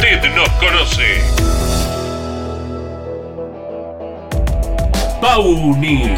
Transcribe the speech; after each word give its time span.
Usted 0.00 0.32
nos 0.32 0.48
conoce. 0.60 1.20
Pauni. 5.20 6.14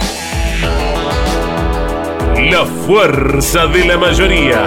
La 2.50 2.66
fuerza 2.86 3.66
de 3.68 3.84
la 3.86 3.96
mayoría. 3.96 4.66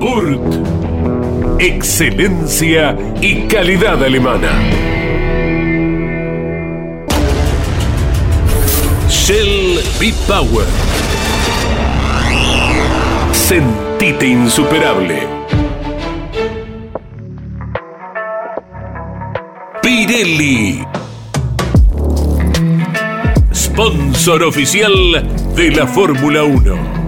Urt. 0.00 1.58
Excelencia 1.58 2.96
y 3.20 3.48
calidad 3.48 4.04
alemana. 4.04 4.52
Shell 9.08 9.80
B-Power. 9.98 10.66
Sentite 13.32 14.24
insuperable. 14.24 15.37
Pirelli. 19.88 20.84
Sponsor 23.54 24.42
oficial 24.42 24.92
de 25.56 25.70
la 25.70 25.86
Fórmula 25.86 26.44
1. 26.44 27.07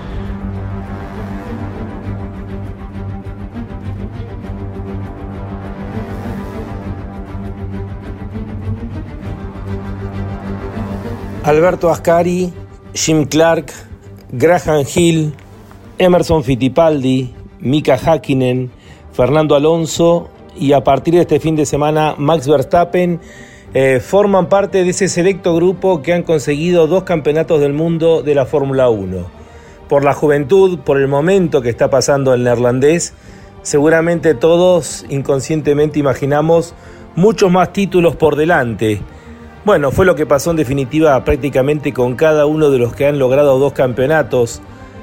Alberto 11.51 11.89
Ascari, 11.89 12.53
Jim 12.93 13.25
Clark, 13.25 13.73
Graham 14.31 14.85
Hill, 14.95 15.33
Emerson 15.97 16.45
Fittipaldi, 16.45 17.33
Mika 17.59 17.95
Hakkinen, 18.01 18.71
Fernando 19.11 19.55
Alonso 19.55 20.29
y 20.55 20.71
a 20.71 20.85
partir 20.85 21.15
de 21.15 21.19
este 21.19 21.41
fin 21.41 21.57
de 21.57 21.65
semana 21.65 22.15
Max 22.17 22.47
Verstappen 22.47 23.19
eh, 23.73 23.99
forman 23.99 24.47
parte 24.47 24.85
de 24.85 24.91
ese 24.91 25.09
selecto 25.09 25.53
grupo 25.53 26.01
que 26.01 26.13
han 26.13 26.23
conseguido 26.23 26.87
dos 26.87 27.03
campeonatos 27.03 27.59
del 27.59 27.73
mundo 27.73 28.23
de 28.23 28.33
la 28.33 28.45
Fórmula 28.45 28.87
1. 28.87 29.17
Por 29.89 30.05
la 30.05 30.13
juventud, 30.13 30.79
por 30.79 31.01
el 31.01 31.09
momento 31.09 31.61
que 31.61 31.69
está 31.69 31.89
pasando 31.89 32.33
el 32.33 32.45
neerlandés, 32.45 33.13
seguramente 33.61 34.35
todos 34.35 35.05
inconscientemente 35.09 35.99
imaginamos 35.99 36.75
muchos 37.17 37.51
más 37.51 37.73
títulos 37.73 38.15
por 38.15 38.37
delante 38.37 39.01
bueno, 39.63 39.91
fue 39.91 40.05
lo 40.05 40.15
que 40.15 40.25
pasó 40.25 40.51
en 40.51 40.57
definitiva 40.57 41.23
prácticamente 41.23 41.93
con 41.93 42.15
cada 42.15 42.45
uno 42.45 42.71
de 42.71 42.79
los 42.79 42.95
que 42.95 43.05
han 43.05 43.19
logrado 43.19 43.59
dos 43.59 43.73
campeonatos 43.73 44.61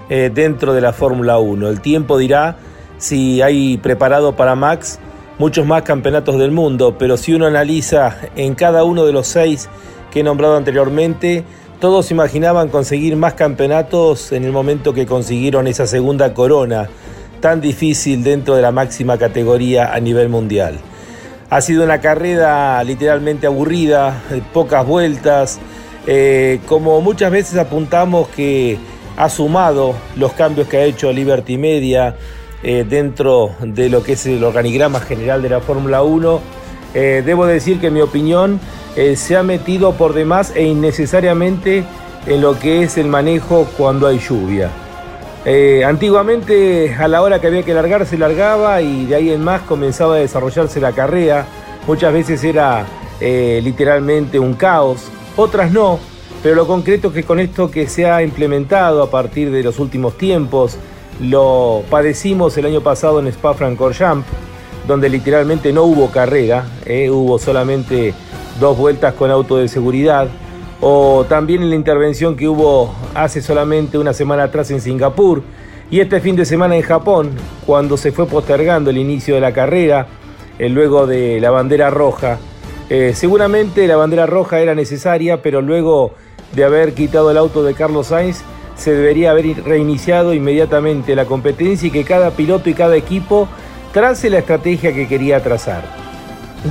eh, 0.09 0.31
dentro 0.35 0.75
de 0.75 0.81
la 0.81 0.93
Fórmula 0.93 1.39
1. 1.39 1.69
El 1.69 1.81
tiempo 1.81 2.19
dirá 2.19 2.57
si 2.99 3.41
hay 3.43 3.77
preparado 3.79 4.35
para 4.35 4.57
Max 4.57 4.99
muchos 5.39 5.65
más 5.67 5.83
campeonatos 5.83 6.39
del 6.39 6.51
mundo, 6.51 6.97
pero 6.99 7.17
si 7.17 7.35
uno 7.35 7.47
analiza 7.47 8.17
en 8.35 8.55
cada 8.55 8.83
uno 8.83 9.07
de 9.07 9.13
los 9.13 9.29
seis 9.29 9.69
que 10.11 10.21
he 10.21 10.23
nombrado 10.23 10.57
anteriormente, 10.57 11.45
todos 11.81 12.11
imaginaban 12.11 12.69
conseguir 12.69 13.15
más 13.15 13.35
campeonatos 13.35 14.33
en 14.33 14.45
el 14.45 14.51
momento 14.51 14.93
que 14.93 15.07
consiguieron 15.07 15.69
esa 15.69 15.87
segunda 15.87 16.35
corona 16.35 16.89
tan 17.41 17.61
difícil 17.61 18.25
dentro 18.25 18.57
de 18.57 18.63
la 18.63 18.73
máxima 18.73 19.17
categoría 19.17 19.95
a 19.95 20.01
nivel 20.01 20.29
mundial. 20.29 20.81
Ha 21.51 21.63
sido 21.63 21.85
una 21.85 22.01
carrera 22.01 22.85
literalmente 22.85 23.47
aburrida, 23.47 24.23
pocas 24.53 24.87
vueltas, 24.87 25.59
eh, 26.07 26.61
como 26.67 27.01
muchas 27.01 27.31
veces 27.31 27.59
apuntamos 27.59 28.29
que 28.29 28.79
ha 29.17 29.31
sumado 29.31 29.95
los 30.17 30.35
cambios 30.35 30.69
que 30.69 30.77
ha 30.77 30.85
hecho 30.85 31.11
Liberty 31.11 31.57
Media 31.57 32.17
eh, 32.63 32.85
dentro 32.87 33.53
de 33.61 33.89
lo 33.89 34.03
que 34.03 34.13
es 34.13 34.27
el 34.27 34.45
organigrama 34.45 35.01
general 35.01 35.41
de 35.41 35.49
la 35.49 35.61
Fórmula 35.61 36.03
1. 36.03 36.41
Eh, 36.93 37.23
debo 37.25 37.47
decir 37.47 37.81
que 37.81 37.87
en 37.87 37.95
mi 37.95 38.03
opinión 38.03 38.61
se 39.15 39.37
ha 39.37 39.45
metido 39.45 39.93
por 39.93 40.13
demás 40.13 40.53
e 40.57 40.65
innecesariamente 40.65 41.85
en 42.27 42.41
lo 42.41 42.59
que 42.59 42.83
es 42.83 42.99
el 42.99 43.07
manejo 43.07 43.69
cuando 43.77 44.09
hay 44.09 44.19
lluvia. 44.19 44.71
Eh, 45.51 45.83
antiguamente 45.83 46.95
a 46.95 47.09
la 47.09 47.23
hora 47.23 47.41
que 47.41 47.47
había 47.47 47.63
que 47.63 47.73
largar 47.73 48.05
se 48.05 48.19
largaba 48.19 48.83
y 48.83 49.07
de 49.07 49.15
ahí 49.15 49.31
en 49.31 49.43
más 49.43 49.63
comenzaba 49.63 50.17
a 50.17 50.19
desarrollarse 50.19 50.79
la 50.79 50.93
carrera. 50.93 51.47
Muchas 51.87 52.13
veces 52.13 52.45
era 52.45 52.85
eh, 53.19 53.59
literalmente 53.65 54.39
un 54.39 54.53
caos, 54.53 55.09
otras 55.39 55.73
no, 55.73 56.01
pero 56.43 56.55
lo 56.55 56.67
concreto 56.67 57.09
es 57.09 57.15
que 57.15 57.23
con 57.23 57.41
esto 57.41 57.71
que 57.71 57.89
se 57.89 58.05
ha 58.05 58.23
implementado 58.23 59.03
a 59.03 59.11
partir 59.11 59.51
de 59.51 59.63
los 59.63 59.79
últimos 59.79 60.19
tiempos, 60.19 60.77
lo 61.19 61.83
padecimos 61.89 62.55
el 62.59 62.67
año 62.67 62.83
pasado 62.83 63.19
en 63.19 63.29
Spa-Francorchamps, 63.29 64.27
donde 64.87 65.09
literalmente 65.09 65.73
no 65.73 65.85
hubo 65.85 66.11
carrera, 66.11 66.67
eh, 66.85 67.09
hubo 67.09 67.39
solamente 67.39 68.13
dos 68.61 68.77
vueltas 68.77 69.15
con 69.15 69.31
auto 69.31 69.57
de 69.57 69.69
seguridad 69.69 70.29
o 70.81 71.25
también 71.29 71.63
en 71.63 71.71
la 71.71 71.77
intervención 71.77 72.37
que 72.37 72.49
hubo 72.49 72.95
hace 73.15 73.43
solamente 73.43 73.99
una 73.99 74.13
semana 74.13 74.45
atrás 74.45 74.71
en 74.71 74.81
Singapur 74.81 75.43
y 75.91 76.01
este 76.01 76.21
fin 76.21 76.37
de 76.37 76.45
semana 76.45 76.77
en 76.77 76.83
Japón, 76.83 77.31
cuando 77.67 77.97
se 77.97 78.13
fue 78.13 78.27
postergando 78.27 78.91
el 78.91 78.99
inicio 78.99 79.35
de 79.35 79.41
la 79.41 79.53
carrera, 79.53 80.07
eh, 80.59 80.69
luego 80.69 81.07
de 81.07 81.41
la 81.41 81.51
bandera 81.51 81.89
roja. 81.89 82.39
Eh, 82.91 83.13
seguramente 83.15 83.87
la 83.87 83.97
bandera 83.97 84.27
roja 84.27 84.61
era 84.61 84.75
necesaria, 84.75 85.41
pero 85.43 85.63
luego 85.63 86.13
de 86.55 86.65
haber 86.65 86.93
quitado 86.93 87.31
el 87.31 87.39
auto 87.39 87.63
de 87.63 87.75
Carlos 87.75 88.09
Sainz, 88.09 88.43
se 88.77 88.93
debería 88.93 89.31
haber 89.31 89.65
reiniciado 89.65 90.35
inmediatamente 90.35 91.17
la 91.17 91.25
competencia 91.25 91.89
y 91.89 91.91
que 91.91 92.05
cada 92.05 92.31
piloto 92.31 92.71
y 92.71 92.75
cada 92.75 92.97
equipo 92.97 93.49
trace 93.93 94.31
la 94.31 94.39
estrategia 94.39 94.95
que 94.95 95.09
quería 95.09 95.43
trazar. 95.43 95.83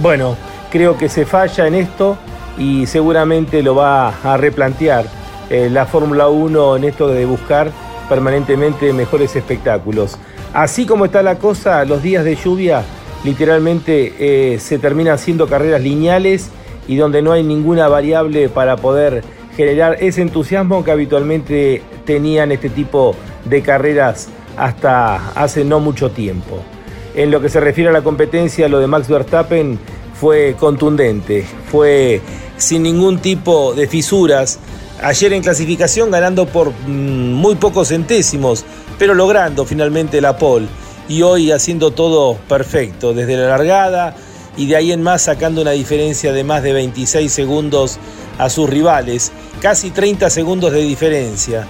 Bueno, 0.02 0.38
creo 0.72 0.98
que 0.98 1.10
se 1.10 1.26
falla 1.26 1.68
en 1.68 1.76
esto 1.76 2.18
y 2.58 2.86
seguramente 2.88 3.62
lo 3.62 3.76
va 3.76 4.10
a 4.24 4.38
replantear 4.38 5.06
eh, 5.50 5.70
la 5.72 5.86
Fórmula 5.86 6.28
1 6.28 6.78
en 6.78 6.84
esto 6.84 7.08
de 7.08 7.26
buscar 7.26 7.72
permanentemente 8.10 8.92
mejores 8.94 9.36
espectáculos. 9.36 10.18
Así 10.54 10.86
como 10.86 11.06
está 11.06 11.22
la 11.22 11.38
cosa, 11.38 11.86
los 11.86 12.02
días 12.02 12.24
de 12.24 12.36
lluvia 12.36 12.84
literalmente 13.24 14.14
eh, 14.20 14.60
se 14.60 14.80
terminan 14.80 15.16
haciendo 15.16 15.48
carreras 15.48 15.82
lineales 15.82 16.50
y 16.88 16.96
donde 16.96 17.22
no 17.22 17.32
hay 17.32 17.44
ninguna 17.44 17.88
variable 17.88 18.50
para 18.50 18.78
poder 18.78 19.24
generar 19.56 19.98
ese 20.00 20.22
entusiasmo 20.22 20.84
que 20.84 20.92
habitualmente 20.92 21.82
tenían 22.06 22.52
este 22.52 22.70
tipo 22.70 23.16
de 23.46 23.62
carreras 23.62 24.30
hasta 24.56 25.32
hace 25.32 25.66
no 25.66 25.80
mucho 25.80 26.12
tiempo. 26.12 26.60
En 27.16 27.32
lo 27.32 27.42
que 27.42 27.50
se 27.50 27.60
refiere 27.60 27.90
a 27.90 27.94
la 27.94 28.04
competencia, 28.04 28.68
lo 28.70 28.80
de 28.80 28.88
Max 28.88 29.08
Verstappen 29.08 29.80
fue 30.14 30.56
contundente, 30.60 31.44
fue 31.72 32.22
sin 32.58 32.84
ningún 32.84 33.20
tipo 33.20 33.74
de 33.74 33.88
fisuras. 33.88 34.60
Ayer 35.02 35.34
en 35.34 35.44
clasificación 35.44 36.10
ganando 36.12 36.48
por 36.48 36.72
mm, 36.72 37.34
muy 37.34 37.56
pocos 37.56 37.90
centésimos, 37.90 38.66
pero 38.98 39.14
logrando 39.14 39.66
finalmente 39.66 40.22
la 40.22 40.38
pole. 40.38 40.68
Y 41.08 41.22
hoy 41.22 41.52
haciendo 41.52 41.92
todo 41.92 42.36
perfecto, 42.50 43.14
desde 43.14 43.38
la 43.38 43.48
largada 43.48 44.16
y 44.58 44.66
de 44.66 44.76
ahí 44.76 44.92
en 44.92 45.04
más 45.04 45.22
sacando 45.22 45.62
una 45.62 45.72
diferencia 45.72 46.34
de 46.34 46.44
más 46.44 46.64
de 46.64 46.74
26 46.74 47.32
segundos 47.32 48.00
a 48.40 48.50
sus 48.50 48.70
rivales, 48.70 49.32
casi 49.62 49.92
30 49.92 50.30
segundos 50.30 50.74
de 50.74 50.82
diferencia. 50.82 51.68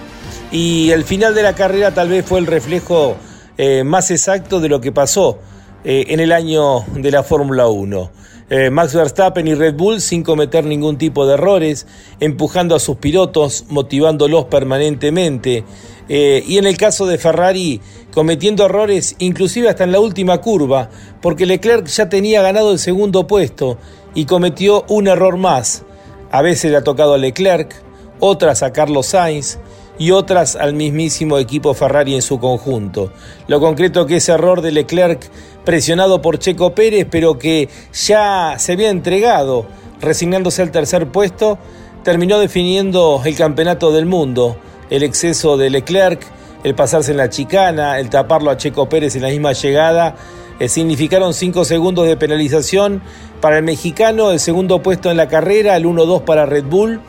Y 0.51 0.91
el 0.91 1.03
final 1.03 1.35
de 1.35 1.43
la 1.43 1.53
carrera 1.53 1.93
tal 1.93 2.09
vez 2.09 2.25
fue 2.25 2.39
el 2.39 2.47
reflejo 2.47 3.17
eh, 3.57 3.83
más 3.83 4.09
exacto 4.11 4.59
de 4.59 4.69
lo 4.69 4.79
que 4.79 4.91
pasó 4.91 5.37
eh, 5.83 6.05
en 6.09 6.19
el 6.19 6.31
año 6.31 6.85
de 6.95 7.11
la 7.11 7.23
Fórmula 7.23 7.67
1. 7.67 8.11
Eh, 8.49 8.69
Max 8.69 8.93
Verstappen 8.93 9.45
y 9.45 9.55
Red 9.55 9.75
Bull 9.75 9.99
sin 9.99 10.23
cometer 10.23 10.63
ningún 10.63 10.97
tipo 10.97 11.27
de 11.27 11.33
errores, 11.33 11.85
empujando 12.21 12.75
a 12.75 12.79
sus 12.79 12.97
pilotos, 12.97 13.65
motivándolos 13.69 14.45
permanentemente. 14.45 15.65
Eh, 16.07 16.43
y 16.47 16.57
en 16.57 16.65
el 16.65 16.77
caso 16.77 17.05
de 17.05 17.17
Ferrari, 17.17 17.81
cometiendo 18.13 18.65
errores 18.65 19.15
inclusive 19.19 19.67
hasta 19.67 19.83
en 19.83 19.91
la 19.91 19.99
última 19.99 20.39
curva, 20.39 20.89
porque 21.21 21.45
Leclerc 21.45 21.87
ya 21.87 22.07
tenía 22.07 22.41
ganado 22.41 22.71
el 22.71 22.79
segundo 22.79 23.27
puesto 23.27 23.77
y 24.15 24.25
cometió 24.25 24.85
un 24.87 25.07
error 25.07 25.35
más. 25.35 25.83
A 26.31 26.41
veces 26.41 26.71
le 26.71 26.77
ha 26.77 26.83
tocado 26.83 27.15
a 27.15 27.17
Leclerc, 27.17 27.75
otras 28.19 28.63
a 28.63 28.71
Carlos 28.71 29.07
Sainz, 29.07 29.59
y 29.99 30.11
otras 30.11 30.55
al 30.55 30.73
mismísimo 30.73 31.37
equipo 31.37 31.73
Ferrari 31.73 32.15
en 32.15 32.21
su 32.21 32.39
conjunto. 32.39 33.11
Lo 33.47 33.59
concreto 33.59 34.05
que 34.05 34.17
ese 34.17 34.33
error 34.33 34.61
de 34.61 34.71
Leclerc 34.71 35.29
presionado 35.65 36.21
por 36.21 36.39
Checo 36.39 36.73
Pérez, 36.73 37.07
pero 37.09 37.37
que 37.37 37.69
ya 37.93 38.55
se 38.57 38.73
había 38.73 38.89
entregado, 38.89 39.65
resignándose 39.99 40.61
al 40.61 40.71
tercer 40.71 41.07
puesto, 41.07 41.57
terminó 42.03 42.39
definiendo 42.39 43.21
el 43.25 43.35
campeonato 43.35 43.91
del 43.91 44.05
mundo. 44.05 44.57
El 44.89 45.03
exceso 45.03 45.57
de 45.57 45.69
Leclerc, 45.69 46.21
el 46.63 46.73
pasarse 46.73 47.11
en 47.11 47.17
la 47.17 47.29
chicana, 47.29 47.99
el 47.99 48.09
taparlo 48.09 48.51
a 48.51 48.57
Checo 48.57 48.87
Pérez 48.87 49.15
en 49.15 49.23
la 49.23 49.29
misma 49.29 49.51
llegada, 49.51 50.15
eh, 50.59 50.69
significaron 50.69 51.33
cinco 51.33 51.65
segundos 51.65 52.07
de 52.07 52.17
penalización 52.17 53.01
para 53.41 53.57
el 53.57 53.63
mexicano, 53.63 54.31
el 54.31 54.39
segundo 54.39 54.81
puesto 54.81 55.11
en 55.11 55.17
la 55.17 55.27
carrera, 55.27 55.75
el 55.75 55.85
1-2 55.85 56.21
para 56.21 56.45
Red 56.45 56.65
Bull 56.65 57.01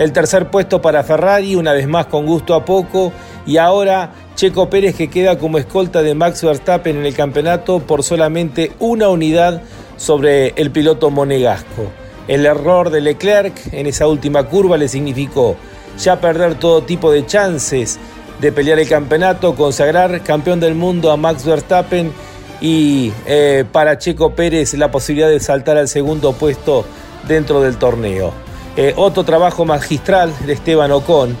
el 0.00 0.12
tercer 0.12 0.50
puesto 0.50 0.80
para 0.80 1.04
Ferrari, 1.04 1.56
una 1.56 1.74
vez 1.74 1.86
más 1.86 2.06
con 2.06 2.24
gusto 2.24 2.54
a 2.54 2.64
poco. 2.64 3.12
Y 3.44 3.58
ahora 3.58 4.12
Checo 4.34 4.70
Pérez 4.70 4.96
que 4.96 5.10
queda 5.10 5.38
como 5.38 5.58
escolta 5.58 6.00
de 6.00 6.14
Max 6.14 6.42
Verstappen 6.42 6.96
en 6.96 7.04
el 7.04 7.14
campeonato 7.14 7.80
por 7.80 8.02
solamente 8.02 8.72
una 8.78 9.10
unidad 9.10 9.60
sobre 9.98 10.54
el 10.56 10.70
piloto 10.70 11.10
monegasco. 11.10 11.92
El 12.28 12.46
error 12.46 12.88
de 12.88 13.02
Leclerc 13.02 13.74
en 13.74 13.86
esa 13.86 14.06
última 14.06 14.44
curva 14.44 14.78
le 14.78 14.88
significó 14.88 15.56
ya 15.98 16.18
perder 16.18 16.54
todo 16.54 16.82
tipo 16.82 17.12
de 17.12 17.26
chances 17.26 17.98
de 18.40 18.52
pelear 18.52 18.78
el 18.78 18.88
campeonato, 18.88 19.54
consagrar 19.54 20.22
campeón 20.22 20.60
del 20.60 20.74
mundo 20.74 21.10
a 21.10 21.18
Max 21.18 21.44
Verstappen 21.44 22.10
y 22.62 23.12
eh, 23.26 23.66
para 23.70 23.98
Checo 23.98 24.34
Pérez 24.34 24.72
la 24.72 24.90
posibilidad 24.90 25.28
de 25.28 25.40
saltar 25.40 25.76
al 25.76 25.88
segundo 25.88 26.32
puesto 26.32 26.86
dentro 27.28 27.60
del 27.60 27.76
torneo. 27.76 28.32
Eh, 28.76 28.94
otro 28.96 29.24
trabajo 29.24 29.64
magistral 29.64 30.32
de 30.46 30.52
Esteban 30.52 30.92
Ocon. 30.92 31.36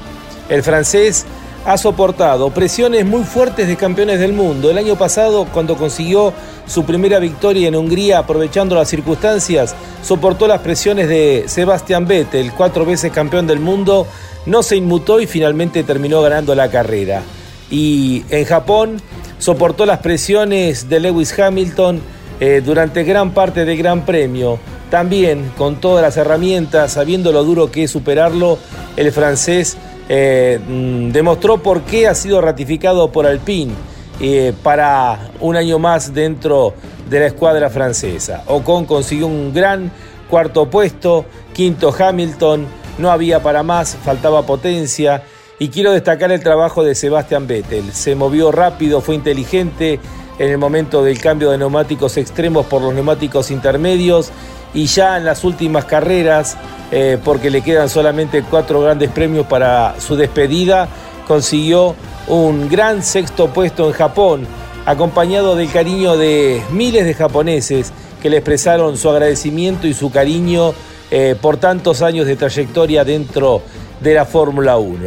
El 0.48 0.62
francés 0.62 1.26
ha 1.64 1.76
soportado 1.76 2.50
presiones 2.50 3.04
muy 3.04 3.22
fuertes 3.22 3.68
de 3.68 3.76
campeones 3.76 4.18
del 4.18 4.32
mundo. 4.32 4.70
El 4.70 4.78
año 4.78 4.96
pasado, 4.96 5.46
cuando 5.52 5.76
consiguió 5.76 6.32
su 6.66 6.84
primera 6.84 7.18
victoria 7.18 7.68
en 7.68 7.76
Hungría, 7.76 8.18
aprovechando 8.18 8.74
las 8.74 8.88
circunstancias, 8.88 9.74
soportó 10.02 10.46
las 10.46 10.60
presiones 10.60 11.08
de 11.08 11.44
Sebastian 11.46 12.06
Vettel, 12.06 12.52
cuatro 12.52 12.84
veces 12.84 13.12
campeón 13.12 13.46
del 13.46 13.60
mundo, 13.60 14.06
no 14.46 14.62
se 14.62 14.76
inmutó 14.76 15.20
y 15.20 15.26
finalmente 15.26 15.84
terminó 15.84 16.22
ganando 16.22 16.54
la 16.54 16.70
carrera. 16.70 17.22
Y 17.70 18.24
en 18.30 18.44
Japón 18.44 19.00
soportó 19.38 19.86
las 19.86 19.98
presiones 19.98 20.88
de 20.88 21.00
Lewis 21.00 21.38
Hamilton 21.38 22.00
eh, 22.40 22.62
durante 22.64 23.04
gran 23.04 23.32
parte 23.32 23.64
del 23.64 23.76
Gran 23.76 24.04
Premio. 24.04 24.58
También 24.90 25.52
con 25.56 25.76
todas 25.76 26.02
las 26.02 26.16
herramientas, 26.16 26.92
sabiendo 26.92 27.30
lo 27.30 27.44
duro 27.44 27.70
que 27.70 27.84
es 27.84 27.90
superarlo, 27.90 28.58
el 28.96 29.12
francés 29.12 29.76
eh, 30.08 30.58
mm, 30.66 31.10
demostró 31.12 31.62
por 31.62 31.82
qué 31.82 32.08
ha 32.08 32.14
sido 32.16 32.40
ratificado 32.40 33.12
por 33.12 33.24
Alpine 33.24 33.72
eh, 34.20 34.52
para 34.64 35.30
un 35.38 35.54
año 35.54 35.78
más 35.78 36.12
dentro 36.12 36.74
de 37.08 37.20
la 37.20 37.26
escuadra 37.26 37.70
francesa. 37.70 38.42
Ocon 38.46 38.84
consiguió 38.84 39.28
un 39.28 39.54
gran 39.54 39.92
cuarto 40.28 40.68
puesto, 40.68 41.24
quinto 41.52 41.94
Hamilton, 41.96 42.66
no 42.98 43.12
había 43.12 43.40
para 43.42 43.62
más, 43.62 43.96
faltaba 44.04 44.42
potencia. 44.42 45.22
Y 45.60 45.68
quiero 45.68 45.92
destacar 45.92 46.32
el 46.32 46.42
trabajo 46.42 46.82
de 46.82 46.94
Sebastian 46.94 47.46
Vettel. 47.46 47.92
Se 47.92 48.14
movió 48.14 48.50
rápido, 48.50 49.00
fue 49.00 49.14
inteligente 49.14 50.00
en 50.38 50.48
el 50.48 50.58
momento 50.58 51.04
del 51.04 51.20
cambio 51.20 51.50
de 51.50 51.58
neumáticos 51.58 52.16
extremos 52.16 52.64
por 52.66 52.80
los 52.80 52.94
neumáticos 52.94 53.50
intermedios 53.50 54.32
y 54.74 54.86
ya 54.86 55.16
en 55.16 55.24
las 55.24 55.44
últimas 55.44 55.84
carreras, 55.84 56.56
eh, 56.90 57.18
porque 57.24 57.50
le 57.50 57.62
quedan 57.62 57.88
solamente 57.88 58.42
cuatro 58.42 58.80
grandes 58.80 59.10
premios 59.10 59.46
para 59.46 59.94
su 59.98 60.16
despedida, 60.16 60.88
consiguió 61.26 61.94
un 62.28 62.68
gran 62.68 63.02
sexto 63.02 63.48
puesto 63.48 63.86
en 63.86 63.92
Japón, 63.92 64.46
acompañado 64.86 65.56
del 65.56 65.70
cariño 65.70 66.16
de 66.16 66.62
miles 66.72 67.04
de 67.04 67.14
japoneses 67.14 67.92
que 68.22 68.30
le 68.30 68.38
expresaron 68.38 68.96
su 68.96 69.08
agradecimiento 69.08 69.86
y 69.86 69.94
su 69.94 70.10
cariño 70.10 70.72
eh, 71.10 71.34
por 71.40 71.56
tantos 71.56 72.02
años 72.02 72.26
de 72.26 72.36
trayectoria 72.36 73.04
dentro 73.04 73.62
de 74.00 74.14
la 74.14 74.24
Fórmula 74.24 74.76
1. 74.76 74.98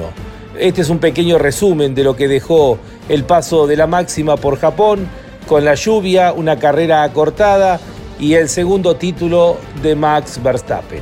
Este 0.59 0.81
es 0.81 0.89
un 0.89 0.99
pequeño 0.99 1.37
resumen 1.37 1.95
de 1.95 2.03
lo 2.03 2.15
que 2.15 2.27
dejó 2.27 2.77
el 3.09 3.23
paso 3.23 3.67
de 3.67 3.75
la 3.75 3.87
máxima 3.87 4.37
por 4.37 4.59
Japón, 4.59 5.07
con 5.47 5.65
la 5.65 5.75
lluvia, 5.75 6.31
una 6.33 6.57
carrera 6.57 7.03
acortada 7.03 7.79
y 8.23 8.35
el 8.35 8.47
segundo 8.47 8.95
título 8.95 9.57
de 9.81 9.97
Max 9.97 10.41
Verstappen. 10.41 11.01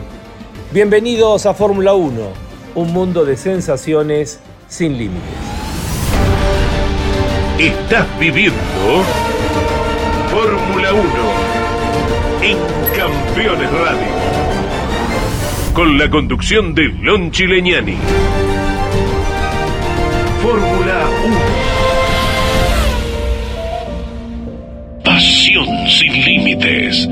Bienvenidos 0.71 1.45
a 1.45 1.53
Fórmula 1.53 1.93
1, 1.93 2.19
un 2.73 2.93
mundo 2.93 3.25
de 3.25 3.37
sensaciones 3.37 4.39
sin 4.67 4.97
límites. 4.97 5.21
Estás 7.59 8.07
viviendo 8.19 8.57
Fórmula 10.31 10.93
1 10.93 11.01
en 12.41 12.57
Campeones 12.97 13.71
Radio. 13.71 14.07
Con 15.75 15.99
la 15.99 16.09
conducción 16.09 16.73
de 16.73 16.85
Lon 16.87 17.29
Chileñani. 17.29 17.99
Límites. 26.51 27.07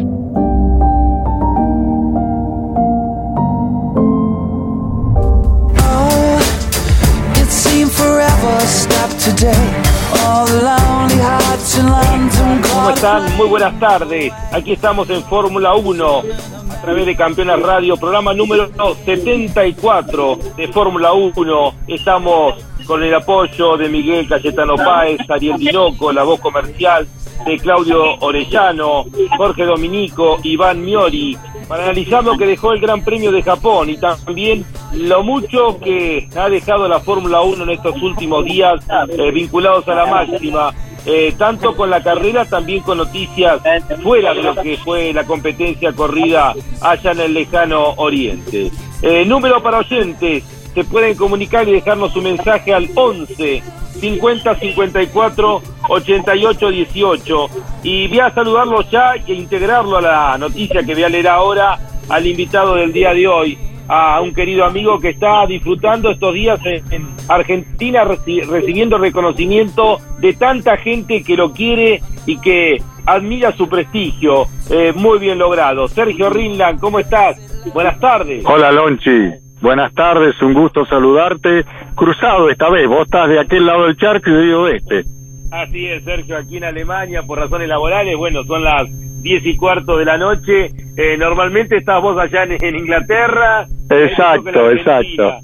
¿Cómo 12.73 12.89
están? 12.89 13.37
Muy 13.37 13.47
buenas 13.47 13.79
tardes. 13.79 14.33
Aquí 14.51 14.73
estamos 14.73 15.09
en 15.09 15.23
Fórmula 15.23 15.75
1 15.75 16.23
a 16.71 16.81
través 16.81 17.05
de 17.05 17.15
Campeonas 17.15 17.61
Radio, 17.61 17.97
programa 17.97 18.33
número 18.33 18.69
74 19.05 20.39
de 20.57 20.67
Fórmula 20.69 21.13
1. 21.13 21.73
Estamos 21.87 22.55
con 22.89 23.03
el 23.03 23.13
apoyo 23.13 23.77
de 23.77 23.87
Miguel 23.87 24.27
Cayetano 24.27 24.75
Páez, 24.75 25.19
Ariel 25.29 25.59
Dinoco, 25.59 26.11
la 26.11 26.23
voz 26.23 26.39
comercial, 26.39 27.07
de 27.45 27.59
Claudio 27.59 28.15
Orellano, 28.21 29.05
Jorge 29.37 29.63
Dominico, 29.63 30.39
Iván 30.41 30.83
Miori, 30.83 31.37
para 31.67 31.83
analizar 31.83 32.23
lo 32.23 32.35
que 32.35 32.47
dejó 32.47 32.73
el 32.73 32.81
Gran 32.81 33.03
Premio 33.03 33.31
de 33.31 33.43
Japón 33.43 33.91
y 33.91 33.97
también 33.97 34.65
lo 34.93 35.21
mucho 35.21 35.79
que 35.79 36.29
ha 36.35 36.49
dejado 36.49 36.87
la 36.87 36.99
Fórmula 36.99 37.41
1 37.41 37.63
en 37.63 37.69
estos 37.69 38.01
últimos 38.01 38.43
días 38.43 38.83
eh, 39.07 39.31
vinculados 39.31 39.87
a 39.87 39.93
la 39.93 40.07
máxima. 40.07 40.73
Eh, 41.05 41.33
tanto 41.37 41.75
con 41.75 41.91
la 41.91 42.01
carrera, 42.01 42.43
también 42.45 42.81
con 42.81 42.97
noticias 42.97 43.61
fuera 44.03 44.33
de 44.33 44.43
lo 44.43 44.55
que 44.55 44.77
fue 44.77 45.13
la 45.13 45.25
competencia 45.25 45.93
corrida 45.93 46.55
allá 46.81 47.11
en 47.11 47.19
el 47.19 47.33
lejano 47.35 47.93
oriente. 47.97 48.71
Eh, 49.01 49.23
número 49.25 49.63
para 49.63 49.77
oyentes, 49.77 50.43
se 50.73 50.83
pueden 50.83 51.15
comunicar 51.15 51.67
y 51.67 51.73
dejarnos 51.73 52.13
su 52.13 52.21
mensaje 52.21 52.73
al 52.73 52.89
11 52.95 53.63
50 53.99 54.55
54 54.55 55.61
88 55.89 56.69
18. 56.69 57.47
Y 57.83 58.07
voy 58.07 58.19
a 58.19 58.33
saludarlo 58.33 58.81
ya 58.89 59.13
e 59.15 59.33
integrarlo 59.33 59.97
a 59.97 60.01
la 60.01 60.37
noticia 60.37 60.83
que 60.83 60.93
voy 60.93 61.03
a 61.03 61.09
leer 61.09 61.27
ahora 61.27 61.77
al 62.09 62.25
invitado 62.25 62.75
del 62.75 62.91
día 62.91 63.13
de 63.13 63.27
hoy, 63.27 63.57
a 63.87 64.21
un 64.21 64.33
querido 64.33 64.65
amigo 64.65 64.99
que 64.99 65.09
está 65.09 65.45
disfrutando 65.45 66.11
estos 66.11 66.33
días 66.33 66.59
en, 66.65 67.09
Argentina, 67.27 68.03
recibiendo 68.03 68.97
reconocimiento 68.97 69.99
de 70.19 70.33
tanta 70.33 70.77
gente 70.77 71.21
que 71.23 71.35
lo 71.35 71.53
quiere 71.53 72.01
y 72.25 72.39
que 72.39 72.77
admira 73.05 73.51
su 73.51 73.69
prestigio. 73.69 74.47
Eh, 74.71 74.93
muy 74.95 75.19
bien 75.19 75.37
logrado. 75.37 75.87
Sergio 75.87 76.29
Rinland, 76.31 76.79
¿cómo 76.79 76.99
estás? 76.99 77.37
Buenas 77.71 77.99
tardes. 77.99 78.43
Hola, 78.45 78.71
Lonchi. 78.71 79.48
Buenas 79.61 79.93
tardes, 79.93 80.41
un 80.41 80.53
gusto 80.53 80.85
saludarte. 80.85 81.65
Cruzado 81.95 82.49
esta 82.49 82.69
vez, 82.69 82.87
vos 82.87 83.01
estás 83.03 83.27
de 83.27 83.39
aquel 83.39 83.65
lado 83.65 83.85
del 83.85 83.97
charco 83.97 84.29
y 84.29 84.33
yo 84.33 84.41
digo 84.41 84.65
de 84.65 84.77
este. 84.77 85.03
Así 85.51 85.85
es, 85.87 86.03
Sergio, 86.03 86.37
aquí 86.37 86.57
en 86.57 86.63
Alemania 86.63 87.23
por 87.23 87.39
razones 87.39 87.67
laborales. 87.67 88.15
Bueno, 88.15 88.43
son 88.45 88.63
las 88.63 88.87
diez 89.21 89.45
y 89.45 89.57
cuarto 89.57 89.97
de 89.97 90.05
la 90.05 90.17
noche. 90.17 90.67
Eh, 90.95 91.17
normalmente 91.17 91.77
estás 91.77 92.01
vos 92.01 92.17
allá 92.17 92.43
en, 92.43 92.75
Inglaterra. 92.75 93.65
Exacto, 93.89 94.71
exacto. 94.71 95.39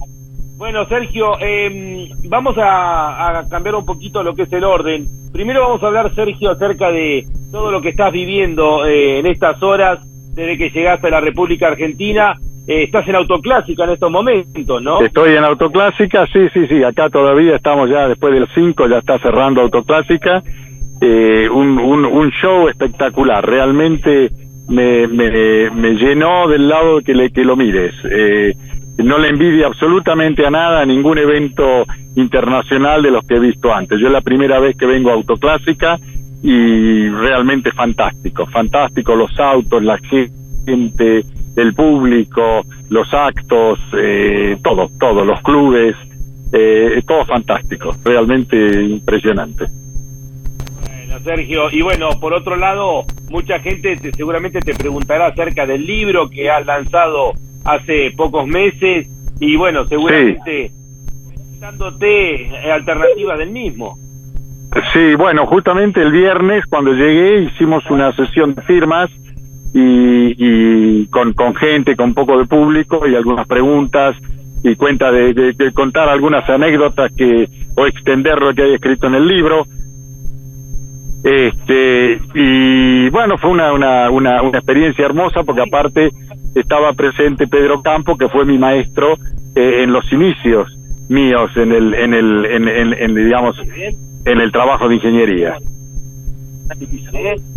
Bueno, 0.57 0.85
Sergio, 0.85 1.33
eh, 1.41 2.07
vamos 2.29 2.55
a, 2.57 3.43
cambiar 3.49 3.75
un 3.75 3.85
poquito 3.85 4.23
lo 4.23 4.33
que 4.33 4.43
es 4.43 4.53
el 4.53 4.63
orden. 4.63 5.05
Primero 5.33 5.61
vamos 5.61 5.83
a 5.83 5.87
hablar, 5.87 6.15
Sergio, 6.15 6.51
acerca 6.51 6.89
de 6.89 7.25
todo 7.51 7.69
lo 7.69 7.81
que 7.81 7.89
estás 7.89 8.13
viviendo 8.13 8.85
eh, 8.85 9.19
en 9.19 9.25
estas 9.25 9.61
horas 9.61 9.99
desde 10.33 10.57
que 10.57 10.69
llegaste 10.69 11.07
a 11.07 11.11
la 11.11 11.19
República 11.19 11.67
Argentina 11.67 12.35
eh, 12.67 12.83
estás 12.83 13.07
en 13.07 13.15
autoclásica 13.15 13.83
en 13.83 13.91
estos 13.91 14.11
momentos, 14.11 14.81
¿no? 14.81 15.01
Estoy 15.01 15.35
en 15.35 15.43
autoclásica, 15.43 16.25
sí, 16.27 16.47
sí, 16.53 16.67
sí, 16.67 16.83
acá 16.83 17.09
todavía 17.09 17.55
estamos 17.55 17.89
ya 17.89 18.07
después 18.07 18.33
del 18.33 18.47
5, 18.53 18.87
ya 18.87 18.97
está 18.97 19.19
cerrando 19.19 19.61
autoclásica. 19.61 20.41
Eh, 21.01 21.47
un, 21.49 21.77
un, 21.77 22.31
show 22.31 22.67
espectacular, 22.69 23.45
realmente 23.45 24.31
me, 24.69 25.07
me, 25.07 25.95
llenó 25.95 26.47
del 26.47 26.69
lado 26.69 27.01
que, 27.01 27.13
le, 27.13 27.29
que 27.31 27.43
lo 27.43 27.55
mires. 27.55 27.93
Eh, 28.09 28.53
no 28.97 29.17
le 29.17 29.29
envidia 29.29 29.67
absolutamente 29.67 30.45
a 30.45 30.49
nada, 30.49 30.81
a 30.81 30.85
ningún 30.85 31.17
evento 31.17 31.85
internacional 32.15 33.03
de 33.03 33.11
los 33.11 33.27
que 33.27 33.35
he 33.35 33.39
visto 33.39 33.73
antes. 33.73 33.99
Yo 33.99 34.07
es 34.07 34.13
la 34.13 34.21
primera 34.21 34.59
vez 34.59 34.75
que 34.77 34.85
vengo 34.85 35.09
a 35.09 35.13
autoclásica 35.13 35.99
y 36.41 37.09
realmente 37.09 37.71
fantástico, 37.71 38.45
fantástico 38.47 39.15
los 39.15 39.37
autos, 39.39 39.83
la 39.83 39.97
gente, 39.97 41.23
el 41.55 41.73
público, 41.73 42.65
los 42.89 43.13
actos, 43.13 43.79
eh, 43.97 44.57
todo, 44.63 44.89
todo, 44.99 45.23
los 45.23 45.41
clubes, 45.41 45.95
eh, 46.51 47.01
todo 47.07 47.25
fantástico, 47.25 47.95
realmente 48.03 48.55
impresionante. 48.83 49.65
Bueno, 50.81 51.19
Sergio, 51.23 51.69
y 51.71 51.81
bueno, 51.81 52.09
por 52.19 52.33
otro 52.33 52.55
lado, 52.55 53.05
mucha 53.29 53.59
gente 53.59 53.97
seguramente 54.15 54.59
te 54.59 54.73
preguntará 54.73 55.27
acerca 55.27 55.65
del 55.65 55.85
libro 55.85 56.29
que 56.29 56.49
has 56.49 56.65
lanzado 56.65 57.33
hace 57.63 58.11
pocos 58.15 58.47
meses 58.47 59.09
y 59.39 59.55
bueno, 59.55 59.85
seguramente 59.85 60.71
dándote 61.59 62.51
alternativas 62.71 63.39
del 63.39 63.51
mismo. 63.51 63.97
Sí, 64.91 65.15
bueno, 65.15 65.45
justamente 65.47 66.01
el 66.01 66.11
viernes 66.11 66.65
cuando 66.65 66.91
llegué 66.91 67.43
hicimos 67.43 67.89
una 67.89 68.11
sesión 68.11 68.53
de 68.55 68.61
firmas 68.63 69.09
y, 69.77 71.05
con, 71.07 71.33
con 71.33 71.53
gente, 71.55 71.95
con 71.95 72.13
poco 72.13 72.37
de 72.37 72.45
público 72.45 73.05
y 73.07 73.15
algunas 73.15 73.45
preguntas 73.47 74.15
y 74.63 74.75
cuenta 74.75 75.11
de, 75.11 75.71
contar 75.73 76.07
algunas 76.09 76.49
anécdotas 76.49 77.11
que 77.15 77.49
o 77.75 77.85
extender 77.85 78.39
lo 78.39 78.53
que 78.53 78.63
hay 78.63 78.73
escrito 78.75 79.07
en 79.07 79.15
el 79.15 79.27
libro. 79.27 79.65
Este, 81.23 82.19
y 82.33 83.09
bueno, 83.09 83.37
fue 83.37 83.49
una, 83.49 83.73
una, 83.73 84.09
una, 84.09 84.41
una 84.41 84.57
experiencia 84.57 85.05
hermosa 85.05 85.43
porque 85.43 85.61
aparte 85.61 86.09
estaba 86.53 86.93
presente 86.93 87.47
Pedro 87.47 87.81
Campo, 87.81 88.17
que 88.17 88.29
fue 88.29 88.45
mi 88.45 88.57
maestro 88.57 89.17
eh, 89.55 89.83
en 89.83 89.91
los 89.91 90.09
inicios 90.13 90.77
míos 91.09 91.51
en 91.55 91.71
el, 91.71 91.93
en 91.93 92.13
el, 92.13 92.45
en, 92.45 92.67
en, 92.67 93.15
digamos, 93.15 93.55
en 94.25 94.41
el 94.41 94.51
trabajo 94.51 94.87
de 94.87 94.95
ingeniería. 94.95 95.57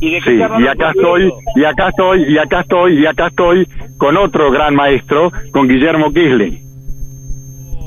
¿Y 0.00 0.21
sí, 0.21 0.31
y 0.37 0.67
acá 0.67 0.91
estoy, 0.91 1.33
y 1.57 1.65
acá 1.65 1.88
estoy, 1.88 2.23
y 2.25 2.38
acá 2.38 2.61
estoy, 2.61 3.00
y 3.00 3.07
acá 3.07 3.27
estoy 3.29 3.67
con 3.97 4.17
otro 4.17 4.50
gran 4.50 4.75
maestro, 4.75 5.33
con 5.53 5.67
Guillermo 5.67 6.12
Kisling, 6.12 6.59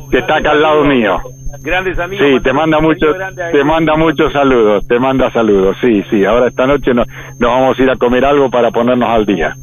que 0.10 0.18
está 0.18 0.38
acá 0.38 0.52
al 0.52 0.62
lado 0.62 0.84
mío. 0.84 1.20
Grandes 1.62 2.00
amigos. 2.00 2.28
Sí, 2.28 2.40
te 2.44 2.54
manda 2.54 2.80
muchos, 2.80 3.16
te 3.52 3.64
manda 3.64 3.96
muchos 3.96 4.34
saludos, 4.34 4.88
te 4.88 5.00
manda 5.00 5.30
saludos. 5.32 5.78
Sí, 5.80 6.04
sí. 6.10 6.26
Ahora 6.26 6.48
esta 6.48 6.66
noche 6.66 6.94
nos, 6.94 7.08
nos 7.40 7.52
vamos 7.52 7.80
a 7.80 7.84
ir 7.84 7.90
a 7.92 7.96
comer 7.98 8.26
algo 8.26 8.50
para 8.50 8.72
ponernos 8.72 9.08
al 9.08 9.26
día. 9.28 9.56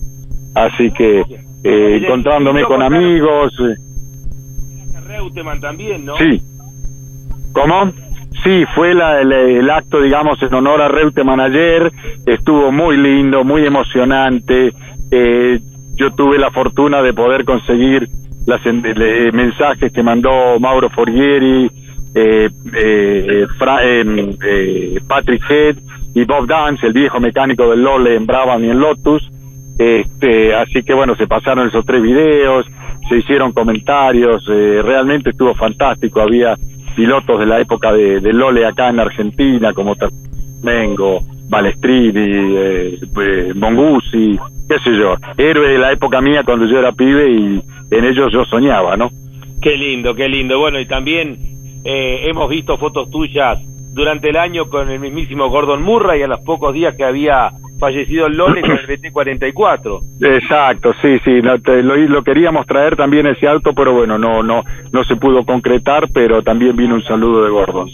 Así 0.55 0.93
que 0.93 1.25
eh, 1.65 2.01
encontrándome 2.03 2.63
con 2.65 2.83
amigos. 2.83 3.53
Eh. 3.61 3.75
Reutemann 5.07 5.61
también, 5.61 6.05
¿no? 6.05 6.17
Sí. 6.19 6.41
¿Cómo? 7.53 7.93
Sí, 8.45 8.65
fue 8.75 8.95
la, 8.95 9.21
el, 9.21 9.71
acto, 9.71 10.01
digamos, 10.01 10.41
en 10.43 10.55
honor 10.55 10.81
a 10.81 10.89
Reutemann 10.89 11.41
ayer. 11.41 11.91
Estuvo 12.27 12.71
muy 12.71 12.97
lindo, 12.97 13.45
muy 13.45 13.67
emocionante. 13.67 14.73
Eh, 15.11 15.61
yo 15.97 16.13
tuve 16.13 16.39
la 16.39 16.51
fortuna 16.51 17.03
de 17.03 17.13
poder 17.13 17.45
conseguir 17.45 18.09
las 18.47 18.65
mensajes 18.65 19.93
que 19.93 20.03
mandó 20.03 20.59
Mauro 20.59 20.89
Forghieri, 20.89 21.71
eh, 22.15 22.49
eh, 22.75 23.47
eh, 23.47 25.01
Patrick 25.07 25.43
Head 25.51 25.77
y 26.15 26.25
Bob 26.25 26.47
Dance, 26.47 26.87
el 26.87 26.93
viejo 26.93 27.21
mecánico 27.21 27.69
del 27.69 27.83
Lole 27.83 28.15
en 28.15 28.27
Brabham 28.27 28.65
y 28.65 28.71
en 28.71 28.81
Lotus. 28.81 29.31
Este, 29.79 30.55
así 30.55 30.83
que 30.83 30.95
bueno, 30.95 31.15
se 31.15 31.27
pasaron 31.27 31.69
esos 31.69 31.85
tres 31.85 32.03
videos, 32.03 32.67
se 33.09 33.19
hicieron 33.19 33.53
comentarios, 33.53 34.45
eh, 34.49 34.81
realmente 34.83 35.31
estuvo 35.31 35.55
fantástico. 35.55 36.21
Había 36.21 36.57
pilotos 36.99 37.39
de 37.39 37.47
la 37.47 37.61
época 37.61 37.93
de, 37.93 38.19
de 38.19 38.33
Lole 38.33 38.67
acá 38.67 38.89
en 38.89 38.99
Argentina, 38.99 39.73
como 39.73 39.95
Mengo, 40.65 41.21
Balestrini, 41.49 42.11
eh, 42.17 42.99
eh, 43.21 43.53
Mongusi, 43.55 44.37
qué 44.69 44.81
sé 44.81 44.97
yo, 44.97 45.15
héroe 45.37 45.69
de 45.69 45.79
la 45.79 45.93
época 45.93 46.21
mía 46.21 46.43
cuando 46.43 46.67
yo 46.67 46.77
era 46.77 46.91
pibe 46.91 47.31
y 47.31 47.63
en 47.93 48.05
ellos 48.05 48.33
yo 48.33 48.45
soñaba, 48.47 48.97
¿no? 48.97 49.11
Qué 49.63 49.77
lindo, 49.77 50.13
qué 50.17 50.29
lindo. 50.29 50.59
Bueno, 50.59 50.81
y 50.81 50.87
también 50.87 51.39
eh, 51.85 52.23
hemos 52.25 52.51
visto 52.51 52.77
fotos 52.77 53.09
tuyas 53.13 53.61
durante 53.93 54.31
el 54.31 54.37
año 54.37 54.69
con 54.69 54.91
el 54.91 54.99
mismísimo 54.99 55.51
Gordon 55.51 55.85
Murray 55.85 56.23
a 56.23 56.27
los 56.27 56.41
pocos 56.41 56.75
días 56.75 56.97
que 56.97 57.05
había 57.05 57.53
fallecido 57.79 58.27
el 58.27 58.37
Lole 58.37 58.61
con 58.61 58.73
el 58.73 58.87
BT-44. 58.87 60.01
Exacto, 60.21 60.93
sí, 61.01 61.19
sí, 61.25 61.41
lo, 61.43 61.57
lo, 61.57 62.23
queríamos 62.23 62.67
traer 62.67 62.97
también 62.97 63.27
ese 63.27 63.49
auto, 63.49 63.73
pero 63.73 63.93
bueno, 63.93 64.19
no 64.19 64.43
no 64.43 64.65
no 64.93 65.05
se 65.05 65.17
pudo 65.17 65.45
concretar, 65.45 66.09
pero 66.13 66.43
también 66.43 66.77
vino 66.77 66.95
un 66.95 67.05
saludo 67.05 67.45
de 67.45 67.51
Gordon. 67.51 67.91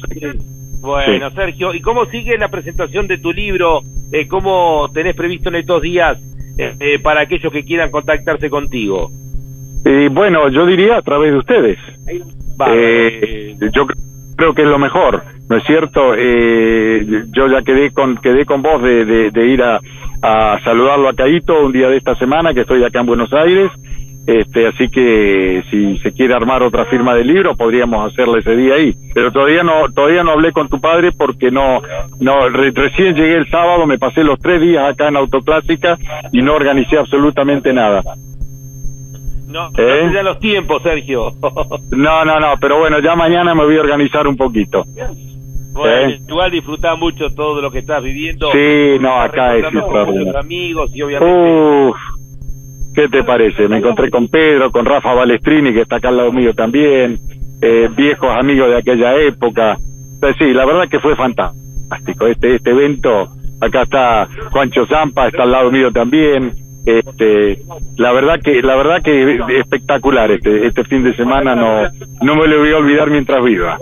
Bueno, 0.81 1.31
Sergio, 1.31 1.75
¿y 1.75 1.81
cómo 1.81 2.05
sigue 2.07 2.37
la 2.37 2.49
presentación 2.49 3.07
de 3.07 3.19
tu 3.19 3.33
libro? 3.33 3.83
Eh, 4.13 4.29
¿Cómo 4.29 4.91
tenés 4.93 5.17
previsto 5.17 5.49
en 5.49 5.57
estos 5.57 5.81
días 5.81 6.19
eh, 6.59 6.75
eh, 6.79 6.99
para 6.99 7.23
aquellos 7.23 7.53
que 7.53 7.65
quieran 7.65 7.91
contactarse 7.91 8.51
contigo? 8.51 9.11
Eh, 9.85 10.09
bueno, 10.13 10.49
yo 10.51 10.67
diría 10.67 10.99
a 10.99 11.03
través 11.03 11.33
de 11.33 11.39
ustedes. 11.39 11.79
yo 13.73 13.87
creo 13.87 14.14
que 14.37 14.63
es 14.63 14.69
lo 14.69 14.79
mejor, 14.79 15.23
¿no 15.49 15.57
es 15.57 15.65
cierto? 15.65 16.15
yo 16.17 17.47
ya 17.49 17.63
quedé 17.63 17.93
con 17.93 18.17
quedé 18.17 18.45
con 18.45 18.63
vos 18.63 18.83
de, 18.83 19.31
de, 19.31 19.47
ir 19.47 19.63
a, 19.63 19.81
a 20.23 20.61
saludarlo 20.65 21.09
a 21.09 21.15
Caíto 21.15 21.65
un 21.65 21.73
día 21.73 21.89
de 21.89 21.99
esta 21.99 22.15
semana, 22.17 22.53
que 22.53 22.63
estoy 22.63 22.83
acá 22.85 23.01
en 23.01 23.07
Buenos 23.07 23.33
Aires. 23.33 23.71
Este, 24.27 24.67
así 24.67 24.89
que 24.89 25.63
si 25.71 25.99
se 25.99 26.13
quiere 26.13 26.33
armar 26.33 26.63
otra 26.63 26.87
firma 26.87 27.15
de 27.15 27.25
libro, 27.25 27.55
podríamos 27.55 28.11
hacerle 28.11 28.39
ese 28.39 28.57
día 28.57 28.75
ahí. 28.75 28.95
Pero 29.13 29.31
todavía 29.31 29.63
no, 29.63 29.93
todavía 29.95 30.25
no 30.25 30.33
hablé 30.33 30.53
con 30.53 30.69
tu 30.69 30.81
padre 30.81 31.13
porque 31.13 31.51
no, 31.51 31.83
no, 32.21 32.49
recién 32.49 33.15
llegué 33.15 33.35
el 33.35 33.51
sábado, 33.51 33.87
me 33.87 33.99
pasé 33.99 34.25
los 34.25 34.39
tres 34.39 34.63
días 34.63 34.91
acá 34.91 35.09
en 35.09 35.17
Autoclásica 35.17 35.99
y 36.33 36.41
no 36.41 36.55
organicé 36.55 36.97
absolutamente 36.97 37.73
nada. 37.75 38.03
No, 39.55 39.71
¿Eh? 39.79 40.11
no 40.13 40.23
los 40.25 40.41
tiempos, 40.41 40.83
Sergio. 40.83 41.31
no, 41.93 42.25
no, 42.25 42.41
no, 42.41 42.55
pero 42.61 42.81
bueno, 42.81 42.99
ya 42.99 43.15
mañana 43.15 43.55
me 43.55 43.65
voy 43.65 43.77
a 43.77 43.83
organizar 43.83 44.27
un 44.27 44.37
poquito. 44.37 44.83
Bueno, 45.73 46.09
¿Eh? 46.11 46.21
igual 46.29 46.51
disfrutar 46.51 46.99
mucho 46.99 47.31
todo 47.31 47.63
lo 47.63 47.71
que 47.71 47.79
estás 47.79 48.03
viviendo. 48.03 48.51
Sí, 48.51 48.99
no, 49.01 49.15
acá 49.15 49.55
es 49.55 49.65
amigos 50.37 50.91
y 50.93 51.03
obviamente 51.03 51.99
¿Qué 52.97 53.09
te 53.09 53.23
parece? 53.23 53.69
Me 53.69 53.79
encontré 53.79 54.11
con 54.11 54.27
Pedro, 54.27 54.73
con 54.73 54.85
Rafa 54.85 55.15
Balestrini, 55.15 55.73
que 55.73 55.83
está 55.83 55.97
acá 55.97 56.09
al 56.09 56.17
lado 56.17 56.33
mío 56.33 56.53
también, 56.55 57.19
eh, 57.63 57.89
viejos 57.97 58.31
amigos 58.31 58.71
de 58.71 58.79
aquella 58.79 59.15
época. 59.21 59.77
Pues 60.21 60.35
sí, 60.37 60.53
la 60.53 60.65
verdad 60.65 60.89
que 60.89 60.99
fue 60.99 61.15
fantástico. 61.15 62.27
Este, 62.27 62.57
este 62.57 62.71
evento, 62.71 63.29
acá 63.61 63.83
está 63.83 64.29
Juancho 64.51 64.85
Zampa, 64.87 65.29
está 65.29 65.45
al 65.45 65.53
lado 65.53 65.71
mío 65.71 65.93
también. 65.93 66.64
Este, 66.85 67.59
la 67.97 68.13
verdad 68.13 68.41
que, 68.43 68.63
la 68.63 68.77
verdad 68.77 69.03
que 69.03 69.41
espectacular 69.59 70.31
este, 70.31 70.67
este 70.67 70.85
fin 70.85 71.03
de 71.03 71.15
semana, 71.15 71.55
no, 71.55 71.83
no 72.21 72.37
me 72.37 72.47
lo 72.47 72.59
voy 72.59 72.73
a 72.73 72.77
olvidar 72.77 73.11
mientras 73.11 73.43
viva. 73.43 73.79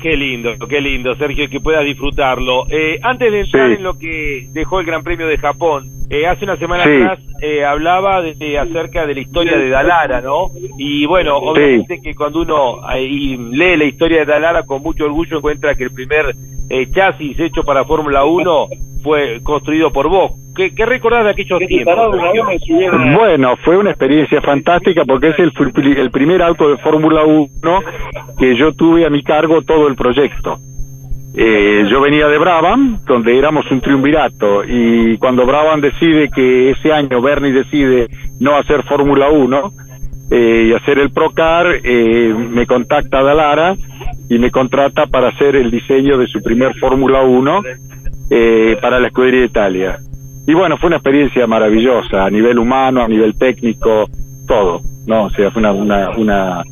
Qué 0.00 0.16
lindo, 0.16 0.50
qué 0.68 0.80
lindo, 0.80 1.14
Sergio, 1.14 1.48
que 1.48 1.60
puedas 1.60 1.84
disfrutarlo. 1.84 2.66
Eh, 2.68 2.98
antes 3.02 3.32
de 3.32 3.40
entrar 3.40 3.70
en 3.70 3.82
lo 3.82 3.94
que 3.94 4.48
dejó 4.52 4.80
el 4.80 4.86
Gran 4.86 5.02
Premio 5.02 5.26
de 5.26 5.38
Japón, 5.38 5.88
eh, 6.10 6.26
hace 6.26 6.44
una 6.44 6.56
semana 6.56 6.82
atrás 6.82 7.18
eh, 7.40 7.64
hablaba 7.64 8.22
de, 8.22 8.58
acerca 8.58 9.06
de 9.06 9.14
la 9.14 9.20
historia 9.20 9.56
de 9.56 9.68
Dalara, 9.68 10.20
¿no? 10.20 10.50
Y 10.78 11.06
bueno, 11.06 11.36
obviamente 11.36 12.00
que 12.00 12.14
cuando 12.14 12.42
uno 12.42 12.80
lee 12.94 13.76
la 13.76 13.84
historia 13.84 14.20
de 14.20 14.26
Dalara 14.26 14.64
con 14.64 14.82
mucho 14.82 15.04
orgullo 15.04 15.38
encuentra 15.38 15.74
que 15.74 15.84
el 15.84 15.92
primer 15.92 16.34
chasis 16.92 17.38
hecho 17.38 17.62
para 17.62 17.84
Fórmula 17.84 18.24
1 18.24 18.68
fue 19.02 19.40
construido 19.42 19.92
por 19.92 20.08
vos. 20.08 20.32
¿Qué, 20.56 20.74
qué 20.74 20.86
recordás 20.86 21.24
de 21.24 21.30
aquellos 21.30 21.58
tiempos? 21.66 21.94
Bueno, 23.14 23.56
fue 23.64 23.76
una 23.76 23.90
experiencia 23.90 24.40
fantástica 24.40 25.04
porque 25.04 25.28
es 25.28 25.38
el, 25.38 25.52
el 25.98 26.10
primer 26.10 26.42
auto 26.42 26.70
de 26.70 26.78
Fórmula 26.78 27.24
1 27.24 27.48
que 28.38 28.56
yo 28.56 28.72
tuve 28.72 29.04
a 29.04 29.10
mi 29.10 29.22
cargo 29.22 29.62
todo 29.62 29.88
el 29.88 29.96
proyecto. 29.96 30.58
Eh, 31.36 31.84
yo 31.90 32.00
venía 32.00 32.28
de 32.28 32.38
Brabham, 32.38 33.00
donde 33.06 33.36
éramos 33.36 33.68
un 33.68 33.80
triunvirato, 33.80 34.62
y 34.64 35.18
cuando 35.18 35.44
Brabham 35.44 35.80
decide 35.80 36.28
que 36.28 36.70
ese 36.70 36.92
año 36.92 37.20
Bernie 37.20 37.52
decide 37.52 38.06
no 38.38 38.56
hacer 38.56 38.84
Fórmula 38.84 39.30
1 39.30 39.72
eh, 40.30 40.68
y 40.68 40.72
hacer 40.72 41.00
el 41.00 41.10
Procar, 41.10 41.66
eh, 41.82 42.32
me 42.32 42.66
contacta 42.66 43.22
Dalara 43.22 43.74
y 44.28 44.38
me 44.38 44.52
contrata 44.52 45.06
para 45.06 45.28
hacer 45.28 45.56
el 45.56 45.72
diseño 45.72 46.16
de 46.18 46.28
su 46.28 46.40
primer 46.40 46.72
Fórmula 46.78 47.22
1 47.22 47.62
eh, 48.30 48.76
para 48.80 49.00
la 49.00 49.08
Escudería 49.08 49.40
de 49.40 49.46
Italia. 49.46 49.98
Y 50.46 50.54
bueno, 50.54 50.76
fue 50.76 50.86
una 50.86 50.96
experiencia 50.96 51.48
maravillosa 51.48 52.24
a 52.24 52.30
nivel 52.30 52.60
humano, 52.60 53.02
a 53.02 53.08
nivel 53.08 53.36
técnico, 53.36 54.04
todo, 54.46 54.80
¿no? 55.08 55.24
O 55.24 55.30
sea, 55.30 55.50
fue 55.50 55.60
una, 55.60 55.72
una, 55.72 56.10
una, 56.16 56.62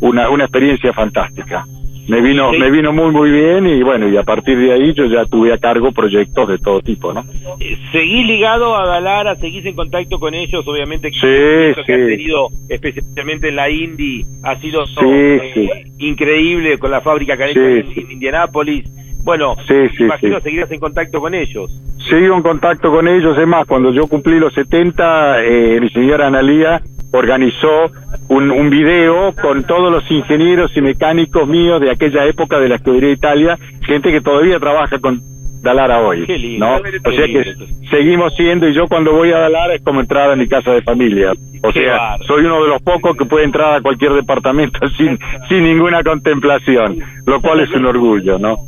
una, 0.00 0.30
una 0.30 0.44
experiencia 0.44 0.92
fantástica 0.92 1.64
me 2.08 2.20
vino 2.20 2.52
me 2.52 2.70
vino 2.70 2.92
muy 2.92 3.10
muy 3.10 3.30
bien 3.30 3.66
y 3.66 3.82
bueno 3.82 4.08
y 4.08 4.16
a 4.16 4.22
partir 4.22 4.58
de 4.58 4.72
ahí 4.72 4.92
yo 4.94 5.06
ya 5.06 5.24
tuve 5.24 5.52
a 5.52 5.58
cargo 5.58 5.92
proyectos 5.92 6.48
de 6.48 6.58
todo 6.58 6.80
tipo 6.80 7.12
no 7.12 7.24
eh, 7.58 7.76
seguís 7.92 8.26
ligado 8.26 8.76
a 8.76 8.86
Dalara 8.86 9.34
seguís 9.36 9.64
en 9.66 9.74
contacto 9.74 10.18
con 10.18 10.34
ellos 10.34 10.66
obviamente 10.66 11.10
que, 11.10 11.74
sí, 11.74 11.80
han 11.80 12.06
tenido 12.06 12.48
especialmente 12.68 13.48
en 13.48 13.56
la 13.56 13.70
Indy 13.70 14.24
ha 14.42 14.56
sido 14.60 14.84
eh, 15.02 15.84
increíble 15.98 16.78
con 16.78 16.90
la 16.90 17.00
fábrica 17.00 17.36
que 17.36 17.50
hecho 17.50 17.60
en, 17.60 18.10
Indianápolis. 18.10 18.84
Bueno 19.24 19.56
imagino 19.98 20.40
seguirás 20.40 20.70
en 20.70 20.80
contacto 20.80 21.20
con 21.20 21.34
ellos. 21.34 21.82
Sigo 22.08 22.36
en 22.36 22.42
contacto 22.42 22.90
con 22.90 23.08
ellos 23.08 23.36
es 23.36 23.46
más 23.46 23.66
cuando 23.66 23.92
yo 23.92 24.06
cumplí 24.06 24.38
los 24.38 24.54
70 24.54 25.44
eh, 25.44 25.80
mi 25.80 25.88
señora 25.90 26.28
Analía 26.28 26.80
organizó 27.12 27.90
un, 28.28 28.50
un 28.50 28.70
video 28.70 29.32
con 29.40 29.64
todos 29.64 29.90
los 29.90 30.10
ingenieros 30.10 30.76
y 30.76 30.80
mecánicos 30.80 31.46
míos 31.48 31.80
de 31.80 31.90
aquella 31.90 32.24
época 32.24 32.58
de 32.58 32.68
la 32.68 32.76
escudería 32.76 33.10
Italia, 33.10 33.58
gente 33.82 34.10
que 34.10 34.20
todavía 34.20 34.58
trabaja 34.58 34.98
con 34.98 35.22
Dalara 35.62 36.00
hoy, 36.00 36.26
¿no? 36.58 36.76
O 36.76 37.12
sea 37.12 37.26
que 37.26 37.54
seguimos 37.90 38.34
siendo 38.36 38.68
y 38.68 38.72
yo 38.72 38.86
cuando 38.86 39.12
voy 39.12 39.32
a 39.32 39.38
Dalara 39.38 39.74
es 39.74 39.82
como 39.82 40.00
entrar 40.00 40.30
a 40.30 40.36
mi 40.36 40.46
casa 40.46 40.72
de 40.72 40.82
familia. 40.82 41.32
O 41.62 41.72
sea, 41.72 42.18
soy 42.26 42.44
uno 42.44 42.62
de 42.62 42.68
los 42.68 42.82
pocos 42.82 43.16
que 43.16 43.24
puede 43.24 43.44
entrar 43.44 43.74
a 43.74 43.80
cualquier 43.80 44.12
departamento 44.12 44.78
sin 44.96 45.18
sin 45.48 45.64
ninguna 45.64 46.02
contemplación, 46.02 46.98
lo 47.26 47.40
cual 47.40 47.60
es 47.60 47.70
un 47.72 47.86
orgullo, 47.86 48.38
¿no? 48.38 48.58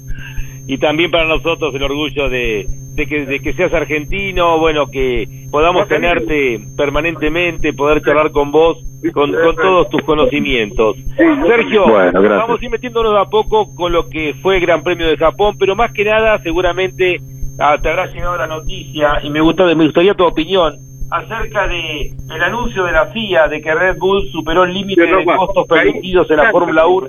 Y 0.68 0.78
también 0.78 1.10
para 1.10 1.26
nosotros 1.26 1.74
el 1.74 1.82
orgullo 1.82 2.28
de 2.28 2.68
de 2.98 3.06
que, 3.06 3.26
de 3.26 3.38
que 3.38 3.52
seas 3.52 3.72
argentino, 3.72 4.58
bueno, 4.58 4.90
que 4.90 5.24
podamos 5.52 5.86
tenerte 5.86 6.60
permanentemente, 6.76 7.72
poder 7.72 8.02
charlar 8.02 8.32
con 8.32 8.50
vos, 8.50 8.76
con, 9.14 9.32
con 9.32 9.54
todos 9.54 9.88
tus 9.88 10.02
conocimientos. 10.02 10.96
Sergio, 11.16 11.86
vamos 11.86 12.60
a 12.60 12.64
ir 12.64 12.70
metiéndonos 12.70 13.14
a 13.16 13.30
poco 13.30 13.72
con 13.72 13.92
lo 13.92 14.08
que 14.08 14.34
fue 14.42 14.56
el 14.56 14.62
Gran 14.62 14.82
Premio 14.82 15.06
de 15.06 15.16
Japón, 15.16 15.54
pero 15.58 15.76
más 15.76 15.92
que 15.92 16.04
nada, 16.04 16.40
seguramente 16.42 17.18
ah, 17.60 17.76
te 17.80 17.88
habrá 17.88 18.06
llegado 18.06 18.36
la 18.36 18.48
noticia 18.48 19.20
y 19.22 19.30
me, 19.30 19.40
gusta, 19.40 19.64
me 19.76 19.84
gustaría 19.84 20.14
tu 20.14 20.24
opinión 20.24 20.87
acerca 21.10 21.66
de 21.66 22.12
el 22.34 22.42
anuncio 22.42 22.84
de 22.84 22.92
la 22.92 23.06
FIA 23.06 23.48
de 23.48 23.60
que 23.60 23.74
Red 23.74 23.96
Bull 23.98 24.28
superó 24.30 24.64
el 24.64 24.74
límite 24.74 25.06
de 25.06 25.24
costos 25.24 25.66
permitidos 25.66 26.30
en 26.30 26.36
la 26.36 26.50
Fórmula 26.50 26.86
1 26.86 27.06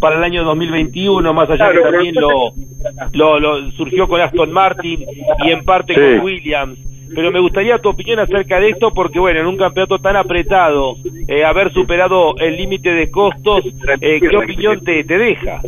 para 0.00 0.16
el 0.16 0.24
año 0.24 0.44
2021, 0.44 1.32
más 1.34 1.50
allá 1.50 1.72
que 1.72 1.80
también 1.80 2.14
lo, 2.14 3.40
lo, 3.40 3.70
surgió 3.72 4.06
con 4.08 4.20
Aston 4.20 4.52
Martin 4.52 5.04
y 5.44 5.50
en 5.50 5.64
parte 5.64 5.94
con 5.94 6.24
Williams. 6.24 6.78
Pero 7.14 7.30
me 7.30 7.38
gustaría 7.38 7.78
tu 7.78 7.88
opinión 7.88 8.18
acerca 8.18 8.58
de 8.58 8.70
esto, 8.70 8.90
porque 8.92 9.20
bueno, 9.20 9.40
en 9.40 9.46
un 9.46 9.56
campeonato 9.56 9.98
tan 9.98 10.16
apretado, 10.16 10.96
eh, 11.28 11.44
haber 11.44 11.72
superado 11.72 12.36
el 12.38 12.56
límite 12.56 12.90
de 12.90 13.10
costos, 13.10 13.64
eh, 14.00 14.20
¿qué 14.20 14.36
opinión 14.36 14.80
te, 14.84 15.04
te 15.04 15.16
deja? 15.16 15.60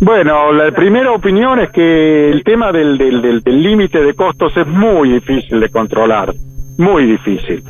Bueno, 0.00 0.52
la 0.52 0.70
primera 0.70 1.10
opinión 1.12 1.58
es 1.58 1.70
que 1.70 2.30
el 2.30 2.44
tema 2.44 2.70
del 2.70 3.42
límite 3.44 4.00
de 4.00 4.14
costos 4.14 4.56
es 4.56 4.66
muy 4.66 5.10
difícil 5.10 5.58
de 5.58 5.68
controlar, 5.70 6.32
muy 6.76 7.04
difícil. 7.04 7.64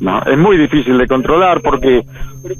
No, 0.00 0.22
es 0.22 0.36
muy 0.36 0.58
difícil 0.58 0.98
de 0.98 1.06
controlar 1.06 1.62
porque, 1.62 2.04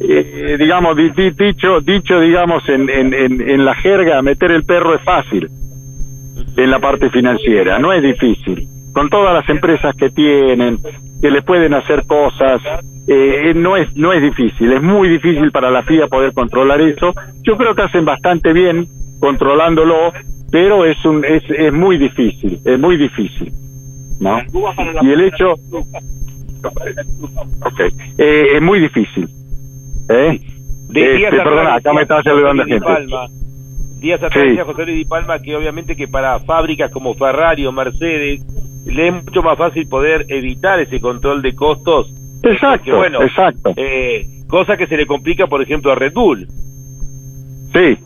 eh, 0.00 0.56
digamos, 0.58 0.96
dicho, 0.96 1.80
dicho, 1.80 2.20
digamos, 2.20 2.66
en, 2.70 2.88
en, 2.88 3.12
en, 3.12 3.64
la 3.64 3.74
jerga, 3.74 4.22
meter 4.22 4.50
el 4.50 4.64
perro 4.64 4.94
es 4.94 5.02
fácil 5.02 5.46
en 6.56 6.70
la 6.70 6.78
parte 6.78 7.10
financiera, 7.10 7.78
no 7.78 7.92
es 7.92 8.02
difícil. 8.02 8.66
Con 8.94 9.10
todas 9.10 9.34
las 9.34 9.46
empresas 9.50 9.94
que 9.94 10.08
tienen, 10.08 10.78
que 11.20 11.30
le 11.30 11.42
pueden 11.42 11.74
hacer 11.74 12.04
cosas, 12.06 12.60
eh, 13.06 13.52
no 13.54 13.76
es 13.76 13.94
no 13.96 14.12
es 14.12 14.22
difícil, 14.22 14.72
es 14.72 14.82
muy 14.82 15.08
difícil 15.08 15.50
para 15.52 15.70
la 15.70 15.82
FIA 15.82 16.08
poder 16.08 16.32
controlar 16.32 16.80
eso. 16.80 17.14
Yo 17.42 17.56
creo 17.56 17.74
que 17.74 17.82
hacen 17.82 18.04
bastante 18.04 18.52
bien 18.52 18.86
controlándolo, 19.20 20.12
pero 20.50 20.84
es 20.84 21.02
un 21.04 21.24
es, 21.24 21.42
es 21.48 21.72
muy 21.72 21.98
difícil, 21.98 22.60
es 22.64 22.78
muy 22.78 22.96
difícil, 22.96 23.52
¿no? 24.20 24.40
Y 25.02 25.10
el 25.10 25.20
hecho, 25.22 25.54
okay, 27.64 27.90
eh, 28.18 28.48
es 28.56 28.62
muy 28.62 28.80
difícil, 28.80 29.28
¿eh? 30.08 30.40
Este, 30.88 31.30
perdona, 31.30 31.74
acá 31.74 31.92
me 31.92 32.02
estaba 32.02 32.22
saludando 32.22 32.64
gente. 32.64 32.84
Palma. 32.84 33.26
Días 33.98 34.22
atrás 34.22 34.44
decía 34.44 34.64
José 34.64 34.84
Luis 34.84 34.98
Di 34.98 35.04
Palma 35.04 35.38
que 35.38 35.56
obviamente 35.56 35.96
que 35.96 36.06
para 36.06 36.38
fábricas 36.40 36.90
como 36.90 37.14
Ferrari 37.14 37.66
o 37.66 37.72
Mercedes 37.72 38.44
le 38.86 39.08
es 39.08 39.24
mucho 39.24 39.42
más 39.42 39.58
fácil 39.58 39.88
poder 39.88 40.26
evitar 40.28 40.80
ese 40.80 41.00
control 41.00 41.42
de 41.42 41.54
costos 41.54 42.12
Exacto, 42.42 42.96
bueno, 42.96 43.22
exacto. 43.22 43.72
Eh, 43.76 44.26
cosa 44.48 44.76
que 44.76 44.86
se 44.86 44.96
le 44.96 45.06
complica, 45.06 45.46
por 45.46 45.62
ejemplo, 45.62 45.92
a 45.92 45.94
Red 45.94 46.12
Bull. 46.12 46.46
Sí. 47.72 47.98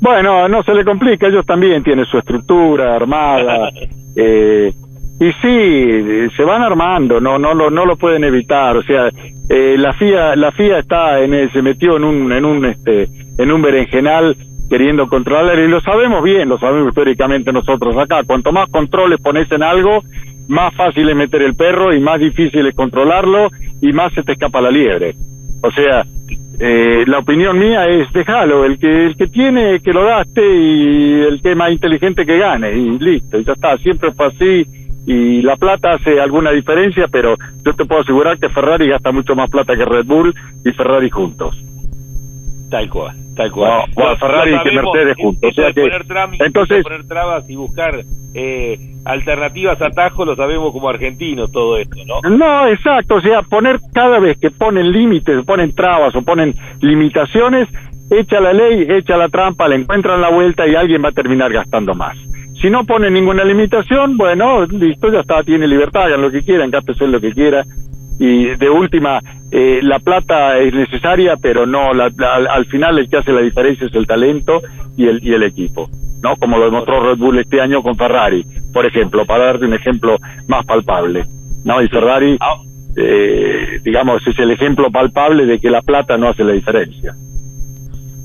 Bueno, 0.00 0.48
no 0.48 0.62
se 0.62 0.74
le 0.74 0.84
complica, 0.84 1.26
ellos 1.26 1.44
también 1.46 1.82
tienen 1.82 2.04
su 2.06 2.18
estructura 2.18 2.94
armada. 2.94 3.70
eh, 4.16 4.72
y 5.20 5.32
sí, 5.42 6.30
se 6.36 6.44
van 6.44 6.62
armando, 6.62 7.20
no 7.20 7.40
no 7.40 7.52
lo 7.52 7.70
no 7.70 7.84
lo 7.84 7.96
pueden 7.96 8.22
evitar, 8.22 8.76
o 8.76 8.82
sea, 8.84 9.10
eh, 9.48 9.74
la 9.76 9.92
FIA 9.92 10.36
la 10.36 10.52
FIA 10.52 10.78
está 10.78 11.18
en 11.20 11.50
se 11.50 11.60
metió 11.60 11.96
en 11.96 12.04
un 12.04 12.30
en 12.30 12.44
un 12.44 12.64
este 12.64 13.08
en 13.36 13.50
un 13.50 13.60
berenjenal 13.60 14.36
queriendo 14.68 15.08
controlar 15.08 15.58
y 15.58 15.68
lo 15.68 15.80
sabemos 15.80 16.22
bien, 16.22 16.48
lo 16.48 16.58
sabemos 16.58 16.88
históricamente 16.88 17.52
nosotros 17.52 17.96
acá, 17.96 18.22
cuanto 18.24 18.52
más 18.52 18.68
controles 18.70 19.20
pones 19.20 19.50
en 19.50 19.62
algo, 19.62 20.02
más 20.48 20.74
fácil 20.74 21.08
es 21.08 21.16
meter 21.16 21.42
el 21.42 21.54
perro 21.54 21.94
y 21.94 22.00
más 22.00 22.20
difícil 22.20 22.66
es 22.66 22.74
controlarlo 22.74 23.48
y 23.80 23.92
más 23.92 24.12
se 24.12 24.22
te 24.22 24.32
escapa 24.32 24.60
la 24.60 24.70
liebre. 24.70 25.14
O 25.62 25.70
sea, 25.70 26.04
eh, 26.60 27.04
la 27.06 27.18
opinión 27.18 27.58
mía 27.58 27.88
es 27.88 28.12
déjalo, 28.12 28.64
el 28.64 28.78
que 28.78 29.06
el 29.06 29.16
que 29.16 29.28
tiene 29.28 29.80
que 29.80 29.92
lo 29.92 30.04
gaste 30.04 30.42
y 30.42 31.20
el 31.20 31.40
que 31.40 31.52
es 31.52 31.56
más 31.56 31.70
inteligente 31.70 32.26
que 32.26 32.38
gane 32.38 32.76
y 32.76 32.98
listo, 32.98 33.38
y 33.38 33.44
ya 33.44 33.52
está, 33.52 33.76
siempre 33.78 34.12
fue 34.12 34.26
así 34.26 34.66
y 35.08 35.40
la 35.40 35.56
plata 35.56 35.94
hace 35.94 36.20
alguna 36.20 36.50
diferencia, 36.50 37.08
pero 37.08 37.34
yo 37.64 37.74
te 37.74 37.86
puedo 37.86 38.02
asegurar 38.02 38.38
que 38.38 38.50
Ferrari 38.50 38.88
gasta 38.88 39.10
mucho 39.10 39.34
más 39.34 39.48
plata 39.48 39.74
que 39.74 39.86
Red 39.86 40.04
Bull 40.04 40.34
y 40.66 40.70
Ferrari 40.72 41.08
juntos. 41.08 41.56
Tal 42.70 42.90
cual, 42.90 43.16
tal 43.38 43.52
cual. 43.52 43.84
Ferrari 44.18 44.50
y 44.50 44.74
Mercedes 44.74 45.16
juntos. 45.16 45.54
entonces, 46.40 46.82
poner 46.82 47.06
trabas 47.06 47.48
y 47.48 47.54
buscar 47.54 48.00
eh, 48.34 48.78
alternativas 49.04 49.80
a 49.80 49.86
atajo, 49.86 50.24
lo 50.24 50.34
sabemos 50.34 50.72
como 50.72 50.88
argentinos 50.88 51.50
todo 51.52 51.78
esto, 51.78 51.96
¿no? 52.04 52.20
No, 52.28 52.66
exacto. 52.66 53.14
O 53.14 53.20
sea, 53.20 53.42
poner 53.42 53.78
cada 53.94 54.18
vez 54.18 54.38
que 54.38 54.50
ponen 54.50 54.90
límites, 54.90 55.44
ponen 55.44 55.72
trabas 55.74 56.14
o 56.16 56.22
ponen 56.22 56.54
limitaciones, 56.80 57.68
echa 58.10 58.40
la 58.40 58.52
ley, 58.52 58.86
echa 58.88 59.16
la 59.16 59.28
trampa, 59.28 59.68
le 59.68 59.76
encuentran 59.76 60.20
la 60.20 60.30
vuelta 60.30 60.66
y 60.66 60.74
alguien 60.74 61.04
va 61.04 61.10
a 61.10 61.12
terminar 61.12 61.52
gastando 61.52 61.94
más. 61.94 62.18
Si 62.60 62.68
no 62.68 62.84
pone 62.84 63.08
ninguna 63.08 63.44
limitación, 63.44 64.16
bueno, 64.16 64.64
listo, 64.64 65.12
ya 65.12 65.20
está, 65.20 65.44
tiene 65.44 65.68
libertad, 65.68 66.06
hagan 66.06 66.22
lo 66.22 66.30
que 66.32 66.42
quieran, 66.42 66.72
gástese 66.72 67.06
lo 67.06 67.20
que 67.20 67.32
quiera 67.32 67.64
y 68.18 68.56
de 68.56 68.70
última 68.70 69.20
eh, 69.50 69.80
la 69.82 69.98
plata 69.98 70.58
es 70.58 70.74
necesaria 70.74 71.36
pero 71.36 71.66
no 71.66 71.90
al 71.90 72.66
final 72.66 72.98
el 72.98 73.08
que 73.08 73.18
hace 73.18 73.32
la 73.32 73.40
diferencia 73.40 73.86
es 73.86 73.94
el 73.94 74.06
talento 74.06 74.60
y 74.96 75.06
el 75.06 75.24
y 75.24 75.32
el 75.32 75.42
equipo 75.44 75.88
no 76.22 76.36
como 76.36 76.58
lo 76.58 76.64
demostró 76.64 77.00
Red 77.00 77.18
Bull 77.18 77.38
este 77.38 77.60
año 77.60 77.82
con 77.82 77.96
Ferrari 77.96 78.44
por 78.72 78.86
ejemplo 78.86 79.24
para 79.24 79.46
darte 79.46 79.66
un 79.66 79.74
ejemplo 79.74 80.16
más 80.48 80.64
palpable 80.66 81.26
no 81.64 81.80
y 81.82 81.88
Ferrari 81.88 82.36
ah. 82.40 82.56
eh, 82.96 83.80
digamos 83.84 84.26
es 84.26 84.38
el 84.38 84.50
ejemplo 84.50 84.90
palpable 84.90 85.46
de 85.46 85.60
que 85.60 85.70
la 85.70 85.82
plata 85.82 86.16
no 86.16 86.28
hace 86.28 86.44
la 86.44 86.52
diferencia. 86.52 87.14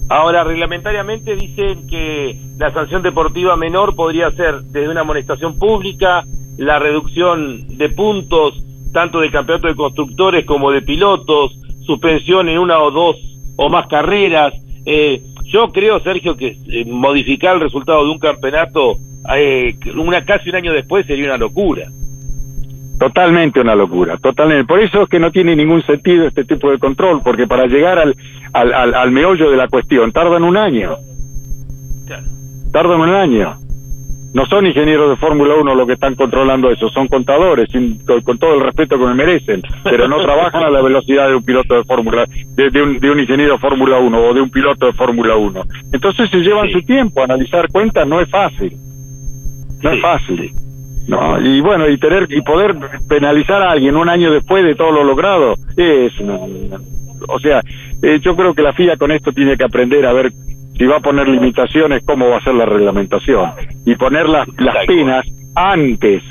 Ahora, 0.10 0.44
reglamentariamente 0.44 1.36
dicen 1.36 1.88
que 1.88 2.38
la 2.58 2.72
sanción 2.74 3.02
deportiva 3.02 3.56
menor 3.56 3.96
podría 3.96 4.30
ser 4.32 4.62
desde 4.62 4.90
una 4.90 5.02
amonestación 5.02 5.58
pública, 5.58 6.24
la 6.58 6.78
reducción 6.78 7.68
de 7.78 7.90
puntos, 7.90 8.64
tanto 8.94 9.20
del 9.20 9.32
campeonato 9.32 9.68
de 9.68 9.76
constructores 9.76 10.46
como 10.46 10.72
de 10.72 10.82
pilotos, 10.82 11.60
suspensión 11.86 12.48
en 12.48 12.60
una 12.60 12.80
o 12.80 12.92
dos 12.92 13.18
o 13.58 13.70
más 13.70 13.88
carreras. 13.88 14.54
Eh, 14.86 15.22
yo 15.46 15.72
creo, 15.72 16.00
Sergio, 16.00 16.38
que 16.38 16.56
eh, 16.68 16.86
modificar 16.86 17.56
el 17.56 17.62
resultado 17.62 18.06
de 18.06 18.12
un 18.12 18.20
campeonato 18.20 18.98
eh, 19.36 19.76
una 19.96 20.24
casi 20.26 20.50
un 20.50 20.56
año 20.56 20.74
después 20.74 21.06
sería 21.06 21.26
una 21.26 21.38
locura. 21.38 21.88
Totalmente 23.00 23.60
una 23.60 23.76
locura, 23.76 24.18
totalmente. 24.18 24.66
Por 24.66 24.80
eso 24.80 25.02
es 25.02 25.10
que 25.10 25.20
no 25.20 25.32
tiene 25.32 25.56
ningún 25.56 25.82
sentido 25.84 26.28
este 26.28 26.46
tipo 26.46 26.72
de 26.72 26.78
control, 26.78 27.22
porque 27.24 27.48
para 27.48 27.66
llegar 27.66 28.00
al, 28.00 28.16
al, 28.54 28.94
al, 28.94 29.12
meollo 29.12 29.50
de 29.50 29.58
la 29.58 29.68
cuestión 29.68 30.12
tardan 30.12 30.44
un 30.44 30.56
año. 30.56 30.96
Tardan 32.72 33.02
un 33.02 33.10
año 33.10 33.63
no 34.34 34.46
son 34.48 34.66
ingenieros 34.66 35.12
de 35.12 35.16
Fórmula 35.18 35.56
1 35.56 35.76
los 35.76 35.88
que 35.88 35.94
están 35.94 36.16
controlando 36.16 36.72
eso, 36.72 36.90
son 36.90 37.08
contadores, 37.08 37.70
con, 38.24 38.38
todo 38.38 38.56
el 38.56 38.62
respeto 38.62 38.98
que 38.98 39.06
me 39.06 39.14
merecen, 39.14 39.62
pero 39.84 40.08
no 40.08 40.22
trabajan 40.22 40.64
a 40.64 40.70
la 40.70 40.82
velocidad 40.82 41.30
de 41.30 41.36
un 41.36 41.44
piloto 41.44 41.76
de 41.76 41.84
Fórmula, 41.84 42.26
de, 42.56 42.82
un, 42.82 43.00
de 43.00 43.12
un 43.12 43.20
ingeniero 43.20 43.54
de 43.54 43.60
Fórmula 43.60 44.00
1 44.00 44.18
o 44.18 44.34
de 44.34 44.42
un 44.42 44.50
piloto 44.50 44.88
de 44.88 44.94
Fórmula 44.94 45.36
1. 45.36 45.62
Entonces 45.92 46.30
se 46.30 46.40
llevan 46.40 46.70
su 46.72 46.82
tiempo, 46.82 47.24
analizar 47.24 47.68
cuentas 47.72 48.08
no 48.08 48.20
es 48.20 48.30
fácil, 48.30 48.74
no 49.82 49.92
es 49.92 50.02
fácil. 50.02 50.52
No, 51.08 51.40
y 51.42 51.60
bueno, 51.60 51.90
y 51.90 51.98
tener 51.98 52.28
y 52.32 52.42
poder 52.42 52.76
penalizar 53.10 53.62
a 53.62 53.72
alguien 53.72 53.98
un 53.98 54.08
año 54.08 54.32
después 54.32 54.64
de 54.64 54.74
todo 54.74 54.90
lo 54.92 55.04
logrado 55.04 55.56
es 55.76 56.14
o 57.28 57.40
sea, 57.40 57.62
eh, 58.02 58.20
yo 58.22 58.36
creo 58.36 58.54
que 58.54 58.62
la 58.62 58.74
FIA 58.74 58.98
con 58.98 59.12
esto 59.12 59.32
tiene 59.32 59.58
que 59.58 59.64
aprender 59.64 60.06
a 60.06 60.14
ver 60.14 60.32
si 60.78 60.86
va 60.86 60.98
a 60.98 61.02
poner 61.02 61.28
limitaciones, 61.28 62.04
cómo 62.06 62.30
va 62.30 62.38
a 62.38 62.44
ser 62.44 62.56
la 62.56 62.66
reglamentación 62.66 63.52
y 63.86 63.96
poner 63.96 64.28
las, 64.28 64.48
las 64.58 64.86
penas 64.86 65.26
antes 65.56 66.24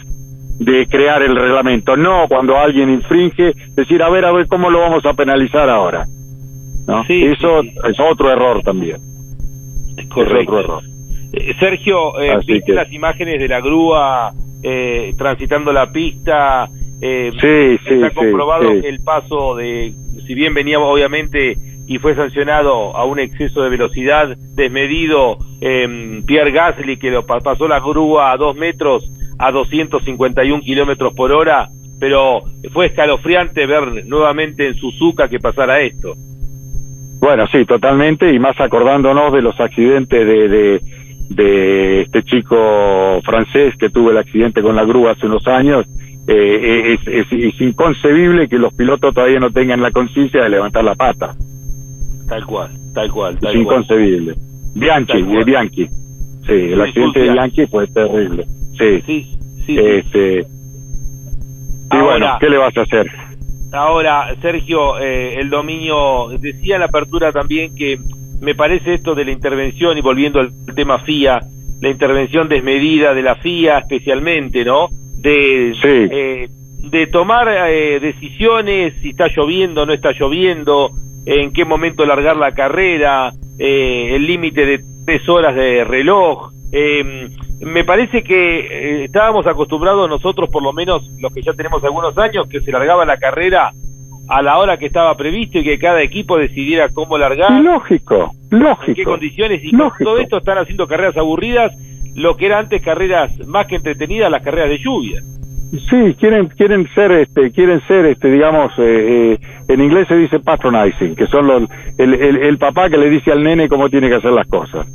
de 0.58 0.86
crear 0.86 1.22
el 1.22 1.34
reglamento, 1.34 1.96
no 1.96 2.26
cuando 2.28 2.56
alguien 2.56 2.90
infringe, 2.90 3.52
decir, 3.74 4.02
a 4.02 4.08
ver, 4.10 4.24
a 4.24 4.32
ver, 4.32 4.46
¿cómo 4.46 4.70
lo 4.70 4.80
vamos 4.80 5.04
a 5.06 5.12
penalizar 5.12 5.68
ahora? 5.68 6.06
¿No? 6.86 7.04
Sí, 7.04 7.24
Eso 7.24 7.62
es 7.62 7.98
otro 8.00 8.30
error 8.30 8.62
también. 8.62 9.00
Correcto. 10.08 10.58
error. 10.60 10.82
Eh, 11.32 11.54
Sergio, 11.58 12.20
eh, 12.20 12.38
¿viste 12.46 12.72
las 12.72 12.92
imágenes 12.92 13.40
de 13.40 13.48
la 13.48 13.60
grúa 13.60 14.30
eh, 14.62 15.12
transitando 15.16 15.72
la 15.72 15.90
pista? 15.90 16.68
Eh, 17.04 17.32
sí, 17.32 17.84
sí, 17.84 17.94
está 17.94 18.10
comprobado 18.10 18.70
el 18.70 19.00
paso 19.00 19.56
de, 19.56 19.92
si 20.24 20.34
bien 20.36 20.54
venía 20.54 20.78
obviamente 20.78 21.56
y 21.84 21.98
fue 21.98 22.14
sancionado 22.14 22.96
a 22.96 23.04
un 23.04 23.18
exceso 23.18 23.60
de 23.62 23.70
velocidad 23.70 24.36
desmedido 24.54 25.36
eh, 25.60 26.22
Pierre 26.24 26.52
Gasly 26.52 26.98
que 26.98 27.10
lo 27.10 27.26
pasó 27.26 27.66
la 27.66 27.80
grúa 27.80 28.30
a 28.30 28.36
dos 28.36 28.56
metros 28.56 29.10
a 29.36 29.50
251 29.50 30.62
kilómetros 30.62 31.12
por 31.14 31.32
hora 31.32 31.70
pero 31.98 32.42
fue 32.72 32.86
escalofriante 32.86 33.66
ver 33.66 34.06
nuevamente 34.06 34.68
en 34.68 34.74
Suzuka 34.74 35.26
que 35.26 35.40
pasara 35.40 35.80
esto. 35.80 36.14
Bueno 37.18 37.48
sí 37.48 37.64
totalmente 37.64 38.32
y 38.32 38.38
más 38.38 38.60
acordándonos 38.60 39.32
de 39.32 39.42
los 39.42 39.58
accidentes 39.58 40.24
de, 40.24 40.48
de 40.48 40.80
de 41.30 42.02
este 42.02 42.22
chico 42.22 43.20
francés 43.24 43.74
que 43.78 43.90
tuvo 43.90 44.10
el 44.10 44.18
accidente 44.18 44.62
con 44.62 44.76
la 44.76 44.84
grúa 44.84 45.12
hace 45.12 45.26
unos 45.26 45.46
años, 45.48 45.86
eh, 46.26 46.98
es, 47.06 47.26
es, 47.32 47.60
inconcebible 47.60 48.48
que 48.48 48.58
los 48.58 48.72
pilotos 48.74 49.14
todavía 49.14 49.40
no 49.40 49.50
tengan 49.50 49.82
la 49.82 49.90
conciencia 49.90 50.42
de 50.42 50.50
levantar 50.50 50.84
la 50.84 50.94
pata. 50.94 51.34
Tal 52.28 52.46
cual, 52.46 52.70
tal 52.94 53.10
cual. 53.10 53.38
es 53.42 53.54
inconcebible. 53.54 54.34
Bianchi, 54.74 55.22
de 55.22 55.44
Bianchi. 55.44 55.86
Sí, 56.46 56.52
el 56.52 56.80
accidente 56.80 57.20
de 57.20 57.32
Bianchi 57.32 57.66
fue 57.66 57.86
terrible. 57.88 58.46
Sí, 58.78 59.02
sí, 59.06 59.36
sí. 59.66 59.78
Este, 59.78 60.46
y 61.92 61.98
bueno, 61.98 62.36
¿qué 62.40 62.48
le 62.48 62.58
vas 62.58 62.76
a 62.76 62.82
hacer? 62.82 63.06
Ahora, 63.72 64.34
Sergio, 64.40 64.98
eh, 64.98 65.34
el 65.40 65.50
dominio, 65.50 66.28
decía 66.38 66.78
la 66.78 66.86
apertura 66.86 67.32
también 67.32 67.74
que 67.74 67.98
me 68.40 68.54
parece 68.54 68.94
esto 68.94 69.14
de 69.14 69.24
la 69.24 69.32
intervención, 69.32 69.96
y 69.96 70.00
volviendo 70.00 70.40
al 70.40 70.52
tema 70.74 70.98
FIA, 71.00 71.40
la 71.80 71.88
intervención 71.88 72.48
desmedida 72.48 73.14
de 73.14 73.22
la 73.22 73.36
FIA 73.36 73.78
especialmente, 73.78 74.64
¿no? 74.64 74.88
De, 75.22 75.72
eh, 75.84 76.48
de 76.90 77.06
tomar 77.06 77.48
eh, 77.48 78.00
decisiones, 78.00 78.94
si 79.00 79.10
está 79.10 79.28
lloviendo, 79.28 79.86
no 79.86 79.92
está 79.92 80.10
lloviendo, 80.12 80.90
en 81.24 81.52
qué 81.52 81.64
momento 81.64 82.04
largar 82.04 82.36
la 82.36 82.52
carrera, 82.52 83.30
eh, 83.58 84.14
el 84.14 84.26
límite 84.26 84.66
de 84.66 84.84
tres 85.06 85.28
horas 85.28 85.54
de 85.54 85.84
reloj. 85.84 86.50
Eh, 86.72 87.28
me 87.60 87.84
parece 87.84 88.24
que 88.24 88.58
eh, 88.58 89.04
estábamos 89.04 89.46
acostumbrados 89.46 90.08
nosotros, 90.08 90.48
por 90.50 90.62
lo 90.62 90.72
menos 90.72 91.08
los 91.20 91.32
que 91.32 91.42
ya 91.42 91.52
tenemos 91.52 91.84
algunos 91.84 92.16
años, 92.18 92.48
que 92.48 92.60
se 92.60 92.72
largaba 92.72 93.04
la 93.04 93.18
carrera 93.18 93.72
a 94.28 94.42
la 94.42 94.58
hora 94.58 94.78
que 94.78 94.86
estaba 94.86 95.14
previsto 95.16 95.58
y 95.58 95.64
que 95.64 95.78
cada 95.78 96.02
equipo 96.02 96.38
decidiera 96.38 96.88
cómo 96.88 97.18
largar. 97.18 97.60
Lógico, 97.60 98.32
lógico. 98.50 98.84
En 98.86 98.94
qué 98.94 99.04
condiciones. 99.04 99.62
Y 99.62 99.70
con 99.76 99.92
todo 100.02 100.18
esto 100.18 100.38
están 100.38 100.58
haciendo 100.58 100.86
carreras 100.86 101.16
aburridas, 101.16 101.72
lo 102.14 102.36
que 102.36 102.46
eran 102.46 102.64
antes 102.64 102.82
carreras 102.82 103.38
más 103.46 103.66
que 103.66 103.76
entretenidas, 103.76 104.30
las 104.30 104.42
carreras 104.42 104.70
de 104.70 104.78
lluvia. 104.78 105.22
Sí, 105.88 106.14
quieren 106.18 106.48
quieren 106.48 106.86
ser 106.94 107.12
este 107.12 107.50
quieren 107.50 107.80
ser 107.88 108.04
este 108.04 108.30
digamos 108.30 108.72
eh, 108.78 108.82
eh, 109.32 109.38
en 109.68 109.80
inglés 109.80 110.06
se 110.06 110.16
dice 110.16 110.38
patronizing, 110.38 111.14
que 111.14 111.26
son 111.26 111.46
los 111.46 111.62
el, 111.96 112.12
el, 112.12 112.36
el, 112.36 112.58
papá 112.58 112.90
que 112.90 112.98
le 112.98 113.08
dice 113.08 113.32
al 113.32 113.42
nene 113.42 113.70
cómo 113.70 113.88
tiene 113.88 114.10
que 114.10 114.16
hacer 114.16 114.32
las 114.32 114.46
cosas. 114.48 114.86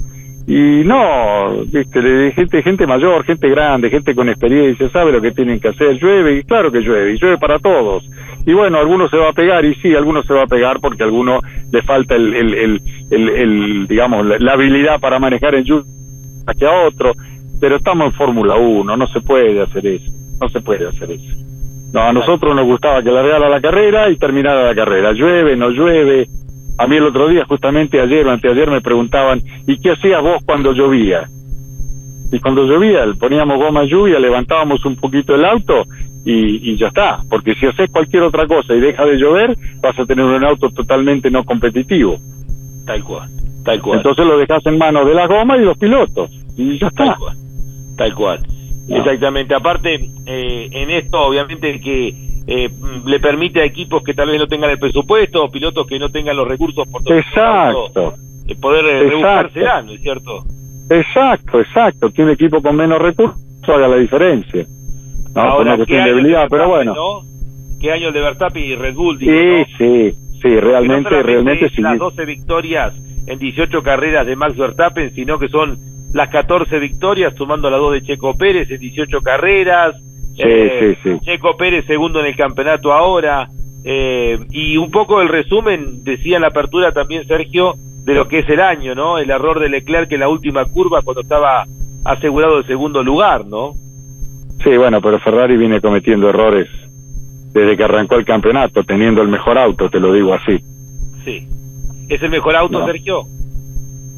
Y 0.45 0.83
no, 0.85 1.63
viste, 1.65 2.31
gente 2.31 2.61
gente 2.61 2.85
mayor, 2.85 3.25
gente 3.25 3.49
grande, 3.49 3.89
gente 3.89 4.13
con 4.13 4.29
experiencia, 4.29 4.87
sabe 4.89 5.11
lo 5.11 5.19
que 5.19 5.31
tienen 5.31 5.59
que 5.59 5.69
hacer. 5.69 5.97
Llueve 5.97 6.37
y 6.37 6.43
claro 6.43 6.71
que 6.71 6.79
llueve, 6.79 7.13
y 7.13 7.17
llueve 7.17 7.37
para 7.39 7.57
todos. 7.57 8.07
Y 8.45 8.53
bueno, 8.53 8.77
algunos 8.77 9.09
se 9.09 9.17
va 9.17 9.29
a 9.29 9.33
pegar 9.33 9.65
y 9.65 9.73
sí, 9.75 9.95
algunos 9.95 10.25
se 10.27 10.33
va 10.33 10.43
a 10.43 10.47
pegar 10.47 10.79
porque 10.79 11.01
a 11.01 11.07
alguno 11.07 11.39
le 11.71 11.81
falta 11.81 12.15
el, 12.15 12.33
el, 12.33 12.81
el, 13.09 13.87
digamos 13.87 14.25
la, 14.39 14.53
habilidad 14.53 14.99
para 15.01 15.19
manejar 15.19 15.55
en 15.55 15.63
lluvia 15.63 15.97
que 16.53 16.65
a 16.65 16.87
otro. 16.87 17.13
Pero 17.59 17.77
estamos 17.77 18.07
en 18.07 18.13
Fórmula 18.13 18.55
1, 18.55 18.97
no 18.97 19.07
se 19.07 19.21
puede 19.21 19.61
hacer 19.61 19.85
eso. 19.87 20.11
No 20.39 20.49
se 20.49 20.61
puede 20.61 20.87
hacer 20.87 21.11
eso. 21.11 21.47
No, 21.93 22.01
a 22.01 22.13
nosotros 22.13 22.55
nos 22.55 22.65
gustaba 22.65 23.01
que 23.01 23.11
largara 23.11 23.49
la 23.49 23.61
carrera 23.61 24.09
y 24.09 24.17
terminara 24.17 24.63
la 24.63 24.75
carrera. 24.75 25.13
Llueve, 25.13 25.55
no 25.55 25.69
llueve. 25.69 26.27
A 26.77 26.85
mí 26.85 26.97
el 26.97 27.05
otro 27.05 27.27
día, 27.27 27.45
justamente 27.45 27.99
ayer 27.99 28.27
o 28.27 28.31
anteayer, 28.31 28.69
me 28.69 28.81
preguntaban, 28.81 29.41
¿y 29.65 29.79
qué 29.79 29.91
hacías 29.91 30.21
vos 30.21 30.43
cuando 30.45 30.73
llovía? 30.73 31.27
Y 32.31 32.39
cuando 32.39 32.65
llovía, 32.65 33.05
poníamos 33.17 33.57
goma 33.57 33.85
lluvia, 33.85 34.19
levantábamos 34.19 34.83
un 34.85 34.95
poquito 34.97 35.33
el 35.33 35.45
auto 35.45 35.85
y, 36.25 36.71
y, 36.71 36.77
ya 36.77 36.87
está. 36.87 37.21
Porque 37.29 37.55
si 37.55 37.65
haces 37.65 37.89
cualquier 37.89 38.23
otra 38.23 38.45
cosa 38.45 38.75
y 38.75 38.81
deja 38.81 39.05
de 39.05 39.17
llover, 39.17 39.55
vas 39.81 39.97
a 39.97 40.05
tener 40.05 40.25
un 40.25 40.43
auto 40.43 40.69
totalmente 40.69 41.31
no 41.31 41.45
competitivo. 41.45 42.19
Tal 42.85 43.03
cual, 43.03 43.29
tal 43.67 43.81
cual. 43.81 43.97
Entonces 43.97 44.25
lo 44.25 44.37
dejas 44.37 44.65
en 44.65 44.77
manos 44.77 45.05
de 45.05 45.13
la 45.13 45.27
goma 45.27 45.57
y 45.57 45.61
los 45.61 45.77
pilotos. 45.77 46.31
Y 46.55 46.79
ya 46.79 46.87
está. 46.87 47.03
Tal 47.03 47.17
cual. 47.17 47.37
Tal 47.97 48.15
cual. 48.15 48.47
Exactamente. 48.87 49.53
Aparte, 49.53 50.09
eh, 50.25 50.69
en 50.71 50.89
esto, 50.89 51.19
obviamente, 51.19 51.81
que 51.81 52.13
eh, 52.47 52.69
le 53.05 53.19
permite 53.19 53.59
a 53.59 53.65
equipos 53.65 54.01
que 54.03 54.13
tal 54.13 54.29
vez 54.29 54.39
no 54.39 54.47
tengan 54.47 54.69
el 54.69 54.79
presupuesto, 54.79 55.43
o 55.43 55.51
pilotos 55.51 55.85
que 55.85 55.99
no 55.99 56.09
tengan 56.09 56.37
los 56.37 56.47
recursos 56.47 56.87
por 56.87 57.03
todo 57.03 57.17
exacto. 57.17 58.13
Eh, 58.47 58.55
poder 58.55 58.85
rebuscársela, 58.85 59.81
¿no 59.81 59.91
es 59.91 60.01
cierto? 60.01 60.45
Exacto, 60.89 61.59
exacto. 61.59 62.09
Que 62.09 62.23
un 62.23 62.29
equipo 62.29 62.61
con 62.61 62.77
menos 62.77 63.01
recursos 63.01 63.37
haga 63.67 63.89
la 63.89 63.97
diferencia. 63.97 64.65
No, 65.35 65.41
Ahora, 65.41 65.61
una 65.61 65.75
cuestión 65.75 66.05
de 66.05 66.09
debilidad, 66.09 66.47
pero 66.49 66.69
bueno. 66.69 66.95
¿Qué 67.81 67.91
año 67.91 68.13
de 68.13 68.21
Verstappen 68.21 68.63
y 68.63 68.75
Red 68.75 68.95
Bull? 68.95 69.19
Digo, 69.19 69.33
sí, 69.33 69.73
sí, 69.77 70.11
sí, 70.41 70.59
realmente, 70.61 71.21
realmente 71.21 71.69
sí. 71.69 71.81
Las 71.81 71.99
12 71.99 72.25
victorias 72.25 72.93
en 73.27 73.39
18 73.39 73.83
carreras 73.83 74.25
de 74.25 74.35
Max 74.35 74.57
Verstappen, 74.57 75.13
sino 75.13 75.37
que 75.37 75.49
son 75.49 75.77
las 76.13 76.29
14 76.29 76.79
victorias, 76.79 77.35
sumando 77.35 77.69
la 77.69 77.77
dos 77.77 77.93
de 77.93 78.01
Checo 78.01 78.37
Pérez 78.37 78.71
en 78.71 78.79
18 78.79 79.21
carreras. 79.21 79.95
Eh, 80.37 80.97
Checo 81.23 81.57
Pérez 81.57 81.85
segundo 81.85 82.19
en 82.19 82.27
el 82.27 82.35
campeonato 82.35 82.93
ahora. 82.93 83.49
Eh, 83.83 84.37
y 84.51 84.77
un 84.77 84.91
poco 84.91 85.21
el 85.21 85.29
resumen, 85.29 86.03
decía 86.03 86.37
en 86.37 86.41
la 86.41 86.49
apertura 86.49 86.91
también 86.91 87.27
Sergio, 87.27 87.75
de 88.03 88.13
lo 88.13 88.27
que 88.27 88.39
es 88.39 88.49
el 88.49 88.61
año, 88.61 88.95
¿no? 88.95 89.17
El 89.17 89.29
error 89.29 89.59
de 89.59 89.69
Leclerc 89.69 90.11
en 90.11 90.21
la 90.21 90.29
última 90.29 90.65
curva 90.65 91.01
cuando 91.01 91.21
estaba 91.21 91.65
asegurado 92.05 92.59
el 92.59 92.65
segundo 92.65 93.03
lugar, 93.03 93.45
¿no? 93.45 93.73
Sí, 94.63 94.75
bueno, 94.77 95.01
pero 95.01 95.19
Ferrari 95.19 95.57
viene 95.57 95.81
cometiendo 95.81 96.29
errores 96.29 96.67
desde 97.53 97.75
que 97.75 97.83
arrancó 97.83 98.15
el 98.15 98.25
campeonato, 98.25 98.83
teniendo 98.83 99.21
el 99.21 99.27
mejor 99.27 99.57
auto, 99.57 99.89
te 99.89 99.99
lo 99.99 100.13
digo 100.13 100.33
así. 100.33 100.59
Sí. 101.25 101.47
¿Es 102.09 102.21
el 102.21 102.29
mejor 102.29 102.55
auto, 102.55 102.85
Sergio? 102.85 103.23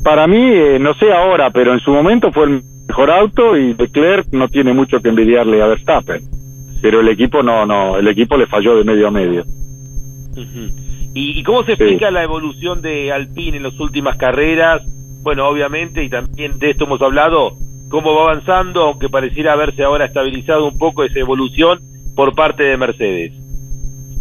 Para 0.03 0.27
mí, 0.27 0.37
eh, 0.37 0.77
no 0.79 0.93
sé 0.93 1.11
ahora, 1.11 1.49
pero 1.51 1.73
en 1.73 1.79
su 1.79 1.91
momento 1.91 2.31
fue 2.31 2.45
el 2.45 2.63
mejor 2.87 3.11
auto 3.11 3.57
y 3.57 3.73
Leclerc 3.73 4.27
no 4.31 4.47
tiene 4.47 4.73
mucho 4.73 4.99
que 5.01 5.09
envidiarle 5.09 5.61
a 5.61 5.67
Verstappen. 5.67 6.21
Pero 6.81 7.01
el 7.01 7.09
equipo 7.09 7.43
no, 7.43 7.65
no, 7.65 7.97
el 7.97 8.07
equipo 8.07 8.37
le 8.37 8.47
falló 8.47 8.77
de 8.77 8.83
medio 8.83 9.07
a 9.07 9.11
medio. 9.11 9.43
¿Y, 11.13 11.43
cómo 11.43 11.63
se 11.63 11.73
explica 11.73 12.11
la 12.11 12.23
evolución 12.23 12.81
de 12.81 13.11
Alpine 13.11 13.57
en 13.57 13.63
las 13.63 13.77
últimas 13.79 14.15
carreras? 14.15 14.81
Bueno, 15.21 15.47
obviamente, 15.47 16.03
y 16.03 16.09
también 16.09 16.59
de 16.59 16.69
esto 16.69 16.85
hemos 16.85 17.01
hablado, 17.01 17.55
cómo 17.89 18.15
va 18.15 18.31
avanzando, 18.31 18.83
aunque 18.83 19.09
pareciera 19.09 19.53
haberse 19.53 19.83
ahora 19.83 20.05
estabilizado 20.05 20.67
un 20.67 20.77
poco 20.77 21.03
esa 21.03 21.19
evolución 21.19 21.79
por 22.15 22.33
parte 22.35 22.63
de 22.63 22.77
Mercedes. 22.77 23.33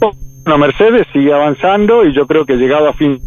Bueno, 0.01 0.59
Mercedes 0.59 1.07
sigue 1.13 1.33
avanzando 1.33 2.05
y 2.05 2.15
yo 2.15 2.27
creo 2.27 2.47
que 2.47 2.57
llegado 2.57 2.89
a 2.89 2.95
fin 2.95 3.21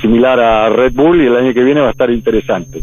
similar 0.00 0.38
a 0.40 0.68
Red 0.68 0.92
Bull 0.94 1.20
y 1.20 1.26
el 1.26 1.36
año 1.36 1.54
que 1.54 1.62
viene 1.62 1.80
va 1.80 1.88
a 1.88 1.92
estar 1.92 2.10
interesante. 2.10 2.82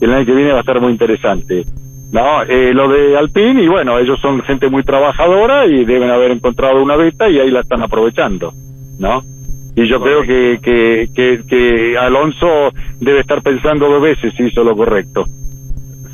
El 0.00 0.12
año 0.12 0.26
que 0.26 0.34
viene 0.34 0.52
va 0.52 0.58
a 0.58 0.60
estar 0.60 0.80
muy 0.80 0.92
interesante. 0.92 1.64
No, 2.12 2.42
eh, 2.42 2.72
lo 2.74 2.88
de 2.88 3.16
Alpine 3.16 3.62
y 3.62 3.68
bueno, 3.68 3.98
ellos 3.98 4.20
son 4.20 4.42
gente 4.42 4.68
muy 4.68 4.82
trabajadora 4.82 5.66
y 5.66 5.84
deben 5.84 6.10
haber 6.10 6.32
encontrado 6.32 6.82
una 6.82 6.96
beta 6.96 7.28
y 7.28 7.38
ahí 7.38 7.50
la 7.50 7.60
están 7.60 7.82
aprovechando, 7.82 8.52
¿no? 8.98 9.22
Y 9.74 9.86
yo 9.86 9.98
creo 10.02 10.20
que, 10.22 10.58
que, 10.62 11.08
que, 11.14 11.40
que, 11.48 11.96
Alonso 11.96 12.70
debe 13.00 13.20
estar 13.20 13.40
pensando 13.40 13.88
dos 13.88 14.02
veces 14.02 14.34
si 14.36 14.42
hizo 14.42 14.62
lo 14.62 14.76
correcto. 14.76 15.24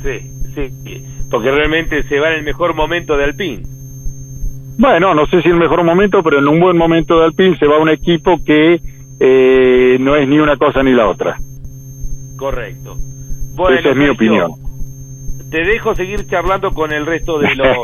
Sí, 0.01 0.31
sí, 0.55 1.03
porque 1.29 1.51
realmente 1.51 2.03
se 2.03 2.19
va 2.19 2.31
en 2.31 2.39
el 2.39 2.43
mejor 2.45 2.73
momento 2.73 3.17
de 3.17 3.25
Alpine. 3.25 3.63
Bueno, 4.77 5.13
no 5.13 5.25
sé 5.25 5.41
si 5.41 5.49
el 5.49 5.57
mejor 5.57 5.83
momento, 5.83 6.23
pero 6.23 6.39
en 6.39 6.47
un 6.47 6.61
buen 6.61 6.77
momento 6.77 7.19
de 7.19 7.25
Alpine 7.25 7.57
se 7.57 7.67
va 7.67 7.77
un 7.77 7.89
equipo 7.89 8.41
que 8.45 8.79
eh, 9.19 9.97
no 9.99 10.15
es 10.15 10.27
ni 10.27 10.39
una 10.39 10.57
cosa 10.57 10.81
ni 10.83 10.93
la 10.93 11.07
otra. 11.07 11.37
Correcto. 12.37 12.95
Bueno, 13.55 13.77
Esa 13.77 13.89
es 13.89 13.95
mi 13.95 14.07
opinión. 14.07 14.51
Te 15.51 15.63
dejo 15.63 15.95
seguir 15.95 16.27
charlando 16.27 16.71
con 16.71 16.93
el 16.93 17.05
resto 17.05 17.39
de 17.39 17.55
los 17.55 17.77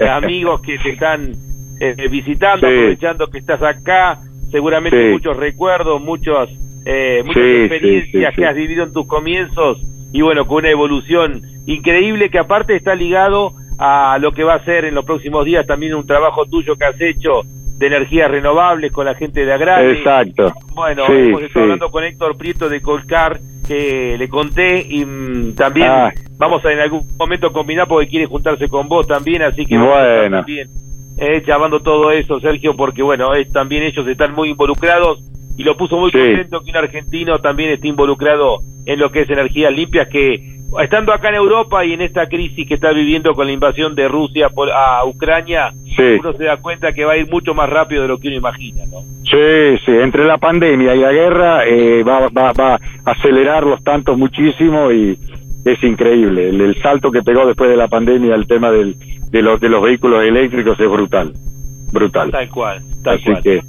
amigos 0.08 0.62
que 0.62 0.78
te 0.78 0.90
están 0.90 1.32
eh, 1.80 2.08
visitando, 2.10 2.66
aprovechando 2.66 3.26
que 3.28 3.38
estás 3.38 3.62
acá. 3.62 4.18
Seguramente 4.50 5.10
muchos 5.10 5.36
recuerdos, 5.36 6.00
muchos, 6.00 6.48
eh, 6.86 7.22
muchas 7.26 7.42
experiencias 7.42 8.34
que 8.34 8.46
has 8.46 8.54
vivido 8.54 8.84
en 8.84 8.92
tus 8.94 9.06
comienzos 9.06 9.82
y 10.12 10.22
bueno, 10.22 10.46
con 10.46 10.58
una 10.58 10.70
evolución 10.70 11.42
increíble 11.66 12.30
que 12.30 12.38
aparte 12.38 12.74
está 12.74 12.94
ligado 12.94 13.52
a 13.78 14.18
lo 14.18 14.32
que 14.32 14.44
va 14.44 14.54
a 14.54 14.64
ser 14.64 14.86
en 14.86 14.94
los 14.94 15.04
próximos 15.04 15.44
días 15.44 15.66
también 15.66 15.94
un 15.94 16.06
trabajo 16.06 16.46
tuyo 16.46 16.76
que 16.76 16.84
has 16.86 17.00
hecho 17.00 17.42
de 17.78 17.86
energías 17.86 18.30
renovables 18.30 18.92
con 18.92 19.06
la 19.06 19.14
gente 19.14 19.46
de 19.46 19.52
Agrare. 19.52 19.92
Exacto. 19.92 20.52
Bueno, 20.74 21.06
hemos 21.08 21.42
estado 21.42 21.64
hablando 21.64 21.90
con 21.90 22.04
Héctor 22.04 22.36
Prieto 22.36 22.68
de 22.68 22.80
Colcar, 22.82 23.38
que 23.66 24.16
le 24.18 24.28
conté, 24.28 24.84
y 24.88 25.04
mm, 25.04 25.54
también 25.54 25.88
ah. 25.88 26.12
vamos 26.36 26.64
a 26.64 26.72
en 26.72 26.80
algún 26.80 27.06
momento 27.16 27.52
combinar 27.52 27.86
porque 27.86 28.08
quiere 28.08 28.26
juntarse 28.26 28.68
con 28.68 28.88
vos 28.88 29.06
también, 29.06 29.42
así 29.42 29.64
que 29.64 29.78
bueno. 29.78 30.38
también 30.38 30.68
eh, 31.18 31.42
llamando 31.46 31.80
todo 31.80 32.10
eso, 32.12 32.40
Sergio, 32.40 32.76
porque 32.76 33.02
bueno, 33.02 33.34
es, 33.34 33.50
también 33.52 33.82
ellos 33.82 34.06
están 34.06 34.34
muy 34.34 34.50
involucrados 34.50 35.20
y 35.56 35.64
lo 35.64 35.76
puso 35.76 35.98
muy 35.98 36.12
contento 36.12 36.60
que 36.62 36.70
un 36.70 36.76
argentino 36.76 37.40
también 37.40 37.70
esté 37.70 37.88
involucrado 37.88 38.60
en 38.86 39.00
lo 39.00 39.10
que 39.10 39.22
es 39.22 39.30
energías 39.30 39.72
limpias, 39.72 40.08
que 40.08 40.57
estando 40.80 41.12
acá 41.12 41.30
en 41.30 41.36
Europa 41.36 41.84
y 41.84 41.92
en 41.94 42.02
esta 42.02 42.26
crisis 42.26 42.66
que 42.66 42.74
está 42.74 42.92
viviendo 42.92 43.32
con 43.34 43.46
la 43.46 43.52
invasión 43.52 43.94
de 43.94 44.06
Rusia 44.08 44.48
por, 44.50 44.70
a 44.70 45.04
Ucrania, 45.04 45.72
uno 46.20 46.32
se 46.34 46.44
da 46.44 46.56
cuenta 46.58 46.92
que 46.92 47.04
va 47.04 47.12
a 47.12 47.16
ir 47.16 47.30
mucho 47.30 47.54
más 47.54 47.68
rápido 47.68 48.02
de 48.02 48.08
lo 48.08 48.18
que 48.18 48.28
uno 48.28 48.36
imagina, 48.36 48.84
¿no? 48.86 49.00
Sí, 49.24 49.78
sí, 49.84 49.92
entre 49.92 50.24
la 50.24 50.38
pandemia 50.38 50.94
y 50.94 51.00
la 51.00 51.12
guerra 51.12 51.66
eh, 51.66 52.02
va, 52.02 52.28
va, 52.28 52.52
va 52.52 52.74
a 52.74 53.10
acelerar 53.10 53.64
los 53.64 53.82
tantos 53.82 54.16
muchísimo 54.16 54.92
y 54.92 55.18
es 55.64 55.82
increíble. 55.82 56.48
El, 56.50 56.80
salto 56.82 57.10
que 57.10 57.22
pegó 57.22 57.46
después 57.46 57.70
de 57.70 57.76
la 57.76 57.88
pandemia 57.88 58.34
el 58.34 58.46
tema 58.46 58.70
del, 58.70 58.96
de, 59.30 59.42
los, 59.42 59.60
de 59.60 59.68
los 59.68 59.82
vehículos 59.82 60.24
eléctricos 60.24 60.78
es 60.78 60.88
brutal, 60.88 61.32
brutal. 61.92 62.30
Tal 62.30 62.48
cual, 62.48 62.82
tal 63.02 63.16
Así 63.16 63.42
que 63.42 63.62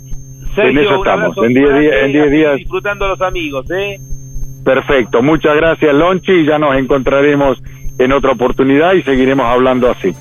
en 0.58 0.78
eso 0.78 0.96
estamos, 0.96 1.38
en 1.38 1.54
10 1.54 2.32
días. 2.32 2.58
Disfrutando 2.58 3.06
a 3.06 3.10
los 3.10 3.22
amigos, 3.22 3.70
¿eh? 3.72 4.00
Perfecto, 4.64 5.22
muchas 5.22 5.56
gracias 5.56 5.94
Lonchi 5.94 6.32
y 6.32 6.46
ya 6.46 6.60
nos 6.60 6.76
encontraremos 6.78 7.62
en 7.98 8.12
otra 8.12 8.32
oportunidad 8.32 8.94
y 8.94 9.04
seguiremos 9.04 9.46
hablando 9.46 9.90
así. 9.90 10.14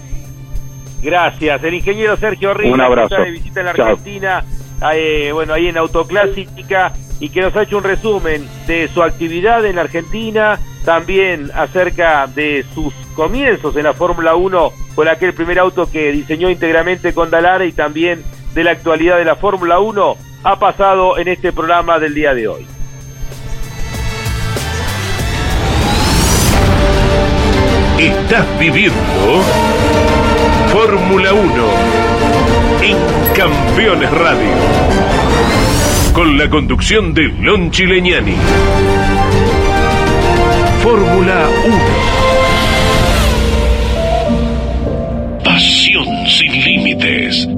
Gracias, 1.03 1.63
el 1.63 1.75
ingeniero 1.75 2.17
Sergio 2.17 2.55
Rivas, 2.55 2.75
Un 2.75 2.81
abrazo. 2.81 3.17
de 3.17 3.31
visita 3.31 3.61
en 3.61 3.67
la 3.67 3.73
Argentina, 3.73 4.45
eh, 4.93 5.31
bueno, 5.33 5.55
ahí 5.55 5.69
en 5.69 5.79
Autoclásica, 5.79 6.93
y 7.21 7.31
que 7.31 7.41
nos 7.41 7.55
ha 7.57 7.63
hecho 7.63 7.79
un 7.79 7.85
resumen 7.85 8.47
de 8.67 8.89
su 8.89 9.03
actividad 9.03 9.65
en 9.65 9.77
la 9.77 9.83
Argentina, 9.83 10.59
también 10.85 11.51
acerca 11.55 12.27
de 12.27 12.65
sus 12.75 12.93
comienzos 13.15 13.77
en 13.77 13.85
la 13.85 13.93
Fórmula 13.93 14.35
1 14.35 14.73
con 14.95 15.09
aquel 15.09 15.35
primer 15.35 15.59
auto 15.59 15.91
que 15.91 16.13
diseñó 16.13 16.51
íntegramente 16.51 17.13
con 17.13 17.31
Dalara 17.31 17.65
y 17.65 17.73
también 17.73 18.23
de 18.55 18.65
la 18.65 18.73
actualidad 18.73 19.19
de 19.19 19.25
la 19.25 19.37
Fórmula 19.37 19.81
1, 19.81 20.17
ha 20.45 20.59
pasado 20.59 21.19
en 21.19 21.29
este 21.29 21.53
programa 21.53 21.99
del 21.99 22.15
día 22.15 22.35
de 22.35 22.49
hoy. 22.49 22.67
Estás 27.99 28.47
viviendo 28.61 28.95
Fórmula 30.73 31.33
1 31.33 31.65
en 32.81 32.97
Campeones 33.35 34.11
Radio. 34.13 34.51
Con 36.13 36.39
la 36.39 36.49
conducción 36.49 37.13
de 37.13 37.25
Lon 37.25 37.73
Chileñani. 37.73 38.37
Fórmula 40.81 41.49
1. 41.67 41.79
Pasión 45.43 46.07
sin 46.29 46.53
límites. 46.53 47.58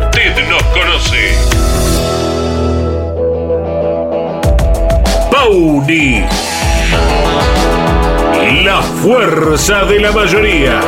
Usted 0.13 0.49
nos 0.49 0.63
conoce. 0.63 1.33
Pauni. 5.31 6.25
La 8.65 8.81
fuerza 8.81 9.85
de 9.85 9.99
la 10.01 10.11
mayoría. 10.11 10.81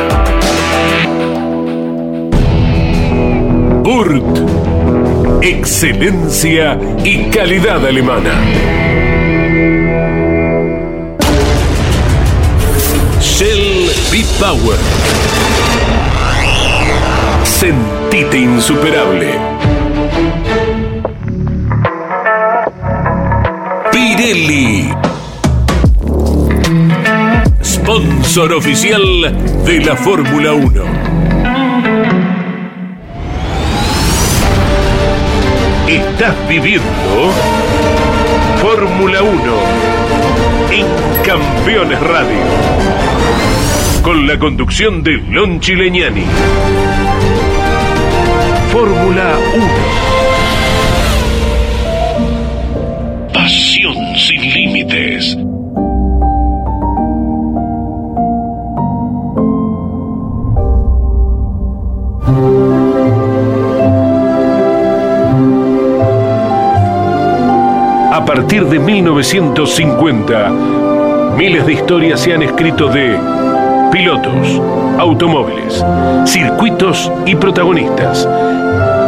Urt. 3.86 5.42
Excelencia 5.42 6.78
y 7.02 7.30
calidad 7.30 7.86
alemana. 7.86 8.34
Shell 13.22 13.90
B-Power. 14.12 14.78
Insuperable. 18.14 19.36
Pirelli. 23.90 24.88
Sponsor 27.60 28.52
oficial 28.52 29.02
de 29.66 29.80
la 29.80 29.96
Fórmula 29.96 30.52
1. 30.52 30.84
Estás 35.88 36.48
viviendo 36.48 36.84
Fórmula 38.62 39.22
1 39.22 39.32
en 40.70 40.86
Campeones 41.24 42.00
Radio. 42.00 42.38
Con 44.02 44.28
la 44.28 44.38
conducción 44.38 45.02
de 45.02 45.16
Lon 45.16 45.58
Chileñani. 45.58 46.26
Fórmula 48.74 49.38
1. 49.54 49.66
Pasión 53.32 53.94
sin 54.16 54.42
límites. 54.52 55.38
A 68.12 68.24
partir 68.26 68.66
de 68.66 68.80
1950, 68.80 70.50
miles 71.36 71.64
de 71.64 71.74
historias 71.74 72.18
se 72.18 72.34
han 72.34 72.42
escrito 72.42 72.88
de 72.88 73.16
pilotos, 73.92 74.60
automóviles, 74.98 75.84
circuitos 76.26 77.12
y 77.24 77.36
protagonistas 77.36 78.28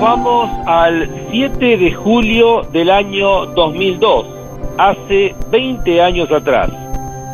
Vamos 0.00 0.48
al 0.66 1.08
7 1.30 1.76
de 1.76 1.92
julio 1.92 2.62
del 2.72 2.90
año 2.90 3.44
2002, 3.46 4.26
hace 4.78 5.34
20 5.50 6.02
años 6.02 6.32
atrás. 6.32 6.70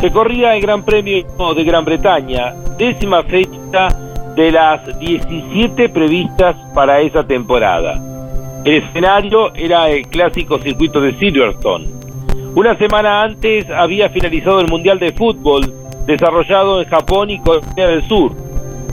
Se 0.00 0.10
corría 0.10 0.56
el 0.56 0.62
Gran 0.62 0.84
Premio 0.84 1.24
de 1.54 1.64
Gran 1.64 1.84
Bretaña, 1.84 2.54
décima 2.76 3.22
fecha 3.22 3.88
de 4.34 4.50
las 4.50 4.98
17 4.98 5.88
previstas 5.90 6.56
para 6.74 7.00
esa 7.00 7.24
temporada. 7.24 8.00
El 8.64 8.82
escenario 8.82 9.54
era 9.54 9.88
el 9.88 10.08
clásico 10.08 10.58
circuito 10.58 11.00
de 11.00 11.14
Silverstone. 11.14 11.86
Una 12.56 12.76
semana 12.76 13.22
antes 13.22 13.70
había 13.70 14.08
finalizado 14.08 14.58
el 14.58 14.66
Mundial 14.66 14.98
de 14.98 15.12
Fútbol, 15.12 15.72
desarrollado 16.06 16.82
en 16.82 16.88
Japón 16.88 17.30
y 17.30 17.38
Corea 17.38 17.86
del 17.86 18.02
Sur. 18.08 18.32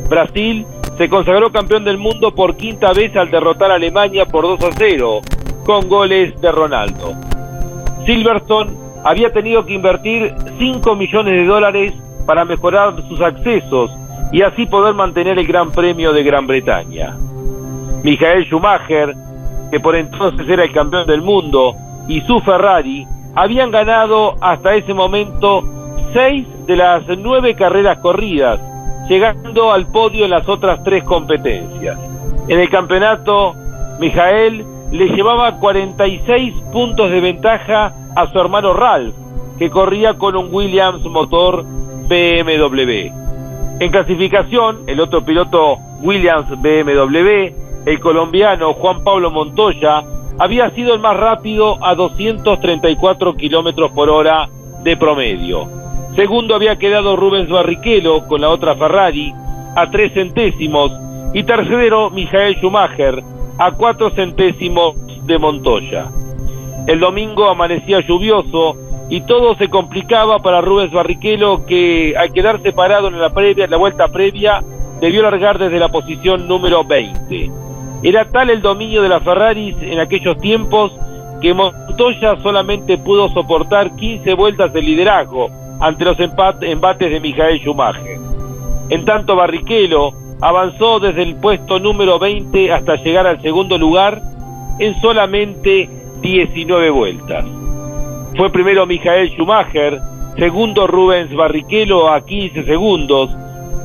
Brasil 0.09 0.63
se 0.97 1.09
consagró 1.09 1.51
campeón 1.51 1.83
del 1.83 1.97
mundo 1.97 2.33
por 2.33 2.55
quinta 2.55 2.93
vez 2.93 3.15
al 3.15 3.31
derrotar 3.31 3.71
a 3.71 3.75
Alemania 3.75 4.25
por 4.25 4.43
2 4.43 4.63
a 4.63 4.69
0, 4.77 5.21
con 5.65 5.89
goles 5.89 6.39
de 6.39 6.51
Ronaldo. 6.51 7.13
Silverstone 8.05 8.71
había 9.03 9.31
tenido 9.33 9.65
que 9.65 9.73
invertir 9.73 10.33
5 10.59 10.95
millones 10.95 11.33
de 11.33 11.45
dólares 11.45 11.93
para 12.25 12.45
mejorar 12.45 12.95
sus 13.07 13.19
accesos 13.21 13.91
y 14.31 14.41
así 14.41 14.65
poder 14.65 14.93
mantener 14.93 15.37
el 15.37 15.47
Gran 15.47 15.71
Premio 15.71 16.13
de 16.13 16.23
Gran 16.23 16.47
Bretaña. 16.47 17.15
Michael 18.03 18.45
Schumacher, 18.45 19.13
que 19.71 19.79
por 19.79 19.95
entonces 19.95 20.47
era 20.47 20.63
el 20.63 20.71
campeón 20.71 21.07
del 21.07 21.21
mundo, 21.21 21.75
y 22.07 22.21
su 22.21 22.39
Ferrari 22.41 23.07
habían 23.35 23.71
ganado 23.71 24.35
hasta 24.41 24.75
ese 24.75 24.93
momento 24.93 25.63
seis 26.13 26.45
de 26.65 26.75
las 26.75 27.03
nueve 27.17 27.55
carreras 27.55 27.97
corridas, 27.99 28.59
llegando 29.09 29.71
al 29.71 29.87
podio 29.87 30.25
en 30.25 30.31
las 30.31 30.47
otras 30.47 30.83
tres 30.83 31.03
competencias. 31.03 31.97
En 32.47 32.59
el 32.59 32.69
campeonato, 32.69 33.53
Mijael 33.99 34.65
le 34.91 35.07
llevaba 35.09 35.59
46 35.59 36.53
puntos 36.71 37.09
de 37.09 37.19
ventaja 37.19 37.93
a 38.15 38.27
su 38.27 38.39
hermano 38.39 38.73
Ralph, 38.73 39.15
que 39.57 39.69
corría 39.69 40.15
con 40.15 40.35
un 40.35 40.53
Williams 40.53 41.03
motor 41.05 41.63
BMW. 42.07 43.11
En 43.79 43.91
clasificación, 43.91 44.83
el 44.87 44.99
otro 44.99 45.23
piloto 45.25 45.77
Williams 46.01 46.49
BMW, 46.61 47.53
el 47.85 47.99
colombiano 47.99 48.73
Juan 48.73 49.03
Pablo 49.03 49.31
Montoya, 49.31 50.03
había 50.39 50.69
sido 50.71 50.93
el 50.93 50.99
más 50.99 51.17
rápido 51.17 51.83
a 51.83 51.95
234 51.95 53.35
kilómetros 53.35 53.91
por 53.91 54.09
hora 54.09 54.47
de 54.83 54.97
promedio. 54.97 55.82
Segundo 56.15 56.53
había 56.53 56.75
quedado 56.75 57.15
Rubens 57.15 57.49
Barrichello 57.49 58.27
con 58.27 58.41
la 58.41 58.49
otra 58.49 58.75
Ferrari 58.75 59.33
a 59.75 59.89
tres 59.89 60.13
centésimos 60.13 60.91
y 61.33 61.41
tercero 61.41 62.11
Michael 62.11 62.57
Schumacher 62.57 63.23
a 63.57 63.71
cuatro 63.71 64.11
centésimos 64.11 64.95
de 65.25 65.39
Montoya. 65.39 66.11
El 66.85 66.99
domingo 66.99 67.49
amanecía 67.49 68.01
lluvioso 68.01 68.77
y 69.09 69.21
todo 69.21 69.55
se 69.55 69.69
complicaba 69.69 70.37
para 70.39 70.61
Rubens 70.61 70.93
Barrichello 70.93 71.65
que 71.65 72.13
al 72.15 72.31
quedar 72.31 72.61
separado 72.61 73.07
en 73.07 73.19
la 73.19 73.31
previa, 73.31 73.65
en 73.65 73.71
la 73.71 73.77
vuelta 73.77 74.07
previa, 74.09 74.61
debió 75.01 75.23
largar 75.23 75.57
desde 75.57 75.79
la 75.79 75.89
posición 75.89 76.47
número 76.47 76.83
20. 76.83 77.51
Era 78.03 78.25
tal 78.25 78.51
el 78.51 78.61
dominio 78.61 79.01
de 79.01 79.09
las 79.09 79.23
Ferraris 79.23 79.75
en 79.81 79.99
aquellos 79.99 80.37
tiempos 80.37 80.91
que 81.41 81.55
Montoya 81.55 82.37
solamente 82.43 82.99
pudo 82.99 83.29
soportar 83.29 83.95
15 83.95 84.31
vueltas 84.35 84.71
de 84.73 84.81
liderazgo 84.83 85.62
ante 85.83 86.05
los 86.05 86.17
embates 86.17 87.11
de 87.11 87.19
Michael 87.19 87.59
Schumacher. 87.59 88.17
En 88.87 89.03
tanto 89.03 89.35
Barrichello 89.35 90.13
avanzó 90.39 91.01
desde 91.01 91.23
el 91.23 91.35
puesto 91.35 91.77
número 91.77 92.17
20 92.19 92.71
hasta 92.71 92.95
llegar 92.95 93.27
al 93.27 93.41
segundo 93.41 93.77
lugar 93.77 94.21
en 94.79 94.95
solamente 95.01 95.89
19 96.21 96.89
vueltas. 96.89 97.43
Fue 98.37 98.49
primero 98.49 98.85
Michael 98.85 99.29
Schumacher, 99.31 99.99
segundo 100.37 100.87
Rubens 100.87 101.35
Barrichello 101.35 102.09
a 102.09 102.23
15 102.23 102.63
segundos, 102.63 103.29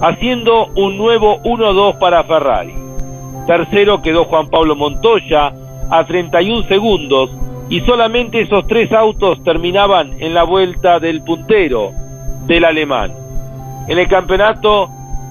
haciendo 0.01 0.66
un 0.76 0.96
nuevo 0.96 1.42
1-2 1.42 1.99
para 1.99 2.22
Ferrari. 2.22 2.74
Tercero 3.49 4.01
quedó 4.03 4.24
Juan 4.26 4.49
Pablo 4.51 4.76
Montoya 4.76 5.53
a 5.90 6.07
31 6.07 6.62
segundos 6.68 7.30
y 7.68 7.80
solamente 7.80 8.40
esos 8.40 8.66
tres 8.66 8.92
autos 8.92 9.42
terminaban 9.44 10.14
en 10.20 10.34
la 10.34 10.44
vuelta 10.44 10.98
del 10.98 11.22
puntero 11.22 11.92
del 12.46 12.64
alemán. 12.64 13.14
En 13.88 13.98
el 13.98 14.08
campeonato, 14.08 14.88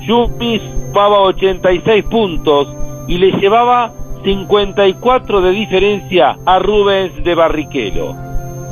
Juppis 0.08 0.62
sumaba 0.88 1.22
86 1.22 2.06
puntos 2.06 2.76
y 3.08 3.18
le 3.18 3.32
llevaba 3.40 3.92
54 4.24 5.42
de 5.42 5.52
diferencia 5.52 6.36
a 6.46 6.60
Rubens 6.60 7.24
de 7.24 7.36
Barrichello. 7.36 8.14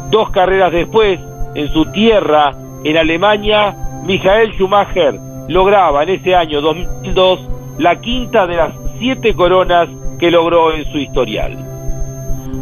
Dos 0.09 0.29
carreras 0.31 0.71
después, 0.71 1.19
en 1.55 1.71
su 1.73 1.85
tierra, 1.91 2.51
en 2.83 2.97
Alemania, 2.97 3.75
Michael 4.05 4.53
Schumacher 4.53 5.19
lograba 5.47 6.03
en 6.03 6.09
ese 6.09 6.35
año 6.35 6.61
2002 6.61 7.49
la 7.79 7.99
quinta 7.99 8.47
de 8.47 8.57
las 8.57 8.73
siete 8.99 9.33
coronas 9.33 9.89
que 10.19 10.31
logró 10.31 10.73
en 10.73 10.83
su 10.91 10.97
historial. 10.97 11.74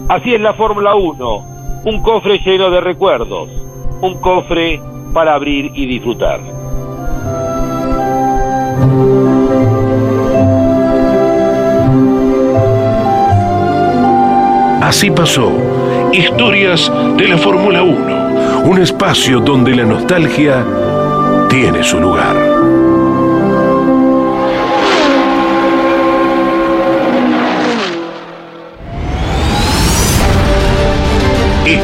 Así 0.10 0.34
es 0.34 0.42
la 0.42 0.54
Fórmula 0.54 0.96
1, 0.96 1.46
un 1.86 2.02
cofre 2.02 2.40
lleno 2.40 2.70
de 2.70 2.82
recuerdos, 2.82 3.50
un 4.02 4.20
cofre 4.20 4.80
para 5.14 5.36
abrir 5.36 5.72
y 5.74 5.86
disfrutar. 5.86 6.40
Así 14.82 15.10
pasó. 15.10 15.52
Historias 16.12 16.92
de 17.18 17.28
la 17.28 17.38
Fórmula 17.38 17.82
1. 17.82 18.66
Un 18.66 18.80
espacio 18.80 19.40
donde 19.40 19.76
la 19.76 19.86
nostalgia 19.86 20.64
tiene 21.50 21.84
su 21.84 22.00
lugar. 22.00 22.83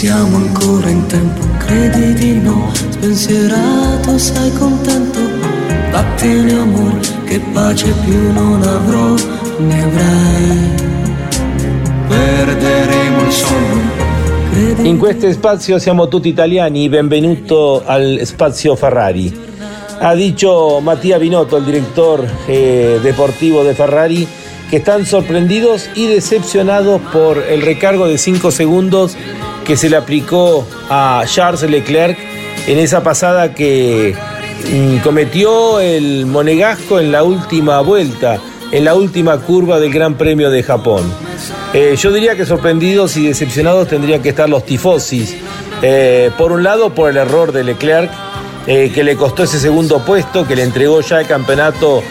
Siamo 0.00 0.36
ancora 0.36 0.88
in 0.88 1.04
tempo, 1.08 1.44
credi 1.58 2.14
di 2.14 2.40
no, 2.40 2.70
spensierato, 2.72 4.16
sei 4.16 4.50
contento, 4.54 5.18
vattene 5.90 6.52
amore, 6.52 7.00
che 7.26 7.38
pace 7.52 7.92
più 8.02 8.32
non 8.32 8.62
avrò, 8.62 9.14
ne 9.58 9.82
avrai, 9.82 10.74
perderemo 12.08 13.20
il 13.22 13.32
sonno. 13.32 14.88
In 14.88 14.96
questo 14.96 15.30
spazio 15.32 15.78
siamo 15.78 16.08
tutti 16.08 16.28
italiani, 16.28 16.88
benvenuto 16.88 17.82
al 17.84 18.20
spazio 18.24 18.76
Ferrari. 18.76 19.48
Ha 19.98 20.14
dicho 20.14 20.80
Matías 20.80 21.20
Binotto, 21.20 21.58
el 21.58 21.64
director 21.64 22.26
eh, 22.46 22.98
deportivo 23.02 23.62
de 23.62 23.74
Ferrari, 23.74 24.26
que 24.70 24.76
están 24.76 25.04
sorprendidos 25.04 25.90
y 25.96 26.06
decepcionados 26.06 27.00
por 27.12 27.38
el 27.38 27.62
recargo 27.62 28.06
de 28.06 28.18
5 28.18 28.52
segundos 28.52 29.16
que 29.64 29.76
se 29.76 29.90
le 29.90 29.96
aplicó 29.96 30.66
a 30.88 31.24
Charles 31.26 31.62
Leclerc 31.62 32.16
en 32.68 32.78
esa 32.78 33.02
pasada 33.02 33.52
que 33.52 34.14
mm, 34.72 34.98
cometió 34.98 35.80
el 35.80 36.26
monegasco 36.26 37.00
en 37.00 37.10
la 37.10 37.24
última 37.24 37.80
vuelta, 37.80 38.38
en 38.70 38.84
la 38.84 38.94
última 38.94 39.38
curva 39.38 39.80
del 39.80 39.92
Gran 39.92 40.14
Premio 40.14 40.50
de 40.50 40.62
Japón. 40.62 41.02
Eh, 41.72 41.96
yo 41.98 42.12
diría 42.12 42.36
que 42.36 42.46
sorprendidos 42.46 43.16
y 43.16 43.26
decepcionados 43.26 43.88
tendrían 43.88 44.22
que 44.22 44.28
estar 44.28 44.48
los 44.48 44.64
tifosis. 44.64 45.36
Eh, 45.82 46.30
por 46.38 46.52
un 46.52 46.62
lado, 46.62 46.94
por 46.94 47.10
el 47.10 47.16
error 47.16 47.50
de 47.50 47.64
Leclerc, 47.64 48.10
eh, 48.68 48.92
que 48.94 49.02
le 49.02 49.16
costó 49.16 49.42
ese 49.42 49.58
segundo 49.58 50.04
puesto, 50.04 50.46
que 50.46 50.54
le 50.54 50.62
entregó 50.62 51.00
ya 51.00 51.20
el 51.20 51.26
campeonato 51.26 52.02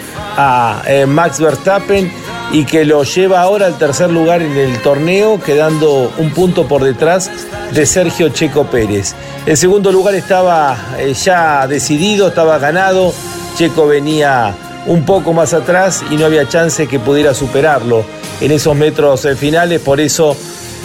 a 0.42 0.82
Max 1.06 1.42
Verstappen 1.42 2.10
y 2.52 2.66
que 2.66 2.84
lo 2.86 3.04
lleva 3.04 3.42
ahora 3.42 3.68
al 3.68 3.78
tercer 3.78 4.10
lugar 4.10 4.42
en 4.42 4.58
el 4.58 4.82
torneo, 4.82 5.40
quedando 5.40 6.12
un 6.18 6.32
punto 6.32 6.68
por 6.68 6.84
detrás 6.84 7.30
de 7.72 7.86
Sergio 7.86 8.30
Checo 8.30 8.66
Pérez. 8.66 9.14
El 9.46 9.58
segundo 9.58 9.92
lugar 9.92 10.16
estaba 10.16 10.76
eh, 10.98 11.14
ya 11.14 11.68
decidido, 11.68 12.30
estaba 12.30 12.58
ganado, 12.58 13.14
Checo 13.56 13.88
venía 13.88 14.56
un 14.88 15.06
poco 15.06 15.34
más 15.34 15.54
atrás 15.54 16.04
y 16.10 16.16
no 16.16 16.26
había 16.26 16.48
chance 16.48 16.88
que 16.88 17.00
pudiera 17.00 17.34
superarlo 17.34 18.04
en 18.42 18.52
esos 18.52 18.76
metros 18.76 19.26
eh, 19.26 19.36
finales, 19.36 19.82
por 19.82 20.00
eso 20.00 20.36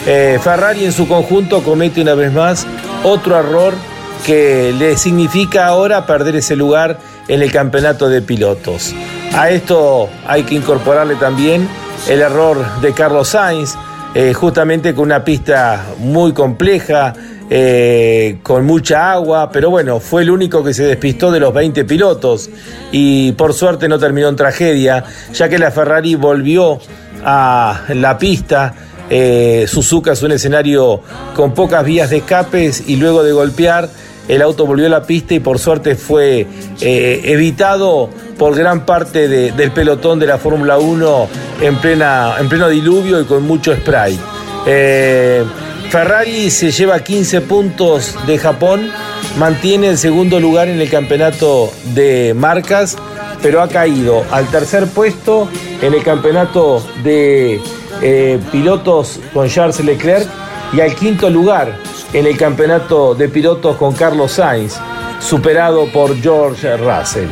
eh, 0.06 0.38
Ferrari 0.42 0.84
en 0.84 0.92
su 0.92 1.08
conjunto 1.08 1.62
comete 1.62 2.02
una 2.02 2.14
vez 2.14 2.32
más 2.32 2.66
otro 3.04 3.38
error 3.38 3.72
que 4.26 4.74
le 4.76 4.96
significa 4.96 5.66
ahora 5.66 6.06
perder 6.06 6.36
ese 6.36 6.56
lugar 6.56 6.98
en 7.28 7.42
el 7.42 7.50
campeonato 7.50 8.08
de 8.08 8.20
pilotos. 8.20 8.94
A 9.32 9.50
esto 9.50 10.08
hay 10.26 10.44
que 10.44 10.54
incorporarle 10.54 11.16
también 11.16 11.68
el 12.08 12.20
error 12.20 12.58
de 12.80 12.92
Carlos 12.92 13.28
Sainz, 13.28 13.74
eh, 14.14 14.32
justamente 14.32 14.94
con 14.94 15.04
una 15.04 15.24
pista 15.24 15.86
muy 15.98 16.32
compleja, 16.32 17.14
eh, 17.50 18.38
con 18.42 18.64
mucha 18.64 19.12
agua, 19.12 19.50
pero 19.50 19.70
bueno, 19.70 20.00
fue 20.00 20.22
el 20.22 20.30
único 20.30 20.64
que 20.64 20.72
se 20.72 20.84
despistó 20.84 21.30
de 21.30 21.40
los 21.40 21.52
20 21.52 21.84
pilotos 21.84 22.48
y 22.90 23.32
por 23.32 23.52
suerte 23.52 23.88
no 23.88 23.98
terminó 23.98 24.28
en 24.28 24.36
tragedia, 24.36 25.04
ya 25.32 25.48
que 25.48 25.58
la 25.58 25.70
Ferrari 25.70 26.14
volvió 26.14 26.78
a 27.24 27.82
la 27.88 28.16
pista. 28.18 28.74
Eh, 29.10 29.66
Suzuka 29.68 30.12
es 30.12 30.22
un 30.22 30.32
escenario 30.32 31.02
con 31.36 31.52
pocas 31.52 31.84
vías 31.84 32.08
de 32.10 32.18
escapes 32.18 32.84
y 32.86 32.96
luego 32.96 33.22
de 33.22 33.32
golpear 33.32 33.88
el 34.28 34.42
auto 34.42 34.66
volvió 34.66 34.86
a 34.86 34.90
la 34.90 35.02
pista 35.02 35.34
y 35.34 35.40
por 35.40 35.58
suerte 35.58 35.96
fue 35.96 36.46
eh, 36.80 37.20
evitado 37.24 38.08
por 38.38 38.54
gran 38.54 38.86
parte 38.86 39.28
del 39.28 39.70
pelotón 39.72 40.18
de 40.18 40.26
la 40.26 40.38
Fórmula 40.38 40.78
1 40.78 41.28
en, 41.60 41.76
plena, 41.76 42.34
en 42.38 42.48
pleno 42.48 42.68
diluvio 42.68 43.20
y 43.20 43.24
con 43.24 43.42
mucho 43.44 43.74
spray. 43.74 44.18
Eh, 44.66 45.44
Ferrari 45.90 46.50
se 46.50 46.72
lleva 46.72 46.98
15 46.98 47.42
puntos 47.42 48.16
de 48.26 48.38
Japón, 48.38 48.90
mantiene 49.38 49.88
el 49.88 49.98
segundo 49.98 50.40
lugar 50.40 50.68
en 50.68 50.80
el 50.80 50.90
campeonato 50.90 51.70
de 51.94 52.34
marcas, 52.34 52.96
pero 53.42 53.62
ha 53.62 53.68
caído 53.68 54.24
al 54.32 54.48
tercer 54.48 54.86
puesto 54.88 55.48
en 55.82 55.94
el 55.94 56.02
campeonato 56.02 56.84
de 57.04 57.60
eh, 58.02 58.40
pilotos 58.50 59.20
con 59.32 59.48
Charles 59.48 59.84
Leclerc 59.84 60.26
y 60.72 60.80
al 60.80 60.94
quinto 60.94 61.30
lugar 61.30 61.78
en 62.14 62.26
el 62.26 62.36
campeonato 62.38 63.14
de 63.14 63.28
pilotos 63.28 63.76
con 63.76 63.92
Carlos 63.92 64.32
Sainz, 64.32 64.76
superado 65.20 65.86
por 65.92 66.16
George 66.16 66.76
Russell. 66.76 67.28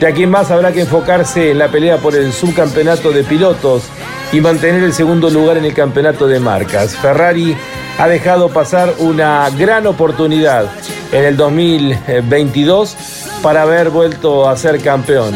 De 0.00 0.08
aquí 0.08 0.24
en 0.24 0.30
más 0.30 0.50
habrá 0.50 0.72
que 0.72 0.80
enfocarse 0.80 1.52
en 1.52 1.58
la 1.58 1.68
pelea 1.68 1.98
por 1.98 2.16
el 2.16 2.32
subcampeonato 2.32 3.12
de 3.12 3.22
pilotos 3.22 3.84
y 4.32 4.40
mantener 4.40 4.82
el 4.82 4.92
segundo 4.92 5.30
lugar 5.30 5.56
en 5.56 5.64
el 5.64 5.72
campeonato 5.72 6.26
de 6.26 6.40
marcas. 6.40 6.96
Ferrari 6.96 7.56
ha 7.96 8.08
dejado 8.08 8.48
pasar 8.48 8.92
una 8.98 9.48
gran 9.50 9.86
oportunidad 9.86 10.66
en 11.12 11.24
el 11.24 11.36
2022 11.36 12.96
para 13.40 13.62
haber 13.62 13.90
vuelto 13.90 14.48
a 14.48 14.56
ser 14.56 14.82
campeón, 14.82 15.32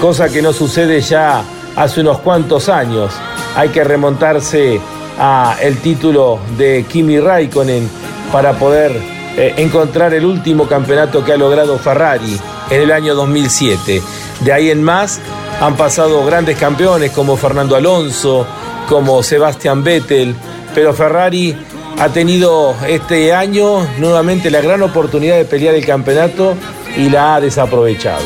cosa 0.00 0.28
que 0.28 0.40
no 0.40 0.52
sucede 0.52 1.00
ya 1.00 1.42
hace 1.74 2.00
unos 2.00 2.20
cuantos 2.20 2.68
años. 2.68 3.12
Hay 3.56 3.70
que 3.70 3.82
remontarse 3.82 4.80
a 5.18 5.56
el 5.60 5.78
título 5.78 6.38
de 6.56 6.84
Kimi 6.88 7.18
Raikkonen 7.18 8.05
para 8.32 8.52
poder 8.54 8.92
eh, 9.36 9.54
encontrar 9.58 10.14
el 10.14 10.24
último 10.24 10.66
campeonato 10.66 11.24
que 11.24 11.32
ha 11.32 11.36
logrado 11.36 11.78
Ferrari 11.78 12.38
en 12.70 12.80
el 12.80 12.92
año 12.92 13.14
2007. 13.14 14.02
De 14.40 14.52
ahí 14.52 14.70
en 14.70 14.82
más 14.82 15.20
han 15.60 15.76
pasado 15.76 16.24
grandes 16.24 16.58
campeones 16.58 17.10
como 17.12 17.36
Fernando 17.36 17.76
Alonso, 17.76 18.46
como 18.88 19.22
Sebastian 19.22 19.82
Vettel, 19.82 20.34
pero 20.74 20.92
Ferrari 20.94 21.56
ha 21.98 22.08
tenido 22.10 22.74
este 22.86 23.32
año 23.32 23.86
nuevamente 23.98 24.50
la 24.50 24.60
gran 24.60 24.82
oportunidad 24.82 25.36
de 25.36 25.44
pelear 25.44 25.74
el 25.74 25.86
campeonato 25.86 26.54
y 26.96 27.08
la 27.08 27.36
ha 27.36 27.40
desaprovechado. 27.40 28.24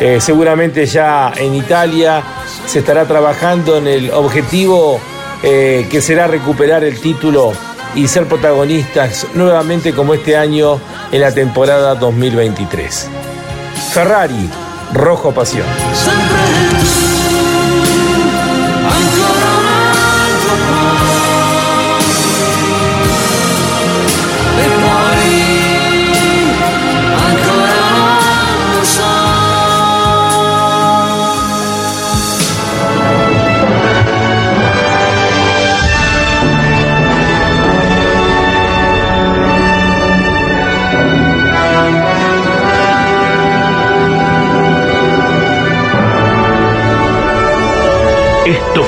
Eh, 0.00 0.20
seguramente 0.20 0.86
ya 0.86 1.32
en 1.36 1.54
Italia 1.54 2.22
se 2.66 2.80
estará 2.80 3.04
trabajando 3.06 3.78
en 3.78 3.86
el 3.86 4.10
objetivo 4.10 5.00
eh, 5.42 5.86
que 5.90 6.00
será 6.00 6.26
recuperar 6.26 6.82
el 6.84 7.00
título 7.00 7.52
y 7.94 8.08
ser 8.08 8.26
protagonistas 8.26 9.26
nuevamente 9.34 9.92
como 9.92 10.14
este 10.14 10.36
año 10.36 10.80
en 11.12 11.20
la 11.20 11.32
temporada 11.32 11.94
2023. 11.94 13.08
Ferrari, 13.92 14.50
Rojo 14.92 15.32
Pasión. 15.32 15.66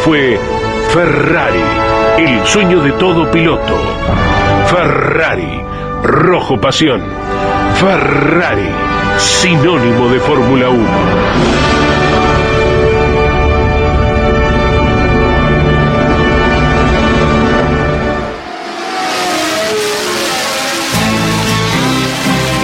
Fue 0.04 0.38
Ferrari, 0.92 1.62
el 2.18 2.46
sueño 2.46 2.82
de 2.82 2.92
todo 2.92 3.30
piloto. 3.30 3.74
Ferrari, 4.66 5.60
rojo 6.02 6.60
pasión. 6.60 7.02
Ferrari, 7.74 8.68
sinónimo 9.18 10.08
de 10.08 10.20
Fórmula 10.20 10.68
1. 10.70 10.86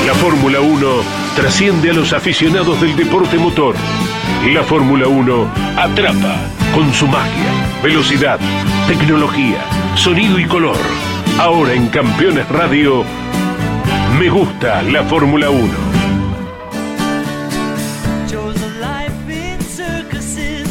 La 0.06 0.14
Fórmula 0.14 0.60
1 0.60 0.86
trasciende 1.36 1.90
a 1.90 1.92
los 1.92 2.12
aficionados 2.12 2.80
del 2.80 2.96
deporte 2.96 3.38
motor. 3.38 3.74
La 4.52 4.62
Fórmula 4.62 5.06
1 5.06 5.46
atrapa 5.76 6.61
con 6.74 6.92
su 6.94 7.06
magia, 7.06 7.52
velocidad, 7.82 8.38
tecnología, 8.86 9.58
sonido 9.94 10.38
y 10.38 10.46
color. 10.46 10.76
Ahora 11.38 11.74
en 11.74 11.88
Campeones 11.88 12.48
Radio, 12.48 13.04
me 14.18 14.30
gusta 14.30 14.80
la 14.82 15.02
Fórmula 15.04 15.50
1. 15.50 15.62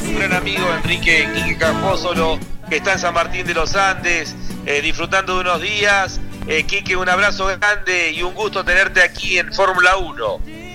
Un 0.08 0.16
gran 0.18 0.34
amigo, 0.34 0.64
Enrique 0.84 1.28
Quique 1.36 1.58
Campósolo, 1.58 2.40
que 2.70 2.78
está 2.78 2.94
en 2.94 3.00
San 3.00 3.14
Martín 3.14 3.46
de 3.46 3.54
los 3.54 3.76
Andes, 3.76 4.36
eh, 4.66 4.82
disfrutando 4.82 5.36
de 5.36 5.42
unos 5.42 5.62
días. 5.62 6.20
Eh, 6.48 6.64
Quique, 6.64 6.96
un 6.96 7.10
abrazo 7.10 7.46
grande 7.46 8.12
y 8.12 8.24
un 8.24 8.34
gusto 8.34 8.64
tenerte 8.64 9.04
aquí 9.04 9.38
en 9.38 9.54
Fórmula 9.54 9.98
1. 9.98 10.71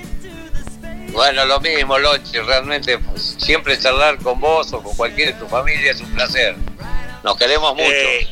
Bueno, 1.17 1.47
lo 1.47 1.61
mismo, 1.61 1.99
Lochi, 1.99 2.39
realmente 2.41 2.99
pues, 2.99 3.37
siempre 3.39 3.79
charlar 3.79 4.19
con 4.19 4.39
vos 4.39 4.71
o 4.75 4.83
con 4.83 4.95
cualquiera 4.95 5.33
de 5.33 5.39
tu 5.39 5.49
familia 5.49 5.93
es 5.93 6.01
un 6.03 6.13
placer. 6.13 6.55
Nos 7.25 7.39
queremos 7.39 7.75
mucho. 7.75 7.91
Eh, 7.91 8.29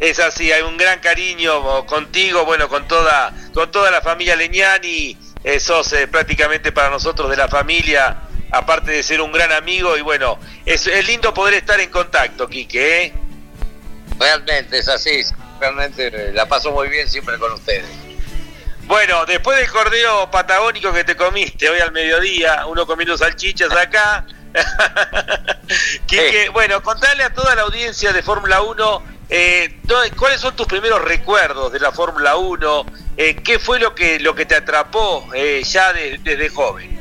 es 0.00 0.18
así, 0.18 0.50
hay 0.50 0.62
un 0.62 0.76
gran 0.76 0.98
cariño 0.98 1.86
contigo, 1.86 2.44
bueno, 2.44 2.68
con 2.68 2.88
toda, 2.88 3.32
con 3.54 3.70
toda 3.70 3.92
la 3.92 4.00
familia 4.00 4.34
Leñani, 4.34 5.16
eh, 5.44 5.60
sos 5.60 5.92
eh, 5.92 6.08
prácticamente 6.08 6.72
para 6.72 6.90
nosotros 6.90 7.30
de 7.30 7.36
la 7.36 7.46
familia, 7.46 8.22
aparte 8.50 8.90
de 8.90 9.04
ser 9.04 9.20
un 9.20 9.30
gran 9.30 9.52
amigo, 9.52 9.96
y 9.96 10.00
bueno, 10.00 10.36
es, 10.66 10.88
es 10.88 11.06
lindo 11.06 11.32
poder 11.32 11.54
estar 11.54 11.78
en 11.78 11.90
contacto, 11.90 12.48
Quique, 12.48 13.04
¿eh? 13.04 13.12
Realmente 14.18 14.78
es 14.78 14.88
así, 14.88 15.22
realmente 15.60 16.32
la 16.32 16.48
paso 16.48 16.72
muy 16.72 16.88
bien 16.88 17.08
siempre 17.08 17.38
con 17.38 17.52
ustedes. 17.52 18.09
Bueno, 18.90 19.24
después 19.24 19.56
del 19.56 19.70
cordero 19.70 20.28
patagónico 20.32 20.92
que 20.92 21.04
te 21.04 21.16
comiste 21.16 21.70
hoy 21.70 21.78
al 21.78 21.92
mediodía, 21.92 22.66
uno 22.66 22.88
comiendo 22.88 23.16
salchichas 23.16 23.70
acá. 23.70 24.26
bueno, 26.52 26.82
contale 26.82 27.22
a 27.22 27.32
toda 27.32 27.54
la 27.54 27.62
audiencia 27.62 28.12
de 28.12 28.20
Fórmula 28.20 28.62
1 28.62 29.02
eh, 29.28 29.80
cuáles 30.16 30.40
son 30.40 30.56
tus 30.56 30.66
primeros 30.66 31.00
recuerdos 31.02 31.72
de 31.72 31.78
la 31.78 31.92
Fórmula 31.92 32.34
1, 32.34 32.86
eh, 33.16 33.36
qué 33.36 33.60
fue 33.60 33.78
lo 33.78 33.94
que, 33.94 34.18
lo 34.18 34.34
que 34.34 34.44
te 34.44 34.56
atrapó 34.56 35.24
eh, 35.34 35.62
ya 35.64 35.92
desde 35.92 36.48
joven. 36.48 36.98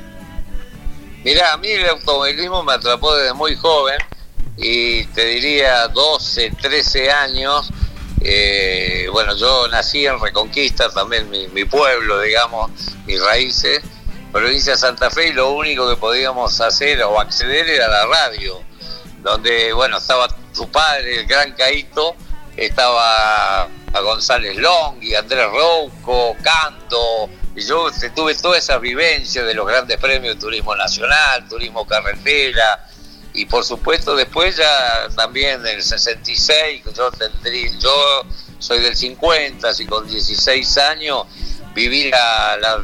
Mirá, 1.24 1.54
a 1.54 1.58
mí 1.58 1.70
el 1.70 1.90
automovilismo 1.90 2.62
me 2.62 2.74
atrapó 2.74 3.16
desde 3.16 3.34
muy 3.34 3.56
joven 3.56 3.98
y 4.58 5.06
te 5.06 5.26
diría 5.26 5.88
12, 5.88 6.52
13 6.52 7.10
años 7.10 7.72
eh, 8.22 9.08
bueno, 9.12 9.36
yo 9.36 9.68
nací 9.70 10.06
en 10.06 10.20
Reconquista, 10.20 10.90
también 10.90 11.30
mi, 11.30 11.66
pueblo, 11.66 12.20
digamos, 12.22 12.72
mis 13.06 13.22
raíces, 13.22 13.82
provincia 14.32 14.74
de 14.74 14.78
Santa 14.78 15.10
Fe, 15.10 15.34
lo 15.34 15.52
único 15.52 15.90
que 15.90 15.96
podíamos 15.96 16.60
hacer 16.60 17.02
o 17.04 17.20
acceder 17.20 17.70
era 17.70 17.88
la 17.88 18.06
radio, 18.08 18.62
donde, 19.22 19.72
bueno, 19.74 19.98
estaba 19.98 20.28
su 20.52 20.70
padre, 20.70 21.22
el 21.22 21.28
gran 21.28 21.54
Caito, 21.54 22.16
estaba 22.58 23.64
a 23.64 24.00
González 24.02 24.58
Long 24.58 25.02
y 25.02 25.16
Andrés 25.16 25.48
Rouco, 25.52 26.36
Canto, 26.44 27.30
y 27.56 27.62
yo 27.62 27.90
tuve 28.16 28.36
toda 28.36 28.58
esa 28.58 28.78
vivencia 28.78 29.44
de 29.44 29.54
los 29.54 29.66
grandes 29.66 29.98
premios 29.98 30.36
de 30.36 30.42
turismo 30.42 30.76
nacional, 30.76 31.48
turismo 31.48 31.86
carretera, 31.88 32.86
y 33.34 33.46
por 33.46 33.64
supuesto 33.64 34.16
después 34.16 34.58
ya 34.58 35.10
también 35.16 35.62
en 35.62 35.68
el 35.68 35.84
66, 35.84 36.84
yo 36.96 37.12
tendría, 37.12 37.72
yo 37.78 38.26
soy 38.58 38.80
del 38.80 38.96
50, 38.96 39.70
así 39.70 39.86
con 39.86 40.08
16 40.08 40.78
años 40.80 41.26
viví 41.74 42.10
la, 42.10 42.58
la 42.58 42.84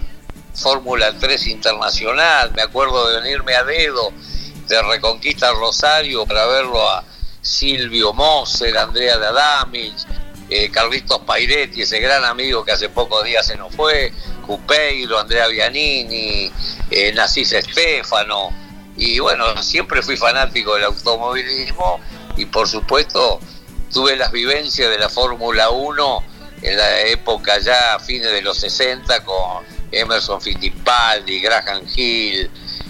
Fórmula 0.53 1.13
3 1.19 1.47
Internacional, 1.47 2.51
me 2.55 2.61
acuerdo 2.61 3.09
de 3.09 3.21
venirme 3.21 3.55
a 3.55 3.63
dedo 3.63 4.11
de 4.67 4.81
Reconquista 4.83 5.51
Rosario 5.51 6.25
para 6.25 6.45
verlo 6.45 6.89
a 6.89 7.03
Silvio 7.41 8.13
Moser, 8.13 8.77
Andrea 8.77 9.17
de 9.17 9.27
Adamich, 9.27 10.05
eh, 10.49 10.69
Carlitos 10.69 11.19
Pairetti, 11.21 11.81
ese 11.81 11.99
gran 11.99 12.23
amigo 12.23 12.63
que 12.63 12.71
hace 12.71 12.89
pocos 12.89 13.23
días 13.23 13.45
se 13.45 13.55
nos 13.55 13.75
fue, 13.75 14.11
Cupeiro, 14.45 15.19
Andrea 15.19 15.47
Bianini, 15.47 16.51
eh, 16.91 17.13
Estefano, 17.35 18.64
y 18.97 19.19
bueno, 19.19 19.61
siempre 19.61 20.01
fui 20.01 20.17
fanático 20.17 20.75
del 20.75 20.85
automovilismo 20.85 21.99
y 22.37 22.45
por 22.45 22.67
supuesto 22.67 23.39
tuve 23.91 24.15
las 24.15 24.31
vivencias 24.31 24.89
de 24.89 24.97
la 24.97 25.09
Fórmula 25.09 25.69
1 25.69 26.23
en 26.61 26.77
la 26.77 27.01
época 27.01 27.59
ya, 27.59 27.95
a 27.95 27.99
fines 27.99 28.31
de 28.31 28.41
los 28.41 28.57
60, 28.57 29.23
con 29.23 29.63
Emerson 29.91 30.41
Fittipaldi, 30.41 31.39
Graham 31.41 31.83
Hill, 31.95 32.49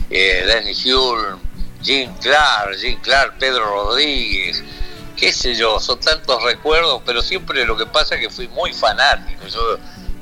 eh, 0.09 0.45
Danny 0.47 0.73
Hulme, 0.73 1.39
Jim 1.81 2.13
Clark, 2.21 2.77
Jim 2.79 2.99
Clark, 3.01 3.37
Pedro 3.39 3.65
Rodríguez, 3.65 4.63
qué 5.15 5.31
sé 5.31 5.55
yo, 5.55 5.79
son 5.79 5.99
tantos 5.99 6.41
recuerdos, 6.43 7.01
pero 7.05 7.21
siempre 7.21 7.65
lo 7.65 7.75
que 7.77 7.85
pasa 7.85 8.15
es 8.15 8.21
que 8.21 8.29
fui 8.29 8.47
muy 8.49 8.73
fanático. 8.73 9.47
Yo 9.47 9.77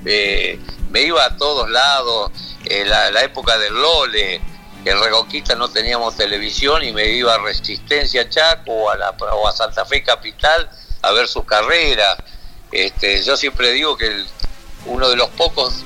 eh, 0.05 0.59
me 0.89 1.01
iba 1.01 1.23
a 1.23 1.37
todos 1.37 1.69
lados, 1.69 2.31
en 2.65 2.89
la, 2.89 3.23
época 3.23 3.57
del 3.57 3.73
Lole, 3.73 4.41
en 4.85 5.01
Reconquista 5.01 5.55
no 5.55 5.69
teníamos 5.69 6.15
televisión 6.15 6.83
y 6.83 6.91
me 6.91 7.07
iba 7.07 7.33
a 7.33 7.37
Resistencia 7.37 8.29
Chaco 8.29 8.71
o 8.71 8.89
a, 8.89 8.97
la, 8.97 9.09
o 9.11 9.47
a 9.47 9.51
Santa 9.51 9.85
Fe 9.85 10.03
Capital 10.03 10.69
a 11.01 11.11
ver 11.11 11.27
sus 11.27 11.45
carreras. 11.45 12.17
Este, 12.71 13.21
yo 13.23 13.37
siempre 13.37 13.71
digo 13.71 13.95
que 13.97 14.25
uno 14.85 15.09
de 15.09 15.15
los 15.15 15.29
pocos 15.29 15.83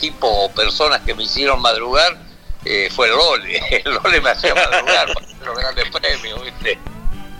tipos 0.00 0.30
o 0.32 0.50
personas 0.50 1.00
que 1.02 1.14
me 1.14 1.24
hicieron 1.24 1.60
madrugar 1.60 2.16
eh, 2.64 2.88
fue 2.94 3.08
el 3.08 3.14
Lole. 3.14 3.58
El 3.84 3.94
Lole 3.94 4.20
me 4.20 4.30
hacía 4.30 4.54
madrugar 4.54 5.12
para 5.12 5.26
los 5.44 5.56
grandes 5.56 5.90
premios, 5.90 6.42
¿viste? 6.42 6.78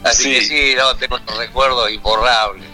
Así 0.05 0.33
que 0.33 0.43
sí, 0.43 0.75
no, 0.77 0.97
tengo 0.97 1.17
unos 1.17 1.37
recuerdos 1.37 1.91
imborrables. 1.91 2.70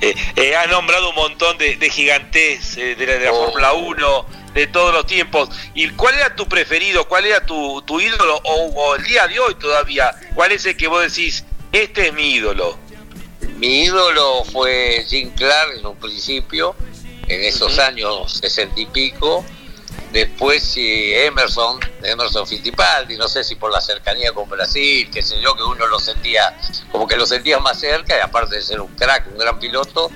Eh, 0.00 0.14
eh, 0.36 0.56
has 0.56 0.68
nombrado 0.68 1.10
un 1.10 1.14
montón 1.14 1.56
de, 1.58 1.90
gigantes 1.90 2.76
eh, 2.76 2.94
de 2.96 3.06
la, 3.06 3.32
oh. 3.32 3.46
Fórmula 3.46 3.72
1, 3.72 4.26
de 4.54 4.66
todos 4.66 4.92
los 4.92 5.06
tiempos. 5.06 5.48
¿Y 5.74 5.88
cuál 5.90 6.14
era 6.14 6.34
tu 6.34 6.46
preferido? 6.46 7.06
¿Cuál 7.08 7.26
era 7.26 7.44
tu, 7.44 7.82
tu 7.82 8.00
ídolo? 8.00 8.40
O, 8.44 8.94
el 8.94 9.04
día 9.04 9.26
de 9.26 9.38
hoy 9.38 9.54
todavía, 9.54 10.14
¿cuál 10.34 10.52
es 10.52 10.66
el 10.66 10.76
que 10.76 10.86
vos 10.86 11.02
decís, 11.02 11.44
este 11.72 12.08
es 12.08 12.12
mi 12.12 12.34
ídolo? 12.34 12.78
Mi 13.56 13.84
ídolo 13.84 14.44
fue 14.44 15.04
Jim 15.08 15.30
Clark 15.34 15.78
en 15.78 15.86
un 15.86 15.96
principio, 15.96 16.76
en 17.28 17.42
esos 17.42 17.78
años 17.78 18.34
sesenta 18.34 18.78
y 18.78 18.86
pico. 18.86 19.44
Después 20.12 20.62
sí, 20.62 21.12
Emerson, 21.12 21.78
Emerson 22.02 22.46
Fittipaldi, 22.46 23.16
no 23.16 23.28
sé 23.28 23.44
si 23.44 23.56
por 23.56 23.70
la 23.70 23.80
cercanía 23.80 24.32
con 24.32 24.48
Brasil, 24.48 25.10
qué 25.12 25.22
sé 25.22 25.40
yo, 25.40 25.54
que 25.54 25.62
uno 25.62 25.86
lo 25.86 25.98
sentía, 25.98 26.56
como 26.90 27.06
que 27.06 27.16
lo 27.16 27.26
sentía 27.26 27.58
más 27.58 27.80
cerca, 27.80 28.16
y 28.16 28.20
aparte 28.20 28.56
de 28.56 28.62
ser 28.62 28.80
un 28.80 28.94
crack, 28.94 29.26
un 29.30 29.38
gran 29.38 29.58
piloto, 29.58 30.10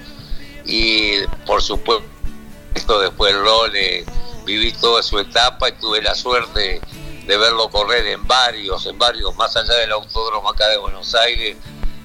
y 0.64 1.20
por 1.44 1.62
supuesto 1.62 3.00
después 3.00 3.34
el 3.34 3.40
Role, 3.40 4.04
viví 4.44 4.72
toda 4.72 5.02
su 5.02 5.18
etapa 5.18 5.68
y 5.68 5.72
tuve 5.72 6.00
la 6.00 6.14
suerte 6.14 6.80
de 7.26 7.36
verlo 7.36 7.68
correr 7.68 8.06
en 8.06 8.26
varios, 8.26 8.86
en 8.86 8.98
varios, 8.98 9.34
más 9.36 9.54
allá 9.56 9.74
del 9.74 9.92
autódromo 9.92 10.50
acá 10.50 10.68
de 10.68 10.78
Buenos 10.78 11.14
Aires, 11.14 11.56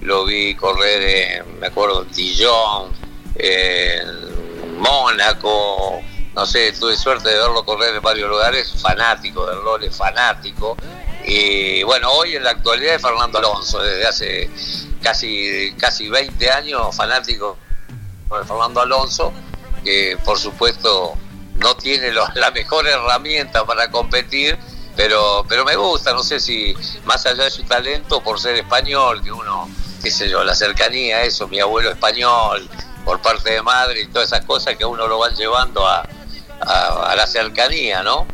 lo 0.01 0.25
vi 0.25 0.53
correr 0.55 1.01
en, 1.01 1.59
me 1.59 1.67
acuerdo, 1.67 2.03
en 2.03 2.11
Dijon, 2.11 2.91
en 3.35 4.77
Mónaco, 4.77 6.01
no 6.35 6.45
sé, 6.45 6.73
tuve 6.73 6.97
suerte 6.97 7.29
de 7.29 7.35
verlo 7.35 7.63
correr 7.63 7.95
en 7.95 8.01
varios 8.01 8.29
lugares, 8.29 8.73
fanático 8.81 9.45
del 9.47 9.63
Lole, 9.63 9.89
fanático. 9.89 10.75
Y 11.25 11.81
bueno, 11.83 12.11
hoy 12.11 12.35
en 12.35 12.43
la 12.43 12.51
actualidad 12.51 12.95
es 12.95 13.01
Fernando 13.01 13.39
Alonso, 13.39 13.81
desde 13.81 14.05
hace 14.05 14.49
casi, 15.01 15.73
casi 15.79 16.09
20 16.09 16.51
años 16.51 16.95
fanático 16.95 17.57
de 18.37 18.45
Fernando 18.45 18.81
Alonso, 18.81 19.31
que 19.83 20.17
por 20.25 20.37
supuesto 20.37 21.13
no 21.55 21.75
tiene 21.77 22.11
la 22.11 22.51
mejor 22.51 22.85
herramienta 22.85 23.65
para 23.65 23.89
competir, 23.89 24.59
pero, 24.97 25.45
pero 25.47 25.63
me 25.63 25.77
gusta, 25.77 26.11
no 26.11 26.21
sé 26.21 26.41
si 26.41 26.75
más 27.05 27.25
allá 27.25 27.45
de 27.45 27.51
su 27.51 27.63
talento, 27.63 28.21
por 28.21 28.41
ser 28.41 28.55
español, 28.55 29.23
que 29.23 29.31
uno, 29.31 29.69
qué 30.03 30.11
sé 30.11 30.29
yo, 30.29 30.43
la 30.43 30.53
cercanía, 30.53 31.23
eso, 31.23 31.47
mi 31.47 31.61
abuelo 31.61 31.91
español, 31.91 32.69
por 33.05 33.21
parte 33.21 33.51
de 33.51 33.61
madre 33.61 34.01
y 34.01 34.07
todas 34.07 34.27
esas 34.27 34.45
cosas 34.45 34.75
que 34.75 34.83
uno 34.83 35.07
lo 35.07 35.19
van 35.19 35.33
llevando 35.35 35.87
a, 35.87 36.05
a, 36.61 37.13
la 37.15 37.27
cercanía, 37.27 38.03
¿no? 38.03 38.27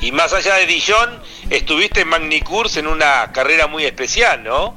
Y 0.00 0.12
más 0.12 0.32
allá 0.32 0.56
de 0.56 0.66
Dijon, 0.66 1.20
estuviste 1.50 2.02
en 2.02 2.08
Magnicurs 2.08 2.76
en 2.76 2.86
una 2.86 3.30
carrera 3.32 3.66
muy 3.66 3.84
especial, 3.84 4.42
¿no? 4.42 4.74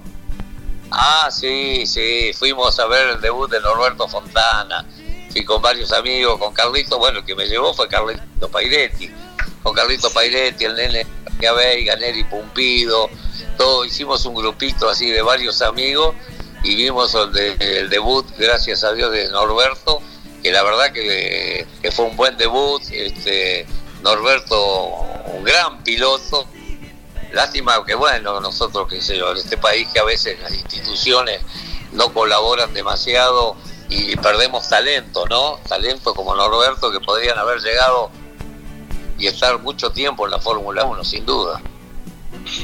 Ah, 0.91 1.29
sí, 1.31 1.85
sí, 1.87 2.31
fuimos 2.37 2.79
a 2.79 2.85
ver 2.85 3.09
el 3.09 3.21
debut 3.21 3.49
de 3.49 3.59
Norberto 3.59 4.07
Fontana, 4.07 4.85
fui 5.31 5.43
con 5.43 5.61
varios 5.61 5.91
amigos, 5.91 6.37
con 6.39 6.53
Carlito, 6.53 6.99
bueno, 6.99 7.19
el 7.19 7.25
que 7.25 7.35
me 7.35 7.47
llevó 7.47 7.73
fue 7.73 7.87
Carlito 7.87 8.49
Pairetti, 8.49 9.11
con 9.63 9.73
Carlito 9.73 10.09
Pairetti, 10.11 10.65
el 10.65 10.75
nene 10.75 11.07
Veiga, 11.39 11.95
Neri 11.95 12.23
Pumpido, 12.23 13.09
todo, 13.57 13.85
hicimos 13.85 14.25
un 14.25 14.35
grupito 14.35 14.89
así 14.89 15.09
de 15.09 15.21
varios 15.21 15.61
amigos 15.61 16.15
y 16.63 16.75
vimos 16.75 17.15
el 17.59 17.89
debut, 17.89 18.25
gracias 18.37 18.83
a 18.83 18.93
Dios, 18.93 19.11
de 19.11 19.29
Norberto, 19.29 20.01
que 20.45 20.51
la 20.51 20.61
verdad 20.61 20.91
que, 20.91 21.65
fue 21.91 22.05
un 22.05 22.15
buen 22.15 22.37
debut. 22.37 22.79
Este, 22.91 23.65
Norberto, 24.03 25.01
un 25.33 25.43
gran 25.43 25.83
piloto. 25.83 26.47
Lástima 27.31 27.83
que, 27.83 27.95
bueno, 27.95 28.39
nosotros, 28.39 28.87
qué 28.87 29.01
sé 29.01 29.17
yo, 29.17 29.31
en 29.31 29.37
este 29.37 29.57
país 29.57 29.87
que 29.91 29.97
a 29.99 30.03
veces 30.03 30.39
las 30.43 30.53
instituciones 30.53 31.41
no 31.93 32.13
colaboran 32.13 32.75
demasiado 32.75 33.55
y 33.89 34.15
perdemos 34.17 34.69
talento, 34.69 35.25
¿no? 35.25 35.57
Talento 35.67 36.13
como 36.13 36.35
Norberto 36.35 36.91
que 36.91 36.99
podrían 36.99 37.39
haber 37.39 37.61
llegado 37.61 38.11
y 39.17 39.25
estar 39.25 39.57
mucho 39.57 39.89
tiempo 39.89 40.25
en 40.25 40.31
la 40.31 40.39
Fórmula 40.39 40.85
1, 40.85 41.03
sin 41.03 41.25
duda. 41.25 41.59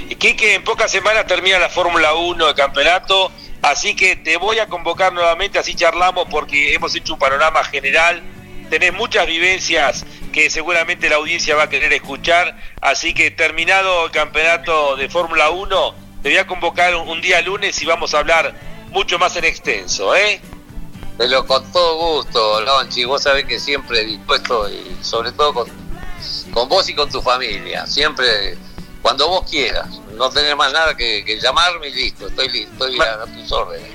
Y 0.08 0.16
que 0.18 0.54
en 0.54 0.64
pocas 0.64 0.92
semanas 0.92 1.26
termina 1.26 1.58
la 1.58 1.70
Fórmula 1.70 2.14
1 2.14 2.46
de 2.46 2.54
campeonato 2.54 3.32
Así 3.62 3.96
que 3.96 4.16
te 4.16 4.38
voy 4.38 4.58
a 4.60 4.68
convocar 4.68 5.14
nuevamente, 5.14 5.60
así 5.60 5.76
charlamos 5.76 6.28
porque 6.32 6.74
hemos 6.74 6.96
hecho 6.96 7.14
un 7.14 7.20
panorama 7.20 7.64
general, 7.64 8.22
tenés 8.70 8.92
muchas 8.94 9.28
vivencias 9.28 10.04
que 10.32 10.50
seguramente 10.50 11.10
la 11.10 11.18
audiencia 11.18 11.56
va 11.56 11.64
a 11.64 11.70
querer 11.70 11.94
escuchar, 11.94 12.58
así 12.82 13.14
que 13.14 13.30
terminado 13.30 14.06
el 14.06 14.12
campeonato 14.12 14.96
de 14.96 15.10
Fórmula 15.10 15.52
1, 15.52 15.96
te 16.24 16.30
voy 16.30 16.38
a 16.38 16.48
convocar 16.48 16.96
un, 16.96 17.22
día 17.22 17.42
lunes 17.42 17.80
y 17.82 17.86
vamos 17.86 18.16
a 18.16 18.20
hablar 18.20 18.56
mucho 18.90 19.20
más 19.20 19.36
en 19.36 19.46
extenso, 19.46 20.16
¿eh? 20.16 20.42
Pero 21.18 21.46
con 21.46 21.72
todo 21.72 22.16
gusto, 22.16 22.62
Lonchi, 22.62 23.06
vos 23.06 23.22
sabés 23.22 23.46
que 23.46 23.60
siempre 23.60 24.06
dispuesto 24.06 24.68
y 24.70 24.98
sobre 25.04 25.32
todo 25.34 25.54
con, 25.54 25.68
con 26.52 26.68
vos 26.68 26.90
y 26.90 26.96
con 26.96 27.10
tu 27.12 27.22
familia, 27.22 27.86
siempre 27.86 28.58
cuando 29.02 29.28
vos 29.28 29.50
quieras. 29.50 29.88
No 30.16 30.30
tenés 30.30 30.56
más 30.56 30.72
nada 30.72 30.96
que, 30.96 31.40
llamarme 31.42 31.90
y 31.90 31.94
listo, 31.94 32.28
estoy, 32.28 32.50
listo, 32.50 32.88
estoy 32.88 33.00
a, 33.02 33.26
tus 33.26 33.52
órdenes. 33.52 33.92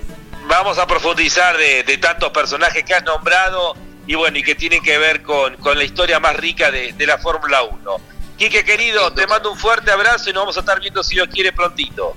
Vamos 0.48 0.78
a 0.78 0.86
profundizar 0.86 1.56
de, 1.56 1.98
tantos 1.98 2.30
personajes 2.30 2.84
que 2.84 2.94
has 2.94 3.04
nombrado 3.04 3.74
y 4.06 4.14
bueno, 4.14 4.38
y 4.38 4.42
que 4.42 4.54
tienen 4.54 4.82
que 4.82 4.98
ver 4.98 5.22
con, 5.22 5.56
la 5.62 5.84
historia 5.84 6.20
más 6.20 6.36
rica 6.36 6.70
de, 6.70 7.06
la 7.06 7.18
Fórmula 7.18 7.62
1. 7.62 7.96
Quique 8.36 8.64
querido, 8.64 9.12
te 9.12 9.26
mando 9.26 9.50
un 9.50 9.58
fuerte 9.58 9.90
abrazo 9.90 10.28
y 10.30 10.32
nos 10.32 10.42
vamos 10.42 10.56
a 10.56 10.60
estar 10.60 10.80
viendo 10.80 11.02
si 11.02 11.14
Dios 11.14 11.28
quiere 11.32 11.52
prontito. 11.52 12.14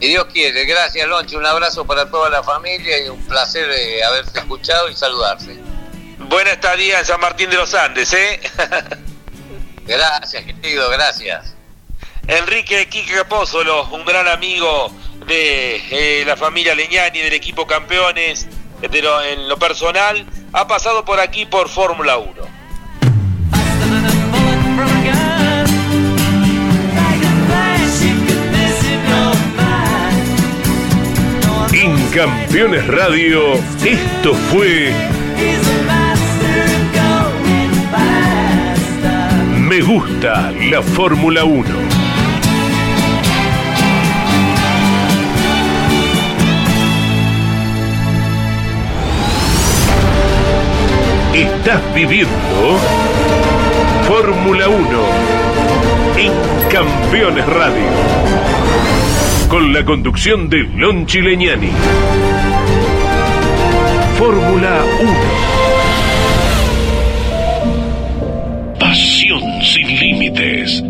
Si 0.00 0.08
Dios 0.08 0.24
quiere, 0.32 0.64
gracias 0.64 1.06
Loncho, 1.06 1.38
un 1.38 1.46
abrazo 1.46 1.86
para 1.86 2.10
toda 2.10 2.30
la 2.30 2.42
familia 2.42 3.04
y 3.04 3.08
un 3.08 3.22
placer 3.26 3.70
eh, 3.70 4.02
haberte 4.02 4.40
escuchado 4.40 4.88
y 4.88 4.96
saludarte. 4.96 5.58
Buena 6.18 6.52
estadía 6.52 7.00
en 7.00 7.06
San 7.06 7.20
Martín 7.20 7.50
de 7.50 7.56
los 7.56 7.74
Andes, 7.74 8.12
¿eh? 8.12 8.40
gracias, 9.86 10.44
querido, 10.44 10.88
gracias. 10.90 11.54
Enrique 12.26 12.88
Quique 12.88 13.14
Capósolo, 13.14 13.86
un 13.90 14.04
gran 14.04 14.28
amigo 14.28 14.92
de 15.26 15.76
eh, 15.90 16.24
la 16.24 16.36
familia 16.36 16.74
Leñani, 16.74 17.20
del 17.20 17.32
equipo 17.32 17.66
campeones, 17.66 18.46
en 18.82 19.48
lo 19.48 19.58
personal, 19.58 20.26
ha 20.52 20.66
pasado 20.66 21.04
por 21.04 21.20
aquí 21.20 21.46
por 21.46 21.68
Fórmula 21.68 22.18
1. 22.18 22.60
En 31.72 32.08
Campeones 32.10 32.86
Radio, 32.88 33.54
esto 33.84 34.34
fue 34.50 34.92
Me 39.70 39.80
gusta 39.82 40.50
la 40.68 40.82
Fórmula 40.82 41.44
1. 41.44 41.79
Estás 51.70 51.94
viviendo 51.94 52.34
Fórmula 54.08 54.68
1 54.68 54.78
en 56.18 56.32
Campeones 56.68 57.46
Radio. 57.46 57.84
Con 59.48 59.72
la 59.72 59.84
conducción 59.84 60.48
de 60.48 60.64
Lon 60.64 61.06
Chileñani. 61.06 61.70
Fórmula 64.18 64.82
1. 65.00 65.12
Pasión 68.80 69.62
sin 69.62 69.86
límites. 69.86 70.89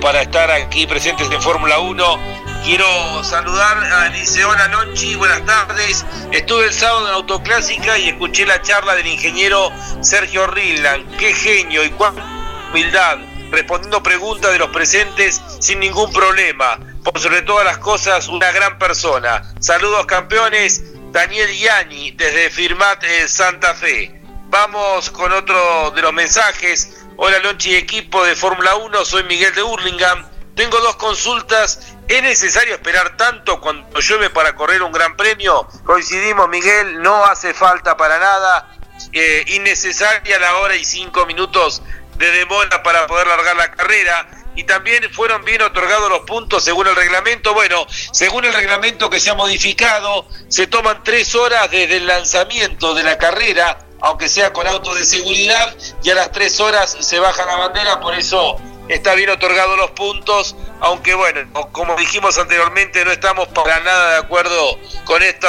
Para 0.00 0.22
estar 0.22 0.50
aquí 0.50 0.86
presentes 0.86 1.30
en 1.30 1.42
Fórmula 1.42 1.78
1. 1.78 2.18
Quiero 2.64 3.22
saludar 3.22 3.76
a 3.92 4.08
Liceona 4.08 4.68
Lonchi, 4.68 5.16
buenas 5.16 5.44
tardes. 5.44 6.04
Estuve 6.32 6.66
el 6.66 6.72
sábado 6.72 7.08
en 7.08 7.14
Autoclásica 7.14 7.98
y 7.98 8.08
escuché 8.08 8.46
la 8.46 8.62
charla 8.62 8.94
del 8.94 9.06
ingeniero 9.06 9.70
Sergio 10.00 10.46
Rilland. 10.46 11.16
Qué 11.18 11.34
genio 11.34 11.84
y 11.84 11.90
cuánta 11.90 12.24
humildad, 12.70 13.18
respondiendo 13.50 14.02
preguntas 14.02 14.50
de 14.50 14.58
los 14.58 14.70
presentes 14.70 15.42
sin 15.60 15.80
ningún 15.80 16.10
problema. 16.10 16.78
Por 17.02 17.20
sobre 17.20 17.42
todas 17.42 17.66
las 17.66 17.78
cosas, 17.78 18.28
una 18.28 18.50
gran 18.50 18.78
persona. 18.78 19.42
Saludos 19.60 20.06
campeones, 20.06 20.84
Daniel 21.12 21.54
Yani 21.54 22.12
desde 22.12 22.48
Firmat 22.48 23.04
eh, 23.04 23.28
Santa 23.28 23.74
Fe. 23.74 24.22
Vamos 24.48 25.10
con 25.10 25.32
otro 25.32 25.90
de 25.90 26.00
los 26.00 26.14
mensajes. 26.14 27.03
Hola 27.16 27.38
Lonchi 27.38 27.76
equipo 27.76 28.24
de 28.24 28.34
Fórmula 28.34 28.74
1, 28.74 29.04
soy 29.04 29.22
Miguel 29.24 29.54
de 29.54 29.62
Hurlingham. 29.62 30.28
Tengo 30.56 30.80
dos 30.80 30.96
consultas. 30.96 31.94
¿Es 32.08 32.22
necesario 32.22 32.74
esperar 32.74 33.16
tanto 33.16 33.60
cuando 33.60 34.00
llueve 34.00 34.30
para 34.30 34.56
correr 34.56 34.82
un 34.82 34.90
gran 34.90 35.16
premio? 35.16 35.68
Coincidimos, 35.84 36.48
Miguel, 36.48 37.00
no 37.02 37.24
hace 37.24 37.54
falta 37.54 37.96
para 37.96 38.18
nada. 38.18 38.68
Eh, 39.12 39.44
innecesaria 39.46 40.40
la 40.40 40.56
hora 40.56 40.74
y 40.74 40.84
cinco 40.84 41.24
minutos 41.24 41.82
de 42.16 42.32
demora 42.32 42.82
para 42.82 43.06
poder 43.06 43.28
largar 43.28 43.54
la 43.54 43.70
carrera. 43.70 44.28
Y 44.56 44.64
también 44.64 45.08
fueron 45.12 45.44
bien 45.44 45.62
otorgados 45.62 46.10
los 46.10 46.20
puntos 46.22 46.64
según 46.64 46.88
el 46.88 46.96
reglamento. 46.96 47.54
Bueno, 47.54 47.86
según 47.88 48.44
el 48.44 48.52
reglamento 48.52 49.08
que 49.08 49.20
se 49.20 49.30
ha 49.30 49.34
modificado, 49.34 50.26
se 50.48 50.66
toman 50.66 51.04
tres 51.04 51.36
horas 51.36 51.70
desde 51.70 51.98
el 51.98 52.08
lanzamiento 52.08 52.92
de 52.92 53.04
la 53.04 53.18
carrera 53.18 53.78
aunque 54.04 54.28
sea 54.28 54.52
con 54.52 54.66
auto 54.66 54.94
de 54.94 55.02
seguridad, 55.02 55.74
y 56.02 56.10
a 56.10 56.14
las 56.14 56.30
tres 56.30 56.60
horas 56.60 56.94
se 57.00 57.18
baja 57.18 57.46
la 57.46 57.56
bandera, 57.56 58.00
por 58.00 58.14
eso 58.14 58.56
está 58.86 59.14
bien 59.14 59.30
otorgado 59.30 59.78
los 59.78 59.92
puntos, 59.92 60.54
aunque 60.80 61.14
bueno, 61.14 61.40
como 61.72 61.96
dijimos 61.96 62.36
anteriormente, 62.36 63.02
no 63.06 63.10
estamos 63.10 63.48
para 63.48 63.80
nada 63.80 64.10
de 64.10 64.16
acuerdo 64.18 64.78
con 65.06 65.22
esto 65.22 65.48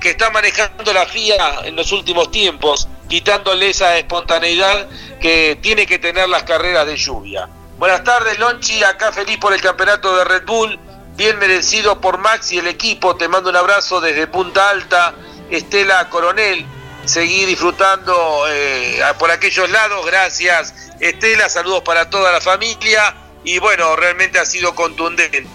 que 0.00 0.10
está 0.10 0.30
manejando 0.30 0.92
la 0.92 1.04
FIA 1.06 1.62
en 1.64 1.74
los 1.74 1.90
últimos 1.90 2.30
tiempos, 2.30 2.86
quitándole 3.08 3.70
esa 3.70 3.96
espontaneidad 3.96 4.88
que 5.20 5.58
tiene 5.60 5.84
que 5.84 5.98
tener 5.98 6.28
las 6.28 6.44
carreras 6.44 6.86
de 6.86 6.96
lluvia. 6.96 7.48
Buenas 7.76 8.04
tardes, 8.04 8.38
Lonchi, 8.38 8.84
acá 8.84 9.10
feliz 9.10 9.38
por 9.38 9.52
el 9.52 9.60
campeonato 9.60 10.16
de 10.16 10.24
Red 10.24 10.44
Bull, 10.46 10.78
bien 11.16 11.40
merecido 11.40 12.00
por 12.00 12.18
Max 12.18 12.52
y 12.52 12.58
el 12.58 12.68
equipo, 12.68 13.16
te 13.16 13.26
mando 13.26 13.50
un 13.50 13.56
abrazo 13.56 14.00
desde 14.00 14.28
Punta 14.28 14.70
Alta, 14.70 15.12
Estela 15.50 16.08
Coronel, 16.08 16.64
seguir 17.06 17.46
disfrutando 17.48 18.44
eh, 18.48 19.00
por 19.18 19.30
aquellos 19.30 19.70
lados. 19.70 20.04
Gracias, 20.06 20.74
Estela. 21.00 21.48
Saludos 21.48 21.82
para 21.82 22.10
toda 22.10 22.32
la 22.32 22.40
familia. 22.40 23.14
Y 23.44 23.58
bueno, 23.58 23.94
realmente 23.96 24.38
ha 24.38 24.44
sido 24.44 24.74
contundente, 24.74 25.46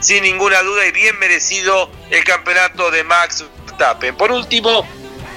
sin 0.00 0.22
ninguna 0.22 0.62
duda, 0.62 0.86
y 0.86 0.92
bien 0.92 1.18
merecido 1.18 1.90
el 2.10 2.22
campeonato 2.24 2.90
de 2.90 3.04
Max 3.04 3.44
Verstappen. 3.64 4.16
Por 4.16 4.30
último, 4.32 4.86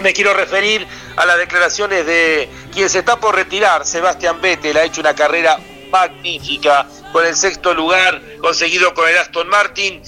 me 0.01 0.13
quiero 0.13 0.33
referir 0.33 0.85
a 1.15 1.25
las 1.25 1.37
declaraciones 1.37 2.05
de 2.05 2.49
quien 2.73 2.89
se 2.89 2.99
está 2.99 3.17
por 3.17 3.35
retirar, 3.35 3.85
Sebastián 3.85 4.41
Vettel. 4.41 4.75
Ha 4.75 4.83
hecho 4.83 4.99
una 4.99 5.15
carrera 5.15 5.57
magnífica 5.89 6.85
con 7.13 7.25
el 7.25 7.35
sexto 7.35 7.73
lugar 7.73 8.21
conseguido 8.41 8.93
con 8.93 9.07
el 9.07 9.17
Aston 9.17 9.47
Martin. 9.47 10.01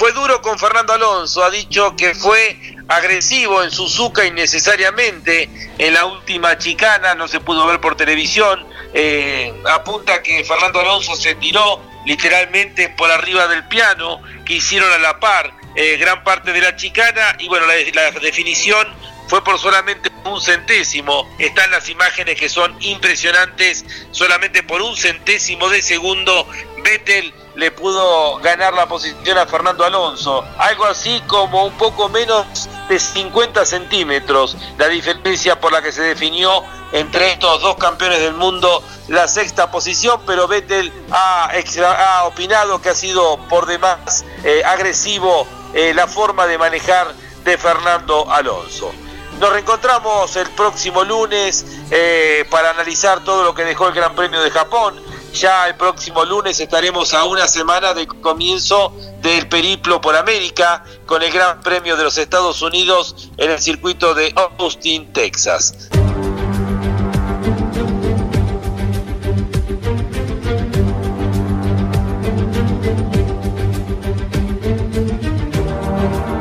Fue 0.00 0.12
duro 0.12 0.40
con 0.40 0.58
Fernando 0.58 0.94
Alonso, 0.94 1.44
ha 1.44 1.50
dicho 1.50 1.94
que 1.94 2.14
fue 2.14 2.58
agresivo 2.88 3.62
en 3.62 3.70
Suzuka 3.70 4.24
innecesariamente 4.24 5.50
en 5.76 5.92
la 5.92 6.06
última 6.06 6.56
chicana, 6.56 7.14
no 7.14 7.28
se 7.28 7.38
pudo 7.38 7.66
ver 7.66 7.82
por 7.82 7.98
televisión, 7.98 8.66
eh, 8.94 9.52
apunta 9.70 10.22
que 10.22 10.42
Fernando 10.42 10.80
Alonso 10.80 11.14
se 11.16 11.34
tiró 11.34 11.82
literalmente 12.06 12.88
por 12.96 13.10
arriba 13.10 13.46
del 13.46 13.68
piano 13.68 14.22
que 14.46 14.54
hicieron 14.54 14.90
a 14.90 14.96
la 14.96 15.20
par 15.20 15.52
eh, 15.74 15.98
gran 15.98 16.24
parte 16.24 16.54
de 16.54 16.62
la 16.62 16.74
chicana 16.76 17.36
y 17.38 17.48
bueno, 17.48 17.66
la, 17.66 17.74
la 17.92 18.20
definición 18.20 18.88
fue 19.28 19.44
por 19.44 19.58
solamente 19.58 20.10
un 20.24 20.40
centésimo. 20.40 21.28
Están 21.38 21.70
las 21.70 21.90
imágenes 21.90 22.40
que 22.40 22.48
son 22.48 22.74
impresionantes, 22.80 23.84
solamente 24.12 24.62
por 24.62 24.80
un 24.80 24.96
centésimo 24.96 25.68
de 25.68 25.82
segundo 25.82 26.48
Vettel 26.82 27.34
le 27.54 27.70
pudo 27.70 28.36
ganar 28.38 28.74
la 28.74 28.86
posición 28.86 29.38
a 29.38 29.46
Fernando 29.46 29.84
Alonso. 29.84 30.44
Algo 30.58 30.84
así 30.84 31.22
como 31.26 31.64
un 31.66 31.72
poco 31.74 32.08
menos 32.08 32.68
de 32.88 32.98
50 32.98 33.64
centímetros 33.64 34.56
la 34.78 34.88
diferencia 34.88 35.60
por 35.60 35.72
la 35.72 35.82
que 35.82 35.92
se 35.92 36.02
definió 36.02 36.64
entre 36.92 37.32
estos 37.32 37.62
dos 37.62 37.76
campeones 37.76 38.18
del 38.20 38.34
mundo 38.34 38.82
la 39.08 39.28
sexta 39.28 39.70
posición, 39.70 40.20
pero 40.26 40.48
Vettel 40.48 40.92
ha, 41.10 41.50
ha 41.50 42.24
opinado 42.24 42.80
que 42.80 42.90
ha 42.90 42.94
sido 42.94 43.38
por 43.48 43.66
demás 43.66 44.24
eh, 44.44 44.62
agresivo 44.64 45.46
eh, 45.74 45.92
la 45.94 46.06
forma 46.06 46.46
de 46.46 46.58
manejar 46.58 47.14
de 47.44 47.56
Fernando 47.56 48.30
Alonso. 48.30 48.92
Nos 49.40 49.54
reencontramos 49.54 50.36
el 50.36 50.50
próximo 50.50 51.02
lunes 51.02 51.64
eh, 51.90 52.44
para 52.50 52.72
analizar 52.72 53.24
todo 53.24 53.42
lo 53.42 53.54
que 53.54 53.64
dejó 53.64 53.88
el 53.88 53.94
Gran 53.94 54.14
Premio 54.14 54.42
de 54.42 54.50
Japón. 54.50 55.00
Ya 55.32 55.66
el 55.66 55.76
próximo 55.76 56.26
lunes 56.26 56.60
estaremos 56.60 57.14
a 57.14 57.24
una 57.24 57.48
semana 57.48 57.94
de 57.94 58.06
comienzo 58.06 58.94
del 59.22 59.48
periplo 59.48 59.98
por 59.98 60.14
América 60.14 60.84
con 61.06 61.22
el 61.22 61.32
Gran 61.32 61.62
Premio 61.62 61.96
de 61.96 62.04
los 62.04 62.18
Estados 62.18 62.60
Unidos 62.60 63.30
en 63.38 63.50
el 63.50 63.58
circuito 63.60 64.12
de 64.12 64.30
Austin, 64.58 65.10
Texas. 65.14 65.88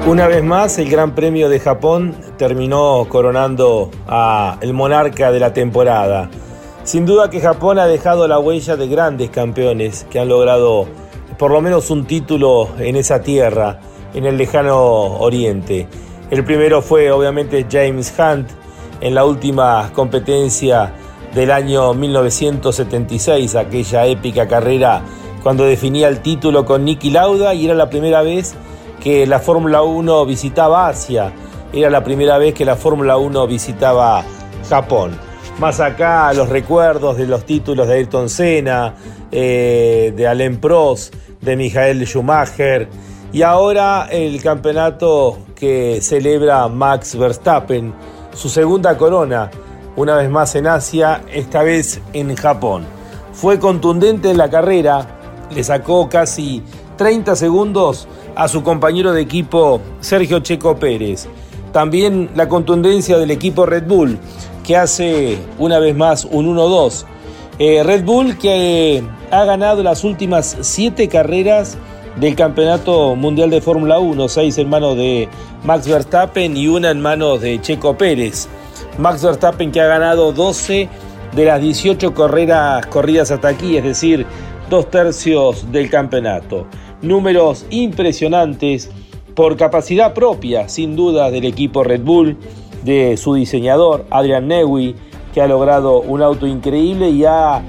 Una 0.06 0.28
vez 0.28 0.44
más, 0.44 0.78
el 0.80 0.90
Gran 0.90 1.16
Premio 1.16 1.48
de 1.48 1.62
Japón 1.62 2.29
terminó 2.40 3.06
coronando 3.10 3.92
a 4.08 4.58
el 4.62 4.74
monarca 4.74 5.30
de 5.30 5.42
la 5.42 5.52
temporada. 5.52 6.30
Sin 6.84 7.06
duda 7.06 7.30
que 7.30 7.42
Japón 7.42 7.78
ha 7.78 7.86
dejado 7.86 8.30
la 8.30 8.40
huella 8.40 8.78
de 8.78 8.88
grandes 8.88 9.30
campeones 9.30 10.08
que 10.10 10.20
han 10.20 10.30
logrado 10.30 10.88
por 11.38 11.52
lo 11.52 11.62
menos 11.62 11.92
un 11.92 12.06
título 12.06 12.70
en 12.80 12.96
esa 12.96 13.22
tierra, 13.22 13.82
en 14.14 14.26
el 14.26 14.38
lejano 14.38 15.20
oriente. 15.20 15.88
El 16.32 16.46
primero 16.46 16.82
fue 16.82 17.12
obviamente 17.12 17.68
James 17.70 18.14
Hunt 18.18 18.50
en 19.02 19.14
la 19.14 19.26
última 19.26 19.92
competencia 19.94 20.94
del 21.36 21.52
año 21.52 21.94
1976, 21.94 23.56
aquella 23.56 24.06
épica 24.06 24.48
carrera 24.48 25.04
cuando 25.44 25.66
definía 25.66 26.08
el 26.08 26.22
título 26.22 26.64
con 26.64 26.86
Nicky 26.86 27.10
Lauda 27.10 27.54
y 27.54 27.66
era 27.66 27.76
la 27.76 27.90
primera 27.90 28.22
vez 28.22 28.56
que 29.02 29.28
la 29.28 29.40
Fórmula 29.40 29.82
1 29.82 30.26
visitaba 30.26 30.88
Asia, 30.88 31.34
era 31.74 31.90
la 31.90 32.04
primera 32.04 32.38
vez 32.38 32.54
que 32.54 32.66
la 32.66 32.76
Fórmula 32.76 33.18
1 33.18 33.48
visitaba 33.48 34.24
Japón. 34.70 35.12
Más 35.60 35.80
acá 35.80 36.32
los 36.34 36.50
recuerdos 36.50 37.18
de 37.18 37.28
los 37.28 37.46
títulos 37.46 37.88
de 37.88 37.96
Ayrton 37.96 38.30
Senna, 38.30 38.96
eh, 39.32 40.14
de 40.16 40.28
Alain 40.28 40.58
Prost, 40.58 41.14
de 41.42 41.56
Michael 41.56 42.06
Schumacher 42.06 42.88
y 43.32 43.44
ahora 43.44 44.08
el 44.10 44.42
campeonato 44.42 45.38
que 45.56 46.00
celebra 46.02 46.68
Max 46.68 47.16
Verstappen, 47.16 47.94
su 48.34 48.50
segunda 48.50 48.98
corona, 48.98 49.52
una 49.96 50.16
vez 50.16 50.30
más 50.30 50.56
en 50.56 50.66
Asia, 50.66 51.22
esta 51.32 51.62
vez 51.62 52.02
en 52.14 52.36
Japón. 52.36 52.86
Fue 53.34 53.60
contundente 53.60 54.32
en 54.32 54.38
la 54.38 54.50
carrera, 54.50 55.06
le 55.52 55.64
sacó 55.64 56.10
casi 56.10 56.64
30 56.98 57.36
segundos 57.36 58.08
a 58.36 58.48
su 58.48 58.64
compañero 58.64 59.14
de 59.14 59.22
equipo 59.22 59.80
Sergio 60.00 60.40
Checo 60.40 60.78
Pérez. 60.78 61.28
También 61.72 62.30
la 62.36 62.50
contundencia 62.50 63.18
del 63.18 63.32
equipo 63.32 63.66
Red 63.66 63.84
Bull, 63.88 64.18
que 64.64 64.78
hace 64.78 65.38
una 65.58 65.80
vez 65.80 65.96
más 65.96 66.26
un 66.26 66.56
1-2. 66.56 67.06
Eh, 67.60 67.84
Red 67.84 68.06
Bull 68.06 68.38
que 68.38 68.98
eh, 68.98 69.04
ha 69.32 69.44
ganado 69.44 69.84
las 69.84 70.04
últimas 70.04 70.58
siete 70.62 71.08
carreras 71.08 71.78
del 72.16 72.36
Campeonato 72.36 73.16
Mundial 73.16 73.50
de 73.50 73.62
Fórmula 73.62 74.00
1, 74.00 74.28
seis 74.30 74.58
en 74.58 74.70
manos 74.70 74.96
de 74.96 75.28
Max 75.64 75.88
Verstappen 75.88 76.56
y 76.56 76.68
una 76.68 76.92
en 76.92 77.02
manos 77.02 77.42
de 77.42 77.60
Checo 77.62 77.98
Pérez. 77.98 78.48
Max 78.98 79.24
Verstappen 79.24 79.72
que 79.72 79.82
ha 79.82 79.88
ganado 79.88 80.32
12 80.32 80.90
de 81.36 81.46
las 81.46 81.62
18 81.62 82.14
carreras 82.14 82.86
corridas 82.88 83.32
hasta 83.32 83.50
aquí, 83.50 83.78
es 83.78 83.84
decir, 83.84 84.26
dos 84.70 84.90
tercios 84.90 85.72
del 85.72 85.90
campeonato. 85.90 86.68
Números 87.02 87.66
impresionantes 87.70 88.90
por 89.36 89.58
capacidad 89.58 90.14
propia, 90.14 90.70
sin 90.70 90.96
duda, 90.96 91.32
del 91.32 91.46
equipo 91.46 91.84
Red 91.84 92.02
Bull, 92.02 92.38
de 92.84 93.18
su 93.18 93.34
diseñador, 93.34 94.06
Adrian 94.10 94.48
Newey, 94.48 94.96
que 95.34 95.42
ha 95.42 95.48
logrado 95.48 96.02
un 96.02 96.22
auto 96.22 96.48
increíble 96.48 97.10
y 97.10 97.26
ha 97.26 97.62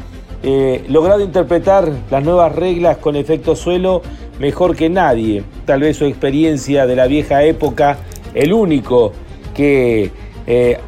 eh, 0.42 0.84
logrado 0.88 1.20
interpretar 1.20 1.90
las 2.11 2.24
nuevas 2.24 2.54
reglas 2.54 2.96
con 2.96 3.16
efecto 3.16 3.54
suelo 3.54 4.02
mejor 4.38 4.74
que 4.74 4.88
nadie. 4.88 5.44
Tal 5.66 5.80
vez 5.80 5.98
su 5.98 6.06
experiencia 6.06 6.86
de 6.86 6.96
la 6.96 7.06
vieja 7.06 7.42
época, 7.44 7.98
el 8.34 8.52
único 8.52 9.12
que, 9.54 10.11
eh, 10.46 10.78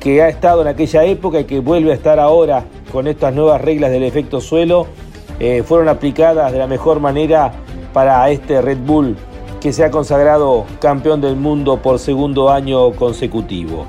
que 0.00 0.22
ha 0.22 0.28
estado 0.28 0.62
en 0.62 0.68
aquella 0.68 1.04
época 1.04 1.40
y 1.40 1.44
que 1.44 1.60
vuelve 1.60 1.90
a 1.90 1.94
estar 1.94 2.18
ahora 2.18 2.64
con 2.92 3.06
estas 3.06 3.34
nuevas 3.34 3.60
reglas 3.60 3.90
del 3.90 4.04
efecto 4.04 4.40
suelo, 4.40 4.86
eh, 5.40 5.62
fueron 5.64 5.88
aplicadas 5.88 6.52
de 6.52 6.58
la 6.58 6.66
mejor 6.66 7.00
manera 7.00 7.52
para 7.92 8.30
este 8.30 8.62
Red 8.62 8.78
Bull 8.78 9.16
que 9.64 9.72
se 9.72 9.82
ha 9.82 9.90
consagrado 9.90 10.66
campeón 10.78 11.22
del 11.22 11.36
mundo 11.36 11.78
por 11.78 11.98
segundo 11.98 12.50
año 12.50 12.92
consecutivo. 12.92 13.86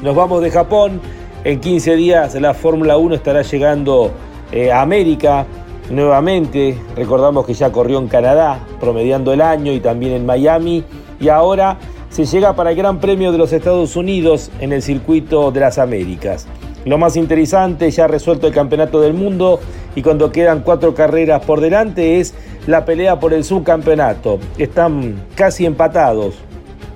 Nos 0.00 0.16
vamos 0.16 0.40
de 0.40 0.50
Japón. 0.50 0.98
En 1.44 1.60
15 1.60 1.94
días 1.96 2.34
la 2.36 2.54
Fórmula 2.54 2.96
1 2.96 3.16
estará 3.16 3.42
llegando 3.42 4.12
eh, 4.50 4.72
a 4.72 4.80
América 4.80 5.44
nuevamente. 5.90 6.78
Recordamos 6.96 7.44
que 7.44 7.52
ya 7.52 7.70
corrió 7.70 7.98
en 7.98 8.08
Canadá, 8.08 8.60
promediando 8.80 9.34
el 9.34 9.42
año, 9.42 9.72
y 9.74 9.80
también 9.80 10.14
en 10.14 10.24
Miami. 10.24 10.84
Y 11.20 11.28
ahora 11.28 11.76
se 12.08 12.24
llega 12.24 12.56
para 12.56 12.70
el 12.70 12.76
Gran 12.78 12.98
Premio 12.98 13.30
de 13.30 13.36
los 13.36 13.52
Estados 13.52 13.96
Unidos 13.96 14.50
en 14.58 14.72
el 14.72 14.80
circuito 14.80 15.50
de 15.50 15.60
las 15.60 15.76
Américas. 15.76 16.46
Lo 16.84 16.96
más 16.96 17.16
interesante, 17.16 17.90
ya 17.90 18.06
resuelto 18.06 18.46
el 18.46 18.54
Campeonato 18.54 19.00
del 19.00 19.12
Mundo 19.12 19.60
y 19.94 20.02
cuando 20.02 20.32
quedan 20.32 20.60
cuatro 20.60 20.94
carreras 20.94 21.44
por 21.44 21.60
delante, 21.60 22.20
es 22.20 22.34
la 22.66 22.84
pelea 22.84 23.20
por 23.20 23.34
el 23.34 23.44
subcampeonato. 23.44 24.38
Están 24.56 25.26
casi 25.34 25.66
empatados. 25.66 26.36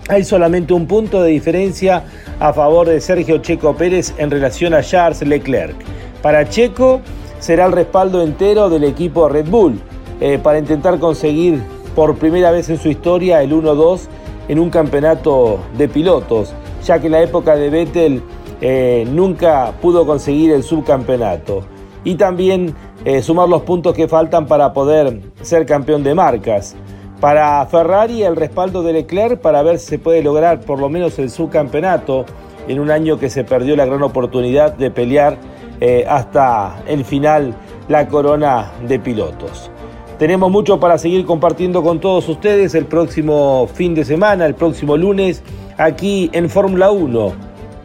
Hay 0.08 0.24
solamente 0.24 0.72
un 0.72 0.86
punto 0.86 1.22
de 1.22 1.30
diferencia 1.30 2.04
a 2.40 2.52
favor 2.52 2.88
de 2.88 3.00
Sergio 3.00 3.38
Checo 3.38 3.74
Pérez 3.76 4.14
en 4.18 4.30
relación 4.30 4.74
a 4.74 4.82
Charles 4.82 5.22
Leclerc. 5.22 5.74
Para 6.22 6.48
Checo 6.48 7.00
será 7.38 7.66
el 7.66 7.72
respaldo 7.72 8.22
entero 8.22 8.70
del 8.70 8.84
equipo 8.84 9.28
Red 9.28 9.48
Bull 9.48 9.80
eh, 10.20 10.38
para 10.42 10.58
intentar 10.58 10.98
conseguir 10.98 11.60
por 11.94 12.16
primera 12.16 12.50
vez 12.50 12.70
en 12.70 12.78
su 12.78 12.88
historia 12.88 13.42
el 13.42 13.52
1-2 13.52 14.00
en 14.48 14.58
un 14.58 14.70
campeonato 14.70 15.58
de 15.76 15.88
pilotos, 15.88 16.54
ya 16.84 16.98
que 16.98 17.06
en 17.06 17.12
la 17.12 17.22
época 17.22 17.56
de 17.56 17.70
Vettel 17.70 18.22
eh, 18.66 19.06
nunca 19.06 19.74
pudo 19.82 20.06
conseguir 20.06 20.50
el 20.50 20.62
subcampeonato. 20.62 21.64
Y 22.02 22.14
también 22.14 22.74
eh, 23.04 23.20
sumar 23.20 23.46
los 23.46 23.60
puntos 23.60 23.92
que 23.94 24.08
faltan 24.08 24.46
para 24.46 24.72
poder 24.72 25.20
ser 25.42 25.66
campeón 25.66 26.02
de 26.02 26.14
marcas. 26.14 26.74
Para 27.20 27.66
Ferrari 27.66 28.22
el 28.22 28.36
respaldo 28.36 28.82
de 28.82 28.94
Leclerc 28.94 29.38
para 29.38 29.62
ver 29.62 29.78
si 29.78 29.88
se 29.88 29.98
puede 29.98 30.22
lograr 30.22 30.60
por 30.60 30.80
lo 30.80 30.88
menos 30.88 31.18
el 31.18 31.28
subcampeonato 31.28 32.24
en 32.66 32.80
un 32.80 32.90
año 32.90 33.18
que 33.18 33.28
se 33.28 33.44
perdió 33.44 33.76
la 33.76 33.84
gran 33.84 34.02
oportunidad 34.02 34.72
de 34.72 34.90
pelear 34.90 35.36
eh, 35.82 36.06
hasta 36.08 36.82
el 36.86 37.04
final 37.04 37.54
la 37.88 38.08
corona 38.08 38.72
de 38.88 38.98
pilotos. 38.98 39.70
Tenemos 40.18 40.50
mucho 40.50 40.80
para 40.80 40.96
seguir 40.96 41.26
compartiendo 41.26 41.82
con 41.82 42.00
todos 42.00 42.26
ustedes 42.30 42.74
el 42.74 42.86
próximo 42.86 43.68
fin 43.74 43.94
de 43.94 44.06
semana, 44.06 44.46
el 44.46 44.54
próximo 44.54 44.96
lunes, 44.96 45.42
aquí 45.76 46.30
en 46.32 46.48
Fórmula 46.48 46.90
1. 46.90 47.43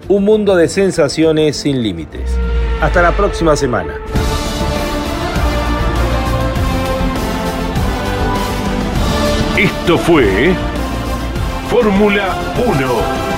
Un 0.09 0.25
mundo 0.25 0.55
de 0.57 0.67
sensaciones 0.67 1.55
sin 1.55 1.81
límites. 1.81 2.29
Hasta 2.81 3.01
la 3.01 3.15
próxima 3.15 3.55
semana. 3.55 3.93
Esto 9.57 9.97
fue 9.97 10.53
Fórmula 11.69 12.35
1 12.65 13.29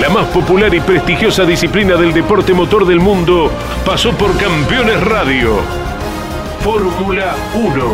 la 0.00 0.08
más 0.08 0.26
popular 0.26 0.74
y 0.74 0.80
prestigiosa 0.80 1.44
disciplina 1.44 1.94
del 1.94 2.12
deporte 2.12 2.52
motor 2.52 2.84
del 2.84 2.98
mundo, 2.98 3.50
pasó 3.86 4.10
por 4.12 4.36
Campeones 4.36 5.00
Radio. 5.02 5.60
Fórmula 6.60 7.36
1. 7.54 7.84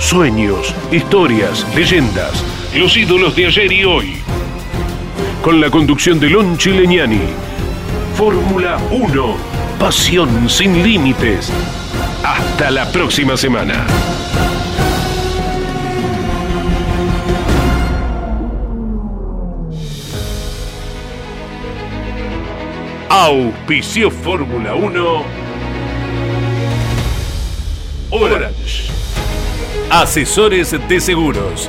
Sueños, 0.00 0.74
historias, 0.90 1.64
leyendas, 1.76 2.44
los 2.74 2.96
ídolos 2.96 3.36
de 3.36 3.46
ayer 3.46 3.72
y 3.72 3.84
hoy. 3.84 4.21
Con 5.42 5.60
la 5.60 5.70
conducción 5.70 6.20
de 6.20 6.30
Lon 6.30 6.56
Chileñani. 6.56 7.22
Fórmula 8.14 8.78
1. 8.92 9.36
Pasión 9.76 10.48
sin 10.48 10.84
límites. 10.84 11.52
Hasta 12.22 12.70
la 12.70 12.90
próxima 12.92 13.36
semana. 13.36 13.84
Auspicio 23.08 24.12
Fórmula 24.12 24.74
1 24.76 25.22
Orange. 28.10 28.92
Asesores 29.90 30.70
de 30.88 31.00
seguros. 31.00 31.68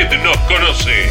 Usted 0.00 0.22
nos 0.22 0.36
conoce. 0.46 1.10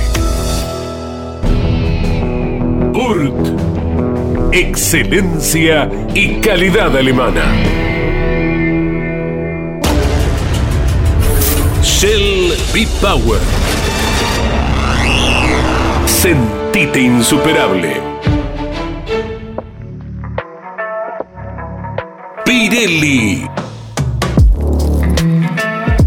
URT. 2.94 4.54
Excelencia 4.54 5.90
y 6.14 6.40
calidad 6.40 6.96
alemana. 6.96 7.44
Shell 11.84 12.54
B-Power. 12.74 13.42
Sentite 16.06 17.02
insuperable. 17.02 18.02
Pirelli. 22.46 23.46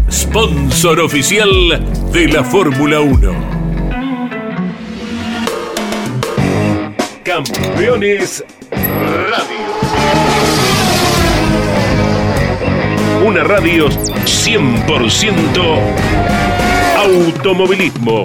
Sponsor 0.09 0.99
oficial 1.01 2.00
de 2.11 2.27
la 2.27 2.43
Fórmula 2.43 2.99
1. 2.99 3.33
Campeones 7.23 8.43
Radio. 8.71 9.61
Una 13.25 13.43
radio 13.43 13.87
100% 13.87 15.79
automovilismo. 16.97 18.23